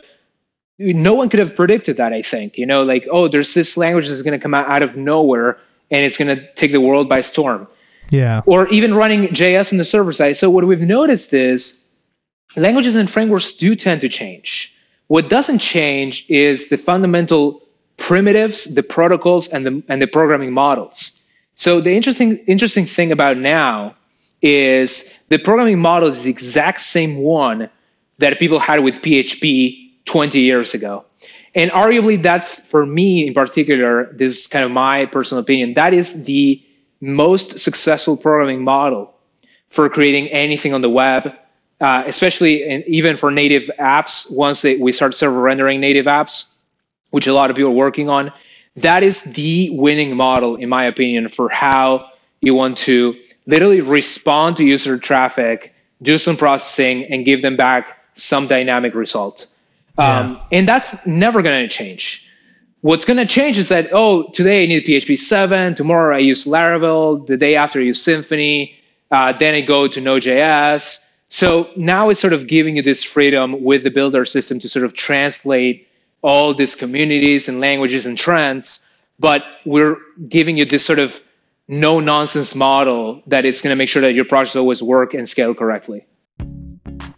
no 0.78 1.14
one 1.14 1.28
could 1.28 1.40
have 1.40 1.54
predicted 1.54 1.98
that. 1.98 2.12
I 2.14 2.22
think 2.22 2.56
you 2.56 2.64
know, 2.64 2.82
like 2.82 3.06
oh, 3.10 3.28
there's 3.28 3.52
this 3.52 3.76
language 3.76 4.08
that's 4.08 4.22
going 4.22 4.38
to 4.38 4.42
come 4.42 4.54
out 4.54 4.66
out 4.68 4.82
of 4.82 4.96
nowhere, 4.96 5.58
and 5.90 6.02
it's 6.02 6.16
going 6.16 6.34
to 6.34 6.52
take 6.54 6.72
the 6.72 6.80
world 6.80 7.10
by 7.10 7.20
storm. 7.20 7.68
Yeah. 8.10 8.42
Or 8.46 8.68
even 8.68 8.94
running 8.94 9.28
JS 9.28 9.72
in 9.72 9.78
the 9.78 9.84
server 9.84 10.12
side. 10.12 10.36
So 10.36 10.50
what 10.50 10.64
we've 10.66 10.80
noticed 10.80 11.32
is 11.32 11.93
languages 12.56 12.96
and 12.96 13.08
frameworks 13.08 13.54
do 13.54 13.74
tend 13.74 14.00
to 14.02 14.08
change. 14.08 14.76
What 15.08 15.28
doesn't 15.28 15.58
change 15.58 16.24
is 16.30 16.68
the 16.68 16.78
fundamental 16.78 17.62
primitives, 17.96 18.74
the 18.74 18.82
protocols, 18.82 19.48
and 19.48 19.64
the 19.66 19.82
and 19.88 20.00
the 20.00 20.06
programming 20.06 20.52
models. 20.52 21.26
So 21.54 21.80
the 21.80 21.94
interesting 21.94 22.38
interesting 22.46 22.84
thing 22.84 23.12
about 23.12 23.36
now 23.38 23.94
is 24.42 25.18
the 25.28 25.38
programming 25.38 25.78
model 25.78 26.08
is 26.08 26.24
the 26.24 26.30
exact 26.30 26.80
same 26.80 27.16
one 27.16 27.70
that 28.18 28.38
people 28.38 28.58
had 28.58 28.82
with 28.84 29.02
PHP 29.02 30.04
20 30.04 30.40
years 30.40 30.74
ago. 30.74 31.04
And 31.54 31.70
arguably 31.70 32.20
that's 32.20 32.68
for 32.68 32.84
me 32.84 33.26
in 33.26 33.34
particular, 33.34 34.12
this 34.12 34.40
is 34.40 34.46
kind 34.46 34.64
of 34.64 34.70
my 34.70 35.06
personal 35.06 35.42
opinion, 35.42 35.74
that 35.74 35.94
is 35.94 36.24
the 36.24 36.62
most 37.00 37.58
successful 37.58 38.16
programming 38.16 38.64
model 38.64 39.14
for 39.68 39.88
creating 39.88 40.28
anything 40.28 40.74
on 40.74 40.80
the 40.80 40.90
web, 40.90 41.32
uh, 41.80 42.04
especially 42.06 42.64
in, 42.64 42.84
even 42.86 43.16
for 43.16 43.30
native 43.30 43.70
apps. 43.78 44.34
Once 44.36 44.62
they, 44.62 44.76
we 44.76 44.92
start 44.92 45.14
server 45.14 45.40
rendering 45.40 45.80
native 45.80 46.06
apps, 46.06 46.58
which 47.10 47.26
a 47.26 47.32
lot 47.32 47.50
of 47.50 47.56
people 47.56 47.70
are 47.70 47.74
working 47.74 48.08
on, 48.08 48.32
that 48.76 49.02
is 49.02 49.22
the 49.22 49.70
winning 49.70 50.16
model, 50.16 50.56
in 50.56 50.68
my 50.68 50.84
opinion, 50.84 51.28
for 51.28 51.48
how 51.48 52.08
you 52.40 52.54
want 52.54 52.76
to 52.78 53.14
literally 53.46 53.80
respond 53.80 54.56
to 54.56 54.64
user 54.64 54.98
traffic, 54.98 55.74
do 56.02 56.18
some 56.18 56.36
processing, 56.36 57.04
and 57.04 57.24
give 57.24 57.42
them 57.42 57.56
back 57.56 57.98
some 58.14 58.46
dynamic 58.46 58.94
result. 58.94 59.46
Yeah. 59.98 60.18
Um, 60.18 60.40
and 60.50 60.68
that's 60.68 61.06
never 61.06 61.42
going 61.42 61.62
to 61.62 61.68
change. 61.68 62.28
What's 62.80 63.04
going 63.04 63.16
to 63.16 63.26
change 63.26 63.56
is 63.56 63.68
that, 63.70 63.88
oh, 63.92 64.28
today 64.30 64.64
I 64.64 64.66
need 64.66 64.84
PHP 64.84 65.18
7, 65.18 65.74
tomorrow 65.74 66.14
I 66.14 66.18
use 66.18 66.44
Laravel, 66.44 67.26
the 67.26 67.36
day 67.36 67.56
after 67.56 67.78
I 67.78 67.82
use 67.82 68.04
Symfony, 68.04 68.74
uh, 69.10 69.32
then 69.38 69.54
I 69.54 69.60
go 69.60 69.88
to 69.88 70.00
Node.js. 70.00 71.10
So 71.34 71.68
now 71.74 72.10
it's 72.10 72.20
sort 72.20 72.32
of 72.32 72.46
giving 72.46 72.76
you 72.76 72.82
this 72.82 73.02
freedom 73.02 73.64
with 73.64 73.82
the 73.82 73.90
builder 73.90 74.24
system 74.24 74.60
to 74.60 74.68
sort 74.68 74.84
of 74.84 74.94
translate 74.94 75.88
all 76.22 76.54
these 76.54 76.76
communities 76.76 77.48
and 77.48 77.58
languages 77.58 78.06
and 78.06 78.16
trends, 78.16 78.88
but 79.18 79.42
we're 79.64 79.96
giving 80.28 80.56
you 80.56 80.64
this 80.64 80.86
sort 80.86 81.00
of 81.00 81.24
no 81.66 81.98
nonsense 81.98 82.54
model 82.54 83.20
that 83.26 83.44
is 83.44 83.62
going 83.62 83.72
to 83.72 83.76
make 83.76 83.88
sure 83.88 84.02
that 84.02 84.14
your 84.14 84.24
projects 84.24 84.54
always 84.54 84.80
work 84.80 85.12
and 85.12 85.28
scale 85.28 85.56
correctly. 85.56 86.06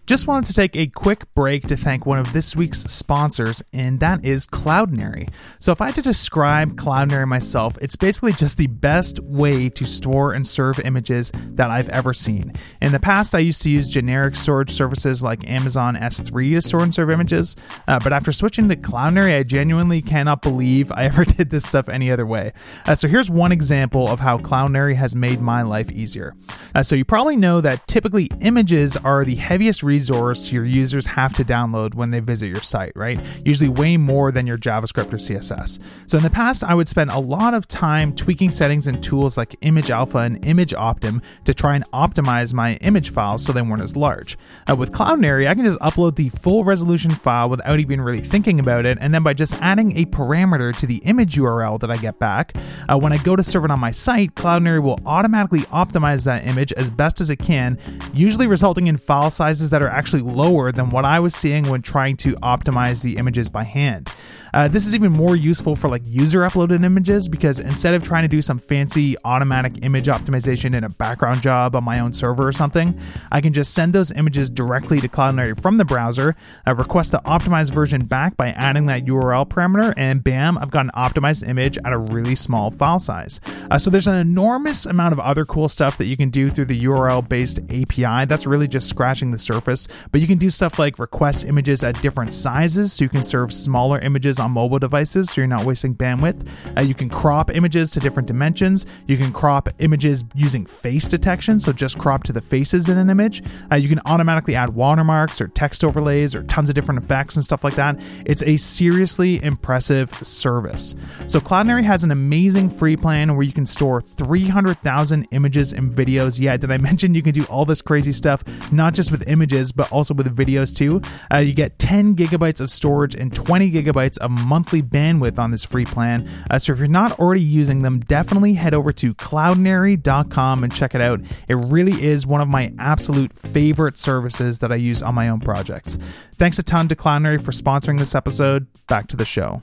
Just 0.06 0.28
wanted 0.28 0.46
to 0.46 0.54
take 0.54 0.76
a 0.76 0.86
quick 0.86 1.24
break 1.34 1.64
to 1.66 1.76
thank 1.76 2.06
one 2.06 2.20
of 2.20 2.32
this 2.32 2.54
week's 2.54 2.82
sponsors, 2.82 3.60
and 3.72 3.98
that 3.98 4.24
is 4.24 4.46
Cloudinary. 4.46 5.28
So, 5.58 5.72
if 5.72 5.80
I 5.80 5.86
had 5.86 5.96
to 5.96 6.02
describe 6.02 6.76
Cloudinary 6.76 7.26
myself, 7.26 7.76
it's 7.82 7.96
basically 7.96 8.32
just 8.32 8.56
the 8.56 8.68
best 8.68 9.18
way 9.18 9.68
to 9.70 9.84
store 9.84 10.32
and 10.32 10.46
serve 10.46 10.78
images 10.78 11.32
that 11.34 11.72
I've 11.72 11.88
ever 11.88 12.12
seen. 12.12 12.52
In 12.80 12.92
the 12.92 13.00
past, 13.00 13.34
I 13.34 13.40
used 13.40 13.62
to 13.62 13.68
use 13.68 13.90
generic 13.90 14.36
storage 14.36 14.70
services 14.70 15.24
like 15.24 15.44
Amazon 15.50 15.96
S3 15.96 16.54
to 16.54 16.60
store 16.60 16.84
and 16.84 16.94
serve 16.94 17.10
images, 17.10 17.56
uh, 17.88 17.98
but 17.98 18.12
after 18.12 18.30
switching 18.30 18.68
to 18.68 18.76
Cloudinary, 18.76 19.36
I 19.36 19.42
genuinely 19.42 20.02
cannot 20.02 20.40
believe 20.40 20.92
I 20.92 21.04
ever 21.06 21.24
did 21.24 21.50
this 21.50 21.66
stuff 21.66 21.88
any 21.88 22.12
other 22.12 22.26
way. 22.26 22.52
Uh, 22.86 22.94
so, 22.94 23.08
here's 23.08 23.28
one 23.28 23.50
example 23.50 24.06
of 24.06 24.20
how 24.20 24.38
Cloudinary 24.38 24.94
has 24.94 25.16
made 25.16 25.40
my 25.40 25.62
life 25.62 25.90
easier. 25.90 26.36
Uh, 26.76 26.84
so, 26.84 26.94
you 26.94 27.04
probably 27.04 27.34
know 27.34 27.60
that 27.60 27.88
typically 27.88 28.28
images 28.40 28.96
are 28.98 29.24
the 29.24 29.34
heaviest 29.34 29.82
reason 29.82 29.95
resource 29.96 30.52
your 30.52 30.66
users 30.66 31.06
have 31.06 31.32
to 31.32 31.42
download 31.42 31.94
when 31.94 32.10
they 32.10 32.20
visit 32.20 32.48
your 32.48 32.60
site, 32.60 32.92
right? 32.94 33.18
Usually 33.46 33.70
way 33.70 33.96
more 33.96 34.30
than 34.30 34.46
your 34.46 34.58
JavaScript 34.58 35.10
or 35.10 35.16
CSS. 35.16 35.78
So 36.06 36.18
in 36.18 36.22
the 36.22 36.28
past, 36.28 36.62
I 36.62 36.74
would 36.74 36.86
spend 36.86 37.10
a 37.10 37.18
lot 37.18 37.54
of 37.54 37.66
time 37.66 38.14
tweaking 38.14 38.50
settings 38.50 38.86
and 38.86 39.02
tools 39.02 39.38
like 39.38 39.58
ImageAlpha 39.60 40.26
and 40.26 40.42
ImageOptim 40.42 41.22
to 41.46 41.54
try 41.54 41.76
and 41.76 41.90
optimize 41.92 42.52
my 42.52 42.74
image 42.88 43.08
files 43.08 43.42
so 43.42 43.52
they 43.52 43.62
weren't 43.62 43.80
as 43.80 43.96
large. 43.96 44.36
Uh, 44.68 44.76
with 44.76 44.92
Cloudinary, 44.92 45.48
I 45.48 45.54
can 45.54 45.64
just 45.64 45.80
upload 45.80 46.16
the 46.16 46.28
full 46.28 46.62
resolution 46.62 47.10
file 47.10 47.48
without 47.48 47.80
even 47.80 48.02
really 48.02 48.20
thinking 48.20 48.60
about 48.60 48.84
it, 48.84 48.98
and 49.00 49.14
then 49.14 49.22
by 49.22 49.32
just 49.32 49.54
adding 49.62 49.96
a 49.96 50.04
parameter 50.04 50.76
to 50.76 50.86
the 50.86 50.98
image 51.06 51.36
URL 51.36 51.80
that 51.80 51.90
I 51.90 51.96
get 51.96 52.18
back, 52.18 52.54
uh, 52.86 52.98
when 52.98 53.14
I 53.14 53.16
go 53.16 53.34
to 53.34 53.42
serve 53.42 53.64
it 53.64 53.70
on 53.70 53.80
my 53.80 53.92
site, 53.92 54.34
Cloudinary 54.34 54.82
will 54.82 55.00
automatically 55.06 55.60
optimize 55.82 56.26
that 56.26 56.46
image 56.46 56.74
as 56.74 56.90
best 56.90 57.22
as 57.22 57.30
it 57.30 57.38
can, 57.38 57.78
usually 58.12 58.46
resulting 58.46 58.88
in 58.88 58.98
file 58.98 59.30
sizes 59.30 59.70
that 59.70 59.80
are 59.80 59.85
are 59.86 59.90
actually 59.90 60.22
lower 60.22 60.72
than 60.72 60.90
what 60.90 61.04
I 61.04 61.20
was 61.20 61.34
seeing 61.34 61.68
when 61.68 61.82
trying 61.82 62.16
to 62.18 62.32
optimize 62.36 63.02
the 63.02 63.16
images 63.16 63.48
by 63.48 63.64
hand. 63.64 64.10
Uh, 64.56 64.66
this 64.66 64.86
is 64.86 64.94
even 64.94 65.12
more 65.12 65.36
useful 65.36 65.76
for 65.76 65.90
like 65.90 66.00
user 66.06 66.40
uploaded 66.40 66.82
images 66.82 67.28
because 67.28 67.60
instead 67.60 67.92
of 67.92 68.02
trying 68.02 68.22
to 68.22 68.28
do 68.28 68.40
some 68.40 68.56
fancy 68.56 69.14
automatic 69.22 69.84
image 69.84 70.06
optimization 70.06 70.74
in 70.74 70.82
a 70.82 70.88
background 70.88 71.42
job 71.42 71.76
on 71.76 71.84
my 71.84 72.00
own 72.00 72.10
server 72.10 72.48
or 72.48 72.52
something, 72.52 72.98
I 73.30 73.42
can 73.42 73.52
just 73.52 73.74
send 73.74 73.92
those 73.92 74.10
images 74.12 74.48
directly 74.48 74.98
to 75.02 75.08
Cloudinary 75.08 75.60
from 75.60 75.76
the 75.76 75.84
browser, 75.84 76.36
uh, 76.66 76.74
request 76.74 77.12
the 77.12 77.18
optimized 77.18 77.74
version 77.74 78.06
back 78.06 78.34
by 78.38 78.48
adding 78.48 78.86
that 78.86 79.04
URL 79.04 79.46
parameter, 79.46 79.92
and 79.94 80.24
bam, 80.24 80.56
I've 80.56 80.70
got 80.70 80.86
an 80.86 80.90
optimized 80.96 81.46
image 81.46 81.76
at 81.84 81.92
a 81.92 81.98
really 81.98 82.34
small 82.34 82.70
file 82.70 82.98
size. 82.98 83.42
Uh, 83.70 83.76
so 83.76 83.90
there's 83.90 84.06
an 84.06 84.16
enormous 84.16 84.86
amount 84.86 85.12
of 85.12 85.20
other 85.20 85.44
cool 85.44 85.68
stuff 85.68 85.98
that 85.98 86.06
you 86.06 86.16
can 86.16 86.30
do 86.30 86.48
through 86.48 86.64
the 86.64 86.84
URL 86.84 87.28
based 87.28 87.58
API. 87.68 88.24
That's 88.24 88.46
really 88.46 88.68
just 88.68 88.88
scratching 88.88 89.32
the 89.32 89.38
surface, 89.38 89.86
but 90.12 90.22
you 90.22 90.26
can 90.26 90.38
do 90.38 90.48
stuff 90.48 90.78
like 90.78 90.98
request 90.98 91.44
images 91.44 91.84
at 91.84 92.00
different 92.00 92.32
sizes 92.32 92.94
so 92.94 93.04
you 93.04 93.10
can 93.10 93.22
serve 93.22 93.52
smaller 93.52 93.98
images 93.98 94.40
on 94.46 94.52
mobile 94.52 94.78
devices 94.78 95.28
so 95.28 95.40
you're 95.40 95.46
not 95.46 95.64
wasting 95.64 95.94
bandwidth. 95.94 96.48
Uh, 96.76 96.80
you 96.80 96.94
can 96.94 97.10
crop 97.10 97.54
images 97.54 97.90
to 97.90 98.00
different 98.00 98.26
dimensions. 98.26 98.86
You 99.06 99.16
can 99.16 99.32
crop 99.32 99.68
images 99.78 100.24
using 100.34 100.64
face 100.64 101.06
detection, 101.08 101.58
so 101.60 101.72
just 101.72 101.98
crop 101.98 102.24
to 102.24 102.32
the 102.32 102.40
faces 102.40 102.88
in 102.88 102.96
an 102.96 103.10
image. 103.10 103.42
Uh, 103.70 103.76
you 103.76 103.88
can 103.88 104.00
automatically 104.06 104.54
add 104.54 104.74
watermarks 104.74 105.40
or 105.40 105.48
text 105.48 105.84
overlays 105.84 106.34
or 106.34 106.44
tons 106.44 106.68
of 106.68 106.74
different 106.74 107.02
effects 107.02 107.36
and 107.36 107.44
stuff 107.44 107.64
like 107.64 107.74
that. 107.74 108.00
It's 108.24 108.42
a 108.44 108.56
seriously 108.56 109.42
impressive 109.42 110.10
service. 110.26 110.94
So 111.26 111.40
Cloudinary 111.40 111.82
has 111.82 112.04
an 112.04 112.10
amazing 112.10 112.70
free 112.70 112.96
plan 112.96 113.34
where 113.34 113.44
you 113.44 113.52
can 113.52 113.66
store 113.66 114.00
300,000 114.00 115.26
images 115.32 115.72
and 115.72 115.90
videos. 115.90 116.38
Yeah, 116.38 116.56
did 116.56 116.70
I 116.70 116.78
mention 116.86 117.14
you 117.14 117.22
can 117.22 117.34
do 117.34 117.44
all 117.44 117.64
this 117.64 117.82
crazy 117.82 118.12
stuff, 118.12 118.44
not 118.72 118.94
just 118.94 119.10
with 119.10 119.28
images, 119.28 119.72
but 119.72 119.90
also 119.90 120.14
with 120.14 120.34
videos 120.34 120.74
too? 120.74 121.00
Uh, 121.32 121.38
you 121.38 121.52
get 121.52 121.78
10 121.78 122.14
gigabytes 122.14 122.60
of 122.60 122.70
storage 122.70 123.14
and 123.14 123.34
20 123.34 123.70
gigabytes 123.72 124.18
of 124.18 124.30
monthly 124.44 124.82
bandwidth 124.82 125.38
on 125.38 125.50
this 125.50 125.64
free 125.64 125.84
plan. 125.84 126.28
Uh, 126.50 126.58
so 126.58 126.72
if 126.72 126.78
you're 126.78 126.88
not 126.88 127.18
already 127.18 127.40
using 127.40 127.82
them, 127.82 128.00
definitely 128.00 128.54
head 128.54 128.74
over 128.74 128.92
to 128.92 129.14
cloudinary.com 129.14 130.64
and 130.64 130.74
check 130.74 130.94
it 130.94 131.00
out. 131.00 131.20
It 131.48 131.54
really 131.54 132.04
is 132.04 132.26
one 132.26 132.40
of 132.40 132.48
my 132.48 132.72
absolute 132.78 133.32
favorite 133.32 133.96
services 133.96 134.60
that 134.60 134.72
I 134.72 134.76
use 134.76 135.02
on 135.02 135.14
my 135.14 135.28
own 135.28 135.40
projects. 135.40 135.98
Thanks 136.36 136.58
a 136.58 136.62
ton 136.62 136.88
to 136.88 136.96
Cloudinary 136.96 137.42
for 137.42 137.52
sponsoring 137.52 137.98
this 137.98 138.14
episode. 138.14 138.66
Back 138.86 139.08
to 139.08 139.16
the 139.16 139.24
show. 139.24 139.62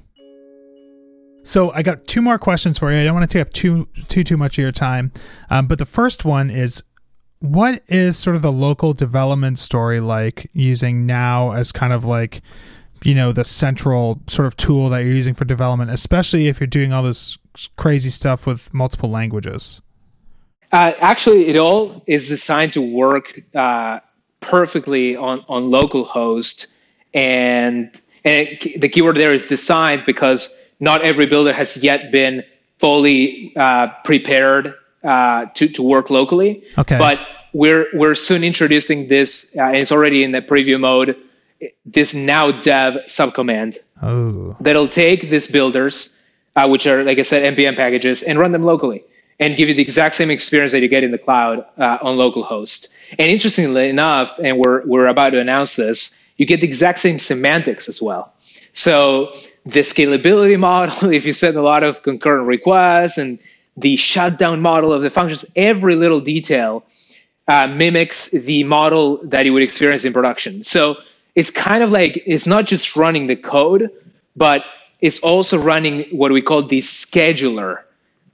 So 1.43 1.71
I 1.73 1.83
got 1.83 2.07
two 2.07 2.21
more 2.21 2.39
questions 2.39 2.77
for 2.77 2.91
you. 2.91 2.99
I 2.99 3.03
don't 3.03 3.13
want 3.13 3.29
to 3.29 3.37
take 3.37 3.45
up 3.45 3.53
too 3.53 3.87
too 4.07 4.23
too 4.23 4.37
much 4.37 4.57
of 4.57 4.61
your 4.61 4.71
time, 4.71 5.11
um, 5.49 5.67
but 5.67 5.77
the 5.77 5.85
first 5.85 6.23
one 6.23 6.49
is 6.49 6.83
what 7.39 7.83
is 7.87 8.17
sort 8.17 8.37
of 8.37 8.41
the 8.41 8.51
local 8.51 8.93
development 8.93 9.59
story 9.59 9.99
like 9.99 10.49
using 10.53 11.05
now 11.05 11.51
as 11.51 11.73
kind 11.73 11.91
of 11.91 12.05
like 12.05 12.41
you 13.05 13.15
know 13.15 13.31
the 13.31 13.43
central 13.43 14.21
sort 14.27 14.45
of 14.45 14.55
tool 14.57 14.89
that 14.89 14.99
you're 14.99 15.13
using 15.13 15.33
for 15.33 15.45
development 15.45 15.91
especially 15.91 16.47
if 16.47 16.59
you're 16.59 16.67
doing 16.67 16.93
all 16.93 17.03
this 17.03 17.37
crazy 17.77 18.09
stuff 18.09 18.45
with 18.47 18.73
multiple 18.73 19.09
languages? 19.09 19.81
Uh, 20.71 20.93
actually 20.99 21.47
it 21.47 21.57
all 21.57 22.03
is 22.07 22.27
designed 22.29 22.73
to 22.73 22.81
work 22.81 23.39
uh, 23.55 23.99
perfectly 24.39 25.15
on 25.15 25.43
on 25.47 25.69
localhost 25.69 26.73
and 27.13 28.01
and 28.25 28.47
it, 28.47 28.81
the 28.81 28.89
keyword 28.89 29.17
there 29.17 29.33
is 29.33 29.47
designed 29.47 30.03
because 30.05 30.59
not 30.79 31.01
every 31.01 31.25
builder 31.25 31.53
has 31.53 31.83
yet 31.83 32.11
been 32.11 32.43
fully 32.79 33.53
uh, 33.55 33.87
prepared 34.03 34.73
uh, 35.03 35.45
to 35.53 35.67
to 35.67 35.83
work 35.83 36.09
locally. 36.09 36.63
Okay. 36.77 36.97
But 36.97 37.19
we're 37.53 37.87
we're 37.93 38.15
soon 38.15 38.43
introducing 38.43 39.07
this 39.07 39.55
uh, 39.57 39.63
and 39.63 39.77
it's 39.77 39.91
already 39.91 40.23
in 40.23 40.31
the 40.31 40.41
preview 40.41 40.79
mode 40.79 41.15
this 41.85 42.13
now 42.13 42.51
dev 42.61 42.97
subcommand 43.07 43.77
oh. 44.01 44.55
that'll 44.59 44.87
take 44.87 45.29
these 45.29 45.47
builders 45.47 46.23
uh, 46.55 46.67
which 46.67 46.85
are, 46.85 47.03
like 47.03 47.19
I 47.19 47.23
said, 47.23 47.55
npm 47.55 47.75
packages, 47.75 48.23
and 48.23 48.37
run 48.37 48.51
them 48.51 48.63
locally 48.63 49.03
and 49.39 49.55
give 49.55 49.67
you 49.67 49.75
the 49.75 49.81
exact 49.81 50.15
same 50.15 50.29
experience 50.29 50.71
that 50.71 50.81
you 50.81 50.87
get 50.87 51.03
in 51.03 51.11
the 51.11 51.17
cloud 51.17 51.65
uh, 51.77 51.97
on 52.01 52.17
localhost. 52.17 52.93
And 53.17 53.29
interestingly 53.29 53.89
enough, 53.89 54.39
and 54.39 54.57
we're 54.57 54.85
we're 54.85 55.07
about 55.07 55.31
to 55.31 55.39
announce 55.39 55.75
this, 55.75 56.23
you 56.37 56.45
get 56.45 56.61
the 56.61 56.67
exact 56.67 56.99
same 56.99 57.19
semantics 57.19 57.89
as 57.89 58.01
well. 58.01 58.31
So 58.73 59.35
the 59.65 59.79
scalability 59.79 60.59
model, 60.69 61.11
if 61.11 61.25
you 61.25 61.33
send 61.33 61.57
a 61.57 61.61
lot 61.61 61.83
of 61.83 62.03
concurrent 62.03 62.47
requests, 62.47 63.17
and 63.17 63.39
the 63.75 63.95
shutdown 63.95 64.61
model 64.61 64.93
of 64.93 65.01
the 65.01 65.09
functions, 65.09 65.51
every 65.55 65.95
little 65.95 66.21
detail 66.21 66.85
uh, 67.47 67.67
mimics 67.67 68.29
the 68.29 68.63
model 68.63 69.17
that 69.23 69.45
you 69.45 69.53
would 69.53 69.63
experience 69.63 70.05
in 70.05 70.13
production. 70.13 70.63
So 70.63 70.97
it's 71.35 71.49
kind 71.49 71.83
of 71.83 71.91
like 71.91 72.21
it's 72.25 72.45
not 72.45 72.65
just 72.65 72.95
running 72.95 73.27
the 73.27 73.35
code, 73.35 73.89
but 74.35 74.65
it's 75.01 75.19
also 75.19 75.57
running 75.57 76.05
what 76.11 76.31
we 76.31 76.41
call 76.41 76.63
the 76.63 76.77
scheduler 76.79 77.81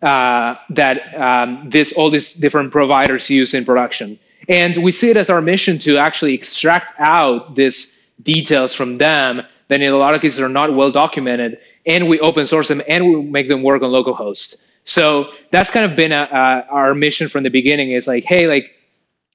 uh, 0.01 0.55
that 0.69 1.13
um, 1.19 1.69
this 1.69 1.93
all 1.93 2.09
these 2.09 2.33
different 2.33 2.71
providers 2.71 3.29
use 3.29 3.53
in 3.53 3.65
production. 3.65 4.19
And 4.47 4.77
we 4.83 4.91
see 4.91 5.09
it 5.09 5.17
as 5.17 5.29
our 5.29 5.41
mission 5.41 5.79
to 5.79 5.97
actually 5.97 6.33
extract 6.33 6.93
out 6.99 7.55
these 7.55 7.99
details 8.21 8.73
from 8.73 8.97
them 8.97 9.41
that 9.67 9.81
in 9.81 9.93
a 9.93 9.97
lot 9.97 10.15
of 10.15 10.21
cases 10.21 10.41
are 10.41 10.49
not 10.49 10.73
well 10.75 10.91
documented, 10.91 11.59
and 11.85 12.09
we 12.09 12.19
open 12.19 12.45
source 12.45 12.67
them 12.67 12.81
and 12.87 13.05
we 13.05 13.21
make 13.21 13.47
them 13.47 13.63
work 13.63 13.81
on 13.81 13.91
localhost. 13.91 14.67
So 14.83 15.31
that's 15.51 15.69
kind 15.69 15.85
of 15.85 15.95
been 15.95 16.11
a, 16.11 16.27
a, 16.31 16.73
our 16.73 16.95
mission 16.95 17.27
from 17.27 17.43
the 17.43 17.49
beginning. 17.49 17.91
Is 17.91 18.07
like, 18.07 18.23
hey, 18.23 18.47
like 18.47 18.71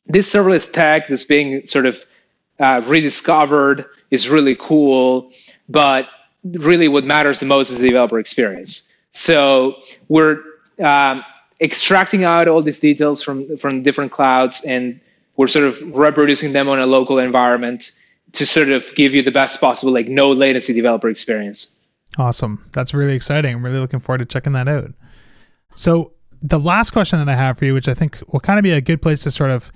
this 0.06 0.32
serverless 0.32 0.72
tech 0.72 1.08
that's 1.08 1.24
being 1.24 1.64
sort 1.66 1.86
of 1.86 2.04
uh, 2.60 2.82
rediscovered 2.86 3.84
is 4.10 4.28
really 4.28 4.56
cool, 4.56 5.30
but 5.68 6.06
really 6.44 6.88
what 6.88 7.04
matters 7.04 7.40
the 7.40 7.46
most 7.46 7.70
is 7.70 7.78
the 7.78 7.88
developer 7.88 8.18
experience. 8.18 8.94
So 9.12 9.74
we're 10.08 10.38
um, 10.82 11.24
extracting 11.60 12.24
out 12.24 12.48
all 12.48 12.62
these 12.62 12.78
details 12.78 13.22
from 13.22 13.56
from 13.56 13.82
different 13.82 14.12
clouds 14.12 14.64
and 14.64 15.00
we're 15.36 15.46
sort 15.46 15.64
of 15.64 15.80
reproducing 15.96 16.52
them 16.52 16.68
on 16.68 16.78
a 16.78 16.86
local 16.86 17.18
environment 17.18 17.90
to 18.32 18.46
sort 18.46 18.68
of 18.68 18.84
give 18.94 19.14
you 19.14 19.22
the 19.22 19.30
best 19.30 19.60
possible 19.60 19.92
like 19.92 20.08
no 20.08 20.30
latency 20.30 20.72
developer 20.72 21.08
experience. 21.08 21.80
Awesome. 22.18 22.64
That's 22.72 22.94
really 22.94 23.14
exciting. 23.14 23.54
I'm 23.54 23.64
really 23.64 23.78
looking 23.78 24.00
forward 24.00 24.18
to 24.18 24.24
checking 24.24 24.52
that 24.52 24.68
out. 24.68 24.92
So 25.74 26.12
the 26.44 26.60
last 26.60 26.90
question 26.90 27.18
that 27.18 27.28
i 27.28 27.34
have 27.34 27.58
for 27.58 27.64
you 27.64 27.72
which 27.74 27.88
i 27.88 27.94
think 27.94 28.22
will 28.30 28.38
kind 28.38 28.58
of 28.58 28.62
be 28.62 28.70
a 28.70 28.80
good 28.80 29.00
place 29.00 29.22
to 29.22 29.30
sort 29.30 29.50
of 29.50 29.72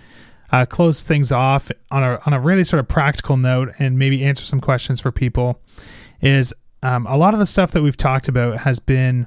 uh, 0.50 0.66
close 0.66 1.02
things 1.02 1.30
off 1.30 1.70
on 1.90 2.02
a, 2.02 2.20
on 2.26 2.32
a 2.32 2.40
really 2.40 2.64
sort 2.64 2.80
of 2.80 2.88
practical 2.88 3.36
note 3.36 3.72
and 3.78 3.98
maybe 3.98 4.24
answer 4.24 4.44
some 4.44 4.60
questions 4.60 5.00
for 5.00 5.12
people 5.12 5.60
is 6.20 6.54
um, 6.82 7.06
a 7.06 7.16
lot 7.16 7.34
of 7.34 7.40
the 7.40 7.46
stuff 7.46 7.70
that 7.72 7.82
we've 7.82 7.96
talked 7.96 8.28
about 8.28 8.58
has 8.58 8.78
been 8.78 9.26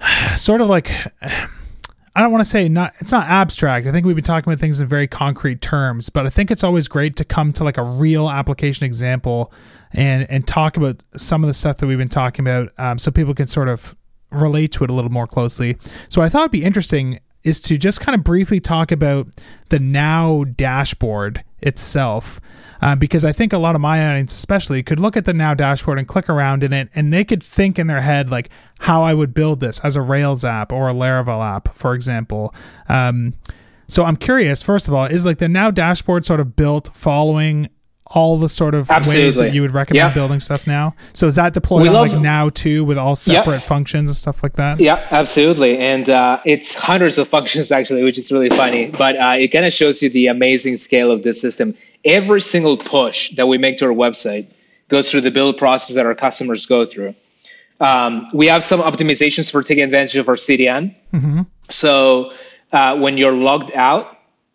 sort 0.34 0.60
of 0.60 0.68
like 0.68 0.90
I 2.14 2.20
don't 2.20 2.30
want 2.30 2.42
to 2.44 2.50
say 2.50 2.68
not 2.68 2.92
it's 3.00 3.12
not 3.12 3.26
abstract. 3.26 3.86
I 3.86 3.90
think 3.90 4.04
we've 4.04 4.14
been 4.14 4.24
talking 4.24 4.50
about 4.52 4.60
things 4.60 4.80
in 4.80 4.86
very 4.86 5.06
concrete 5.06 5.62
terms, 5.62 6.10
but 6.10 6.26
I 6.26 6.30
think 6.30 6.50
it's 6.50 6.62
always 6.62 6.86
great 6.86 7.16
to 7.16 7.24
come 7.24 7.54
to 7.54 7.64
like 7.64 7.78
a 7.78 7.82
real 7.82 8.28
application 8.28 8.84
example 8.84 9.50
and 9.92 10.26
and 10.30 10.46
talk 10.46 10.76
about 10.76 11.02
some 11.16 11.42
of 11.42 11.48
the 11.48 11.54
stuff 11.54 11.78
that 11.78 11.86
we've 11.86 11.98
been 11.98 12.10
talking 12.10 12.46
about 12.46 12.70
um, 12.78 12.98
so 12.98 13.10
people 13.10 13.34
can 13.34 13.46
sort 13.46 13.68
of 13.68 13.96
relate 14.30 14.72
to 14.72 14.84
it 14.84 14.90
a 14.90 14.92
little 14.92 15.10
more 15.10 15.26
closely. 15.26 15.78
So 16.10 16.20
I 16.20 16.28
thought 16.28 16.40
it'd 16.42 16.52
be 16.52 16.64
interesting 16.64 17.18
is 17.44 17.60
to 17.62 17.76
just 17.76 18.00
kind 18.00 18.14
of 18.14 18.24
briefly 18.24 18.60
talk 18.60 18.92
about 18.92 19.28
the 19.68 19.78
now 19.78 20.44
dashboard 20.44 21.42
itself 21.60 22.40
uh, 22.82 22.96
because 22.96 23.24
I 23.24 23.30
think 23.30 23.52
a 23.52 23.58
lot 23.58 23.76
of 23.76 23.80
my 23.80 24.04
audience, 24.08 24.34
especially, 24.34 24.82
could 24.82 24.98
look 24.98 25.16
at 25.16 25.24
the 25.24 25.32
Now 25.32 25.54
dashboard 25.54 26.00
and 26.00 26.08
click 26.08 26.28
around 26.28 26.64
in 26.64 26.72
it, 26.72 26.88
and 26.96 27.12
they 27.12 27.24
could 27.24 27.40
think 27.42 27.78
in 27.78 27.86
their 27.86 28.00
head 28.00 28.28
like 28.28 28.50
how 28.80 29.04
I 29.04 29.14
would 29.14 29.32
build 29.32 29.60
this 29.60 29.78
as 29.84 29.94
a 29.94 30.02
Rails 30.02 30.44
app 30.44 30.72
or 30.72 30.88
a 30.88 30.92
Laravel 30.92 31.44
app, 31.44 31.74
for 31.74 31.94
example. 31.94 32.52
Um, 32.88 33.34
so 33.86 34.04
I'm 34.04 34.16
curious. 34.16 34.62
First 34.62 34.88
of 34.88 34.94
all, 34.94 35.04
is 35.04 35.24
like 35.24 35.38
the 35.38 35.48
Now 35.48 35.70
dashboard 35.70 36.24
sort 36.24 36.40
of 36.40 36.56
built 36.56 36.90
following 36.92 37.68
all 38.14 38.38
the 38.38 38.48
sort 38.48 38.74
of 38.74 38.90
Absolutely. 38.90 39.24
ways 39.24 39.36
that 39.36 39.54
you 39.54 39.62
would 39.62 39.72
recommend 39.72 40.14
building 40.14 40.40
stuff 40.40 40.66
now? 40.66 40.94
So 41.14 41.26
is 41.26 41.36
that 41.36 41.54
deployed 41.54 41.88
on 41.88 41.94
like 41.94 42.20
now 42.20 42.48
too 42.50 42.84
with 42.84 42.98
all 42.98 43.16
separate 43.16 43.62
functions 43.62 44.10
and 44.10 44.16
stuff 44.16 44.42
like 44.42 44.54
that? 44.54 44.80
Yeah, 44.80 45.06
absolutely. 45.10 45.78
And 45.78 46.10
uh, 46.10 46.40
it's 46.44 46.74
hundreds 46.74 47.18
of 47.18 47.28
functions 47.28 47.72
actually, 47.72 48.02
which 48.04 48.18
is 48.18 48.30
really 48.30 48.50
funny. 48.50 48.86
But 48.86 49.16
uh, 49.16 49.34
it 49.38 49.48
kind 49.48 49.64
of 49.64 49.72
shows 49.72 50.02
you 50.02 50.10
the 50.10 50.26
amazing 50.26 50.76
scale 50.76 51.10
of 51.10 51.22
this 51.22 51.40
system. 51.40 51.74
Every 52.04 52.40
single 52.40 52.76
push 52.76 53.34
that 53.36 53.46
we 53.46 53.58
make 53.58 53.78
to 53.78 53.86
our 53.86 53.92
website 53.92 54.46
goes 54.88 55.10
through 55.10 55.22
the 55.22 55.30
build 55.30 55.56
process 55.56 55.96
that 55.96 56.04
our 56.04 56.14
customers 56.14 56.66
go 56.66 56.84
through. 56.84 57.14
Um, 57.80 58.28
we 58.32 58.46
have 58.46 58.62
some 58.62 58.80
optimizations 58.80 59.50
for 59.50 59.62
taking 59.62 59.82
advantage 59.82 60.16
of 60.16 60.28
our 60.28 60.36
CDN. 60.36 60.94
Mm-hmm. 61.12 61.42
So 61.68 62.32
uh, 62.72 62.96
when 62.98 63.18
you're 63.18 63.32
logged 63.32 63.72
out, 63.72 64.11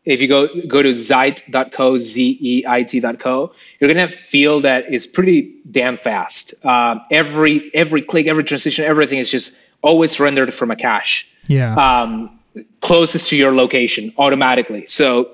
if 0.08 0.22
you 0.22 0.28
go 0.30 0.48
go 0.68 0.82
to 0.82 0.94
zeit.co, 0.94 1.98
z-e-i-t.co, 1.98 3.52
you're 3.80 3.94
gonna 3.94 4.08
feel 4.08 4.62
that 4.62 4.86
it's 4.88 5.06
pretty 5.06 5.54
damn 5.70 5.98
fast. 5.98 6.54
Um, 6.66 7.02
every 7.12 7.70
every 7.76 8.02
click, 8.02 8.26
every 8.26 8.46
transition, 8.46 8.86
everything 8.86 9.20
is 9.20 9.30
just 9.30 9.58
always 9.82 10.18
rendered 10.20 10.54
from 10.54 10.72
a 10.72 10.78
cache. 10.78 11.30
Yeah. 11.48 11.76
Um, 11.76 12.40
closest 12.80 13.30
to 13.30 13.36
your 13.36 13.52
location 13.52 14.14
automatically. 14.18 14.88
So 14.88 15.32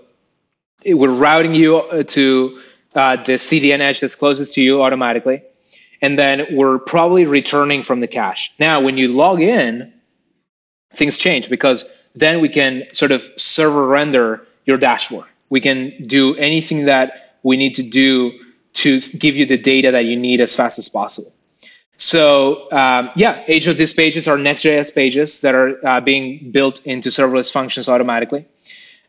it, 0.84 0.96
we're 0.96 1.12
routing 1.12 1.54
you 1.54 1.78
uh, 1.78 2.02
to 2.04 2.60
uh, 2.96 3.18
the 3.18 3.34
CDN 3.34 3.80
edge 3.80 4.00
that's 4.00 4.16
closest 4.16 4.56
to 4.56 4.62
you 4.62 4.82
automatically, 4.82 5.44
and 6.02 6.18
then 6.18 6.48
we're 6.52 6.80
probably 6.80 7.26
returning 7.26 7.84
from 7.84 8.00
the 8.00 8.08
cache. 8.08 8.52
Now, 8.60 8.82
when 8.82 8.98
you 8.98 9.08
log 9.08 9.40
in, 9.40 9.94
things 10.94 11.20
change 11.20 11.48
because 11.48 11.88
then 12.16 12.42
we 12.42 12.50
can 12.50 12.86
sort 12.92 13.12
of 13.12 13.22
server 13.38 13.86
render 13.86 14.48
your 14.66 14.78
dashboard. 14.78 15.26
We 15.50 15.60
can 15.60 16.08
do 16.08 16.36
anything 16.36 16.86
that 16.86 17.38
we 17.44 17.58
need 17.58 17.76
to 17.76 17.84
do 17.84 18.32
to 18.74 19.00
give 19.00 19.38
you 19.38 19.46
the 19.46 19.58
data 19.58 19.92
that 19.92 20.06
you 20.06 20.18
need 20.18 20.42
as 20.42 20.56
fast 20.56 20.80
as 20.80 20.90
possible. 20.90 21.32
So 21.98 22.72
um, 22.72 23.12
yeah, 23.16 23.44
each 23.48 23.68
of 23.68 23.78
these 23.78 23.94
pages 23.94 24.28
are 24.28 24.38
Next.js 24.38 24.94
pages 24.96 25.42
that 25.42 25.54
are 25.54 25.86
uh, 25.86 26.02
being 26.02 26.52
built 26.52 26.86
into 26.86 27.10
serverless 27.10 27.52
functions 27.52 27.88
automatically. 27.88 28.46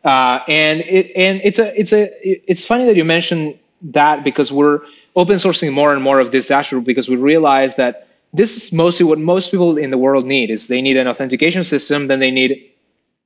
Uh, 0.04 0.40
and 0.48 0.80
it 0.80 1.12
and 1.16 1.40
it's 1.42 1.58
a 1.58 1.80
it's 1.80 1.92
a 1.92 2.10
it's 2.50 2.64
funny 2.64 2.84
that 2.84 2.94
you 2.94 3.04
mentioned 3.04 3.58
that 3.80 4.22
because 4.22 4.52
we're 4.52 4.80
open 5.16 5.36
sourcing 5.36 5.72
more 5.72 5.94
and 5.94 6.02
more 6.02 6.20
of 6.20 6.30
this 6.30 6.48
dashboard 6.48 6.84
because 6.84 7.08
we 7.08 7.16
realize 7.16 7.76
that 7.76 8.06
this 8.34 8.56
is 8.56 8.72
mostly 8.72 9.06
what 9.06 9.18
most 9.18 9.50
people 9.50 9.78
in 9.78 9.90
the 9.90 9.96
world 9.96 10.26
need 10.26 10.50
is 10.50 10.68
they 10.68 10.82
need 10.82 10.96
an 10.96 11.08
authentication 11.08 11.64
system, 11.64 12.08
then 12.08 12.20
they 12.20 12.30
need 12.30 12.70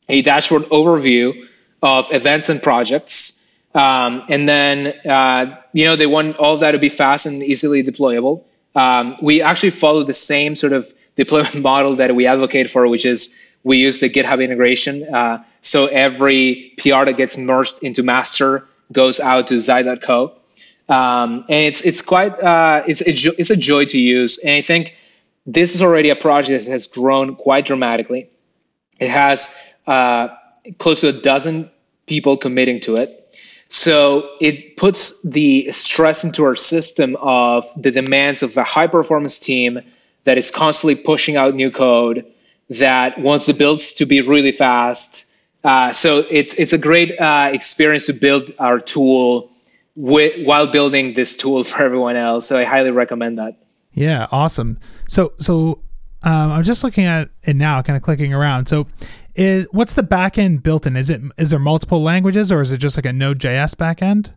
a 0.09 0.23
dashboard 0.23 0.63
overview 0.65 1.35
of 1.83 2.13
events 2.13 2.49
and 2.49 2.63
projects. 2.63 3.51
Um, 3.75 4.25
and 4.29 4.49
then, 4.49 4.89
uh, 5.07 5.57
you 5.73 5.85
know, 5.85 5.97
they 5.97 6.07
want 6.07 6.37
all 6.39 6.55
of 6.55 6.61
that 6.61 6.73
to 6.73 6.79
be 6.79 6.89
fast 6.89 7.27
and 7.27 7.43
easily 7.43 7.83
deployable. 7.83 8.45
Um, 8.75 9.17
we 9.23 9.43
actually 9.43 9.71
follow 9.71 10.05
the 10.05 10.15
same 10.15 10.57
sort 10.57 10.73
of 10.73 10.93
deployment 11.17 11.61
model 11.63 11.97
that 11.97 12.15
we 12.15 12.27
advocate 12.27 12.71
for, 12.71 12.89
which 12.89 13.05
is 13.05 13.39
we 13.65 13.79
use 13.79 14.01
the 14.01 14.09
GitHub 14.09 14.43
integration. 14.43 15.03
Uh, 15.15 15.45
so 15.63 15.87
every 15.87 16.73
PR 16.79 17.05
that 17.05 17.17
gets 17.17 17.37
merged 17.37 17.83
into 17.83 18.03
master 18.03 18.67
goes 18.93 19.21
out 19.21 19.49
to 19.49 19.61
Zeit.co. 19.61 20.35
Um, 20.89 21.45
and 21.51 21.67
it's 21.67 21.83
it's 21.83 22.01
quite 22.01 22.33
uh, 22.41 22.83
it's 22.87 23.03
it's 23.03 23.51
a 23.51 23.57
joy 23.57 23.85
to 23.87 23.99
use. 23.99 24.39
And 24.39 24.55
I 24.55 24.63
think 24.63 24.97
this 25.47 25.75
is 25.75 25.83
already 25.83 26.09
a 26.11 26.17
project 26.17 26.65
that 26.65 26.71
has 26.71 26.87
grown 26.87 27.37
quite 27.37 27.67
dramatically. 27.67 28.31
It 28.99 29.11
has 29.11 29.55
uh, 29.87 30.29
close 30.79 31.01
to 31.01 31.09
a 31.09 31.13
dozen 31.13 31.71
people 32.07 32.37
committing 32.37 32.81
to 32.81 32.97
it. 32.97 33.15
So 33.69 34.31
it 34.41 34.77
puts 34.77 35.23
the 35.23 35.71
stress 35.73 36.25
into 36.25 36.45
our 36.45 36.57
system 36.57 37.17
of 37.21 37.67
the 37.77 37.91
demands 37.91 38.43
of 38.43 38.57
a 38.57 38.65
high 38.65 38.87
performance 38.87 39.39
team 39.39 39.81
that 40.25 40.39
is 40.39 40.51
constantly 40.51 40.95
pushing 40.95 41.37
out 41.37 41.55
new 41.55 41.71
code, 41.71 42.25
that 42.71 43.19
wants 43.19 43.47
the 43.47 43.55
builds 43.55 43.95
to 43.95 44.07
be 44.07 44.21
really 44.23 44.53
fast. 44.53 45.27
Uh, 45.65 45.93
so 45.93 46.25
it's 46.31 46.55
it's 46.55 46.73
a 46.73 46.79
great 46.79 47.19
uh, 47.21 47.51
experience 47.53 48.07
to 48.07 48.13
build 48.13 48.53
our 48.59 48.79
tool 48.79 49.51
with, 49.97 50.47
while 50.47 50.67
building 50.67 51.15
this 51.15 51.37
tool 51.37 51.65
for 51.71 51.83
everyone 51.83 52.17
else. 52.17 52.49
So 52.49 52.59
I 52.59 52.65
highly 52.65 52.91
recommend 52.91 53.39
that. 53.39 53.57
Yeah, 53.93 54.29
awesome. 54.33 54.79
So 55.09 55.33
so 55.37 55.83
um, 56.23 56.53
I'm 56.53 56.63
just 56.63 56.85
looking 56.85 57.05
at 57.05 57.29
it 57.45 57.57
now, 57.57 57.83
kind 57.83 57.97
of 57.97 58.03
clicking 58.03 58.33
around. 58.33 58.67
So 58.67 58.87
is 59.39 59.69
what's 59.71 59.95
the 59.95 60.03
backend 60.03 60.63
built 60.63 60.87
in? 60.87 60.97
Is 60.97 61.09
it 61.09 61.23
is 61.39 61.51
there 61.51 61.61
multiple 61.61 62.03
languages 62.03 62.51
or 62.51 62.61
is 62.61 62.73
it 62.73 62.79
just 62.79 62.99
like 62.99 63.07
a 63.07 63.13
Node.js 63.13 63.77
backend? 63.77 64.35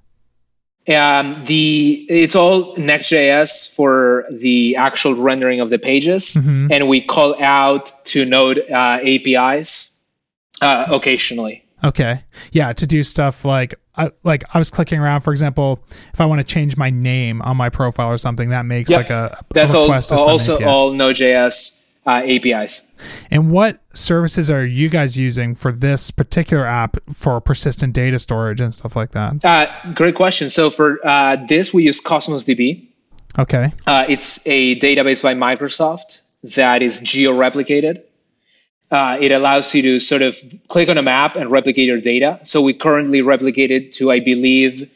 Um, 0.95 1.43
the 1.45 2.05
it's 2.09 2.35
all 2.35 2.75
Next.js 2.77 3.75
for 3.75 4.25
the 4.31 4.75
actual 4.75 5.15
rendering 5.15 5.59
of 5.59 5.69
the 5.69 5.77
pages, 5.77 6.35
mm-hmm. 6.35 6.71
and 6.71 6.87
we 6.87 7.01
call 7.01 7.39
out 7.41 7.91
to 8.05 8.25
Node 8.25 8.59
uh, 8.69 8.99
APIs 9.03 9.99
uh, 10.61 10.87
occasionally. 10.89 11.63
Okay, 11.83 12.23
yeah, 12.51 12.73
to 12.73 12.87
do 12.87 13.03
stuff 13.03 13.45
like 13.45 13.75
I, 13.95 14.11
like 14.23 14.43
I 14.55 14.59
was 14.59 14.71
clicking 14.71 14.99
around. 14.99 15.21
For 15.21 15.31
example, 15.31 15.83
if 16.13 16.21
I 16.21 16.25
want 16.25 16.41
to 16.41 16.45
change 16.45 16.77
my 16.77 16.89
name 16.89 17.43
on 17.43 17.57
my 17.57 17.69
profile 17.69 18.09
or 18.09 18.17
something, 18.17 18.49
that 18.49 18.65
makes 18.65 18.89
yep. 18.89 18.97
like 18.97 19.09
a, 19.11 19.37
a 19.39 19.45
that's 19.53 19.73
all, 19.75 19.91
also 19.91 20.63
all 20.65 20.93
Node.js 20.93 21.80
uh, 22.05 22.21
APIs. 22.25 22.91
And 23.29 23.51
what 23.51 23.79
services 23.93 24.49
are 24.49 24.65
you 24.65 24.89
guys 24.89 25.17
using 25.17 25.55
for 25.55 25.71
this 25.71 26.11
particular 26.11 26.65
app 26.65 26.97
for 27.11 27.39
persistent 27.39 27.93
data 27.93 28.19
storage 28.19 28.61
and 28.61 28.73
stuff 28.73 28.95
like 28.95 29.11
that? 29.11 29.43
Uh, 29.43 29.93
great 29.93 30.15
question. 30.15 30.49
So 30.49 30.69
for 30.69 31.05
uh, 31.05 31.37
this, 31.47 31.73
we 31.73 31.83
use 31.83 31.99
Cosmos 31.99 32.45
DB. 32.45 32.87
Okay. 33.39 33.71
Uh, 33.87 34.05
it's 34.09 34.45
a 34.47 34.77
database 34.79 35.23
by 35.23 35.33
Microsoft 35.33 36.21
that 36.55 36.81
is 36.81 37.01
geo-replicated. 37.01 38.03
Uh, 38.89 39.17
it 39.21 39.31
allows 39.31 39.73
you 39.73 39.81
to 39.81 39.99
sort 39.99 40.21
of 40.21 40.35
click 40.67 40.89
on 40.89 40.97
a 40.97 41.01
map 41.01 41.37
and 41.37 41.49
replicate 41.49 41.85
your 41.85 42.01
data. 42.01 42.39
So 42.43 42.61
we 42.61 42.73
currently 42.73 43.21
replicate 43.21 43.71
it 43.71 43.93
to, 43.93 44.11
I 44.11 44.19
believe, 44.19 44.89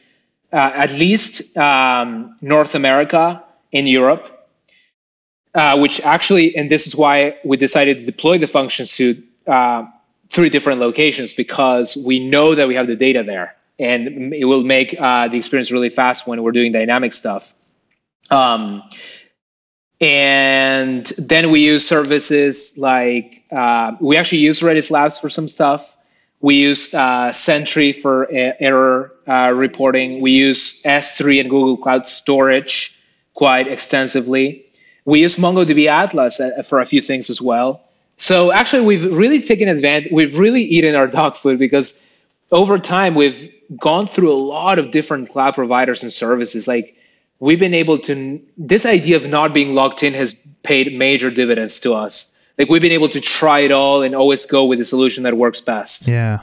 uh, 0.51 0.72
at 0.76 0.91
least 0.91 1.56
um, 1.58 2.36
North 2.41 2.76
America 2.76 3.41
and 3.72 3.88
Europe 3.88 4.34
uh, 5.56 5.78
which 5.80 6.01
actually, 6.01 6.56
and 6.56 6.70
this 6.70 6.86
is 6.86 6.95
why 6.95 7.38
we 7.43 7.58
decided 7.58 7.97
to 7.99 8.06
deploy 8.06 8.38
the 8.38 8.47
functions 8.47 8.95
to 8.97 9.22
uh, 9.47 9.86
three 10.30 10.49
different 10.49 10.80
locations 10.80 11.34
because 11.34 11.97
we 12.06 12.20
know 12.20 12.56
that 12.56 12.68
we 12.68 12.76
have 12.76 12.88
the 12.88 12.95
data 12.95 13.24
there 13.24 13.56
and 13.80 14.34
it 14.34 14.45
will 14.45 14.64
make 14.64 14.95
uh, 14.99 15.28
the 15.28 15.38
experience 15.38 15.72
really 15.72 15.89
fast 15.89 16.28
when 16.28 16.41
we're 16.43 16.51
doing 16.51 16.72
dynamic 16.72 17.14
stuff. 17.14 17.53
Um, 18.30 18.84
and 20.01 21.06
then 21.18 21.51
we 21.51 21.62
use 21.62 21.88
services 21.88 22.78
like 22.78 23.43
uh, 23.51 23.93
we 24.01 24.18
actually 24.18 24.39
use 24.39 24.60
Redis 24.60 24.91
Labs 24.91 25.18
for 25.18 25.30
some 25.30 25.47
stuff. 25.47 25.95
We 26.41 26.56
use 26.56 26.93
uh, 26.93 27.32
Sentry 27.32 27.93
for 27.93 28.28
error 28.30 29.14
uh, 29.28 29.51
reporting. 29.56 30.22
We 30.22 30.32
use 30.32 30.84
S3 30.84 31.39
and 31.39 31.49
Google 31.49 31.78
Cloud 31.78 32.08
Storage 32.08 33.01
quite 33.34 33.68
extensively. 33.68 34.64
We 35.06 35.22
use 35.22 35.38
MongoDB 35.38 35.88
Atlas 35.88 36.39
uh, 36.39 36.64
for 36.64 36.80
a 36.80 36.86
few 36.86 37.01
things 37.01 37.30
as 37.30 37.41
well. 37.41 37.82
So 38.18 38.51
actually, 38.51 38.86
we've 38.86 39.06
really 39.16 39.41
taken 39.41 39.68
advantage. 39.68 40.12
We've 40.12 40.38
really 40.38 40.64
eaten 40.64 40.95
our 40.95 41.08
dog 41.20 41.36
food 41.36 41.60
because 41.60 42.12
over 42.51 42.78
time 42.78 43.16
we've 43.16 43.51
gone 43.80 44.08
through 44.08 44.32
a 44.32 44.38
lot 44.38 44.80
of 44.80 44.91
different 44.91 45.30
cloud 45.30 45.56
providers 45.56 46.03
and 46.03 46.12
services. 46.12 46.68
Like 46.68 46.95
we've 47.39 47.60
been 47.60 47.74
able 47.74 47.97
to. 47.99 48.41
This 48.58 48.86
idea 48.86 49.16
of 49.18 49.28
not 49.28 49.53
being 49.53 49.74
locked 49.74 50.03
in 50.03 50.14
has 50.14 50.36
paid 50.64 50.93
major 50.97 51.30
dividends 51.30 51.80
to 51.82 51.93
us. 51.93 52.38
Like 52.58 52.70
we've 52.70 52.82
been 52.82 52.93
able 52.93 53.10
to 53.10 53.20
try 53.20 53.60
it 53.60 53.72
all 53.72 54.01
and 54.01 54.16
always 54.16 54.45
go 54.45 54.66
with 54.66 54.80
the 54.80 54.86
solution 54.86 55.24
that 55.24 55.36
works 55.36 55.62
best. 55.62 56.08
Yeah. 56.08 56.39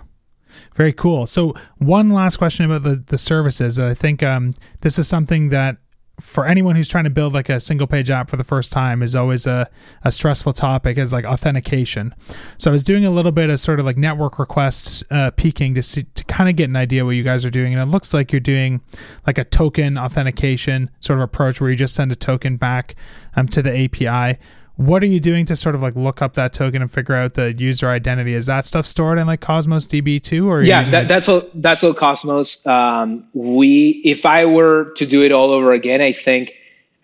Very 0.75 0.93
cool. 0.93 1.27
So, 1.27 1.55
one 1.79 2.11
last 2.11 2.37
question 2.37 2.65
about 2.65 2.83
the, 2.83 2.97
the 2.97 3.19
services. 3.19 3.79
I 3.79 3.95
think 3.95 4.23
um, 4.23 4.55
this 4.81 4.99
is 4.99 5.07
something 5.07 5.51
that 5.51 5.79
for 6.23 6.47
anyone 6.47 6.77
who's 6.77 6.89
trying 6.89 7.05
to 7.05 7.11
build 7.11 7.35
like 7.35 7.49
a 7.49 7.59
single 7.59 7.87
page 7.87 8.09
app 8.09 8.31
for 8.31 8.37
the 8.37 8.45
first 8.45 8.70
time 8.70 9.03
is 9.03 9.16
always 9.16 9.45
a, 9.47 9.68
a 10.05 10.12
stressful 10.12 10.53
topic 10.53 10.97
is 10.97 11.12
like 11.12 11.25
authentication. 11.25 12.14
So 12.59 12.70
I 12.70 12.73
was 12.73 12.85
doing 12.85 13.05
a 13.05 13.11
little 13.11 13.33
bit 13.33 13.51
of 13.51 13.59
sort 13.59 13.81
of 13.81 13.85
like 13.85 13.99
network 13.99 14.39
request 14.39 15.03
uh, 15.11 15.33
peeking 15.33 15.75
to 15.75 15.83
see 15.83 16.05
to 16.14 16.25
kind 16.25 16.49
of 16.49 16.55
get 16.55 16.70
an 16.70 16.77
idea 16.77 17.05
what 17.05 17.16
you 17.16 17.25
guys 17.25 17.45
are 17.45 17.51
doing, 17.51 17.75
and 17.75 17.83
it 17.83 17.87
looks 17.87 18.14
like 18.14 18.33
you're 18.33 18.41
doing 18.41 18.81
like 19.27 19.37
a 19.37 19.45
token 19.45 19.99
authentication 19.99 20.91
sort 21.01 21.18
of 21.18 21.25
approach 21.25 21.61
where 21.61 21.70
you 21.70 21.77
just 21.77 21.95
send 21.95 22.12
a 22.12 22.16
token 22.16 22.57
back 22.57 22.95
um, 23.37 23.49
to 23.49 23.61
the 23.61 23.85
API 23.85 24.39
what 24.87 25.03
are 25.03 25.07
you 25.07 25.20
doing 25.20 25.45
to 25.47 25.57
sort 25.57 25.74
of 25.74 25.83
like 25.83 25.95
look 25.95 26.20
up 26.20 26.35
that 26.35 26.53
token 26.53 26.83
and 26.83 26.91
figure 26.91 27.14
out 27.14 27.35
the 27.35 27.53
user 27.53 27.89
identity? 27.89 28.35
Is 28.35 28.47
that 28.47 28.66
stuff 28.66 28.87
stored 28.87 29.18
in 29.18 29.26
like 29.26 29.41
Cosmos 29.41 29.87
DB 29.87 30.20
too, 30.20 30.51
or 30.51 30.62
yeah, 30.62 30.83
that, 30.85 31.09
that's 31.09 31.28
all. 31.28 31.43
That's 31.55 31.85
all 31.85 31.95
Cosmos. 31.95 32.66
Um, 32.66 33.26
we, 33.33 34.03
if 34.05 34.26
I 34.26 34.45
were 34.47 34.93
to 34.97 35.07
do 35.07 35.22
it 35.22 35.33
all 35.33 35.51
over 35.51 35.72
again, 35.72 36.01
I 36.01 36.12
think 36.12 36.53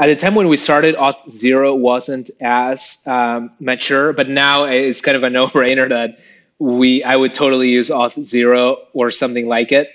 at 0.00 0.06
the 0.08 0.16
time 0.16 0.34
when 0.34 0.48
we 0.48 0.56
started, 0.56 0.96
Auth 0.96 1.28
Zero 1.30 1.74
wasn't 1.74 2.30
as 2.40 3.02
um, 3.06 3.50
mature, 3.60 4.12
but 4.12 4.28
now 4.28 4.64
it's 4.64 5.00
kind 5.00 5.16
of 5.16 5.24
a 5.24 5.30
no-brainer 5.30 5.88
that 5.90 6.18
we, 6.58 7.04
I 7.04 7.16
would 7.16 7.34
totally 7.34 7.68
use 7.68 7.90
Auth 7.90 8.22
Zero 8.22 8.78
or 8.92 9.10
something 9.10 9.46
like 9.46 9.72
it 9.72 9.88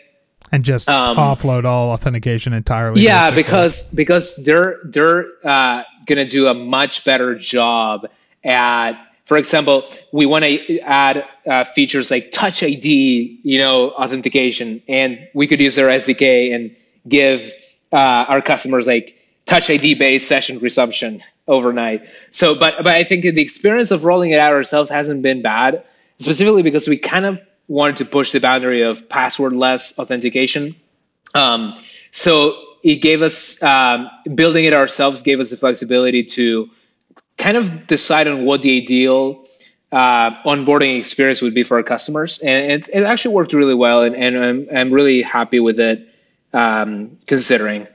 and 0.53 0.63
just 0.63 0.87
um, 0.87 1.17
offload 1.17 1.65
all 1.65 1.89
authentication 1.89 2.53
entirely. 2.53 3.01
Yeah, 3.01 3.31
basically. 3.31 3.43
because 3.43 3.93
because 3.95 4.43
they're 4.45 4.79
they're 4.85 5.25
uh, 5.43 5.83
going 6.05 6.25
to 6.25 6.29
do 6.29 6.47
a 6.47 6.53
much 6.53 7.05
better 7.05 7.35
job 7.35 8.07
at. 8.43 8.93
For 9.25 9.37
example, 9.37 9.85
we 10.11 10.25
want 10.25 10.43
to 10.43 10.79
add 10.79 11.25
uh, 11.49 11.63
features 11.63 12.11
like 12.11 12.33
Touch 12.33 12.61
ID, 12.61 13.39
you 13.41 13.57
know, 13.57 13.91
authentication, 13.91 14.81
and 14.89 15.29
we 15.33 15.47
could 15.47 15.61
use 15.61 15.75
their 15.75 15.87
SDK 15.87 16.53
and 16.53 16.75
give 17.07 17.53
uh, 17.93 18.25
our 18.27 18.41
customers 18.41 18.85
like 18.85 19.17
Touch 19.45 19.69
ID 19.69 19.95
based 19.95 20.27
session 20.27 20.59
resumption 20.59 21.21
overnight. 21.47 22.07
So, 22.31 22.53
but 22.53 22.77
but 22.77 22.89
I 22.95 23.03
think 23.03 23.23
the 23.23 23.41
experience 23.41 23.91
of 23.91 24.03
rolling 24.05 24.31
it 24.31 24.39
out 24.39 24.53
ourselves 24.53 24.89
hasn't 24.89 25.21
been 25.21 25.41
bad, 25.41 25.83
specifically 26.19 26.63
because 26.63 26.87
we 26.87 26.97
kind 26.97 27.25
of 27.25 27.39
wanted 27.67 27.97
to 27.97 28.05
push 28.05 28.31
the 28.31 28.39
boundary 28.39 28.81
of 28.81 29.07
passwordless 29.09 29.97
authentication. 29.99 30.75
Um, 31.33 31.75
so 32.11 32.55
it 32.83 32.97
gave 32.97 33.21
us 33.21 33.61
um, 33.63 34.09
building 34.35 34.65
it 34.65 34.73
ourselves 34.73 35.21
gave 35.21 35.39
us 35.39 35.51
the 35.51 35.57
flexibility 35.57 36.23
to 36.23 36.69
kind 37.37 37.57
of 37.57 37.87
decide 37.87 38.27
on 38.27 38.45
what 38.45 38.61
the 38.61 38.77
ideal 38.81 39.45
uh, 39.91 40.31
onboarding 40.43 40.97
experience 40.97 41.41
would 41.41 41.53
be 41.53 41.63
for 41.63 41.77
our 41.77 41.83
customers, 41.83 42.39
and 42.39 42.71
it, 42.71 42.89
it 42.93 43.03
actually 43.03 43.33
worked 43.35 43.53
really 43.53 43.75
well, 43.75 44.03
and, 44.03 44.15
and 44.15 44.37
I'm, 44.37 44.67
I'm 44.75 44.93
really 44.93 45.21
happy 45.21 45.59
with 45.59 45.79
it. 45.79 46.09
Um, 46.55 47.17
considering. 47.25 47.87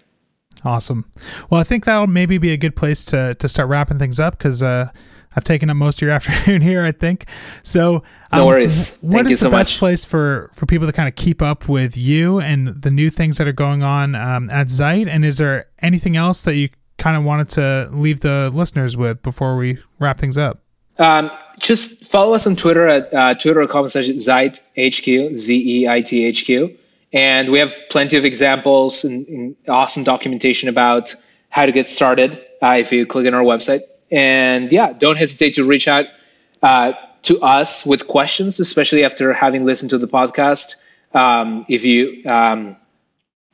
Awesome. 0.64 1.04
Well, 1.48 1.60
I 1.60 1.62
think 1.62 1.84
that'll 1.84 2.08
maybe 2.08 2.38
be 2.38 2.52
a 2.52 2.56
good 2.56 2.74
place 2.74 3.04
to 3.04 3.36
to 3.36 3.46
start 3.46 3.68
wrapping 3.68 4.00
things 4.00 4.18
up 4.18 4.36
because 4.36 4.64
uh, 4.64 4.90
I've 5.36 5.44
taken 5.44 5.70
up 5.70 5.76
most 5.76 5.98
of 5.98 6.06
your 6.06 6.10
afternoon 6.14 6.62
here, 6.62 6.84
I 6.84 6.92
think. 6.92 7.26
So, 7.62 7.96
um, 8.32 8.40
no 8.40 8.46
worries. 8.46 9.00
What 9.02 9.24
Thank 9.24 9.30
is 9.30 9.40
the 9.40 9.46
so 9.46 9.50
best 9.50 9.74
much. 9.74 9.78
place 9.78 10.04
for 10.04 10.50
for 10.54 10.66
people 10.66 10.86
to 10.86 10.92
kind 10.92 11.08
of 11.08 11.16
keep 11.16 11.42
up 11.42 11.68
with 11.68 11.96
you 11.96 12.40
and 12.40 12.68
the 12.68 12.90
new 12.90 13.10
things 13.10 13.38
that 13.38 13.48
are 13.48 13.52
going 13.52 13.82
on 13.82 14.14
um, 14.14 14.50
at 14.50 14.70
Zeit? 14.70 15.08
And 15.08 15.24
is 15.24 15.38
there 15.38 15.66
anything 15.80 16.16
else 16.16 16.42
that 16.42 16.54
you 16.54 16.70
kind 16.98 17.16
of 17.16 17.24
wanted 17.24 17.48
to 17.50 17.88
leave 17.92 18.20
the 18.20 18.50
listeners 18.52 18.96
with 18.96 19.22
before 19.22 19.56
we 19.56 19.78
wrap 19.98 20.18
things 20.18 20.36
up? 20.36 20.60
Um, 20.98 21.30
just 21.60 22.04
follow 22.04 22.34
us 22.34 22.46
on 22.46 22.56
Twitter 22.56 22.86
at 22.86 23.14
uh, 23.14 23.34
twitter.com 23.34 23.86
slash 23.88 24.06
ZeitHQ, 24.06 25.36
Z-E-I-T-H-Q. 25.36 26.76
And 27.12 27.48
we 27.50 27.58
have 27.58 27.74
plenty 27.88 28.16
of 28.16 28.24
examples 28.24 29.04
and, 29.04 29.26
and 29.28 29.56
awesome 29.68 30.04
documentation 30.04 30.68
about 30.68 31.14
how 31.50 31.66
to 31.66 31.72
get 31.72 31.88
started 31.88 32.44
uh, 32.62 32.76
if 32.78 32.92
you 32.92 33.06
click 33.06 33.26
on 33.26 33.34
our 33.34 33.42
website. 33.42 33.80
And 34.10 34.72
yeah, 34.72 34.92
don't 34.92 35.16
hesitate 35.16 35.54
to 35.56 35.64
reach 35.64 35.88
out 35.88 36.06
uh, 36.62 36.92
to 37.22 37.40
us 37.40 37.84
with 37.86 38.06
questions, 38.06 38.60
especially 38.60 39.04
after 39.04 39.32
having 39.32 39.64
listened 39.64 39.90
to 39.90 39.98
the 39.98 40.08
podcast. 40.08 40.76
Um, 41.14 41.66
if 41.68 41.84
you 41.84 42.22
um, 42.28 42.76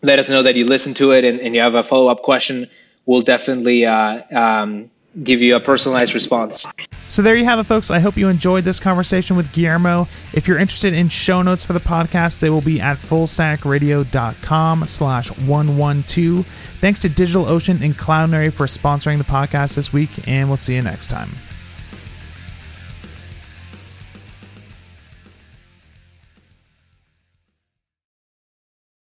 let 0.03 0.19
us 0.19 0.29
know 0.29 0.43
that 0.43 0.55
you 0.55 0.65
listened 0.67 0.97
to 0.97 1.13
it 1.13 1.25
and, 1.25 1.41
and 1.41 1.55
you 1.55 1.61
have 1.61 1.75
a 1.75 1.83
follow 1.83 2.09
up 2.09 2.23
question, 2.23 2.69
we'll 3.07 3.23
definitely 3.23 3.85
uh, 3.87 4.23
um, 4.37 4.91
give 5.23 5.41
you 5.41 5.55
a 5.57 5.61
personalized 5.61 6.15
response. 6.15 6.73
So 7.09 7.23
there 7.23 7.37
you 7.37 7.45
have 7.45 7.59
it, 7.59 7.65
folks. 7.65 7.91
I 7.91 8.01
hope 8.01 8.17
you 8.17 8.29
enjoyed 8.29 8.65
this 8.65 8.81
conversation 8.81 9.37
with 9.37 9.53
Guillermo. 9.53 10.09
If 10.33 10.49
you're 10.49 10.59
interested 10.59 10.95
in 10.95 11.09
show 11.09 11.43
notes 11.43 11.65
for 11.65 11.73
the 11.73 11.81
podcast, 11.81 12.41
they 12.41 12.51
will 12.51 12.61
be 12.61 12.81
at 12.81 12.97
fullstackradio.com 12.97 14.87
slash 14.87 15.31
112. 15.39 16.47
Thanks 16.81 17.03
to 17.03 17.09
DigitalOcean 17.09 17.83
and 17.83 17.97
Cloudinary 17.97 18.53
for 18.53 18.67
sponsoring 18.67 19.19
the 19.19 19.25
podcast 19.25 19.77
this 19.77 19.93
week, 19.93 20.27
and 20.27 20.49
we'll 20.49 20.57
see 20.57 20.75
you 20.75 20.83
next 20.83 21.09
time. 21.09 21.31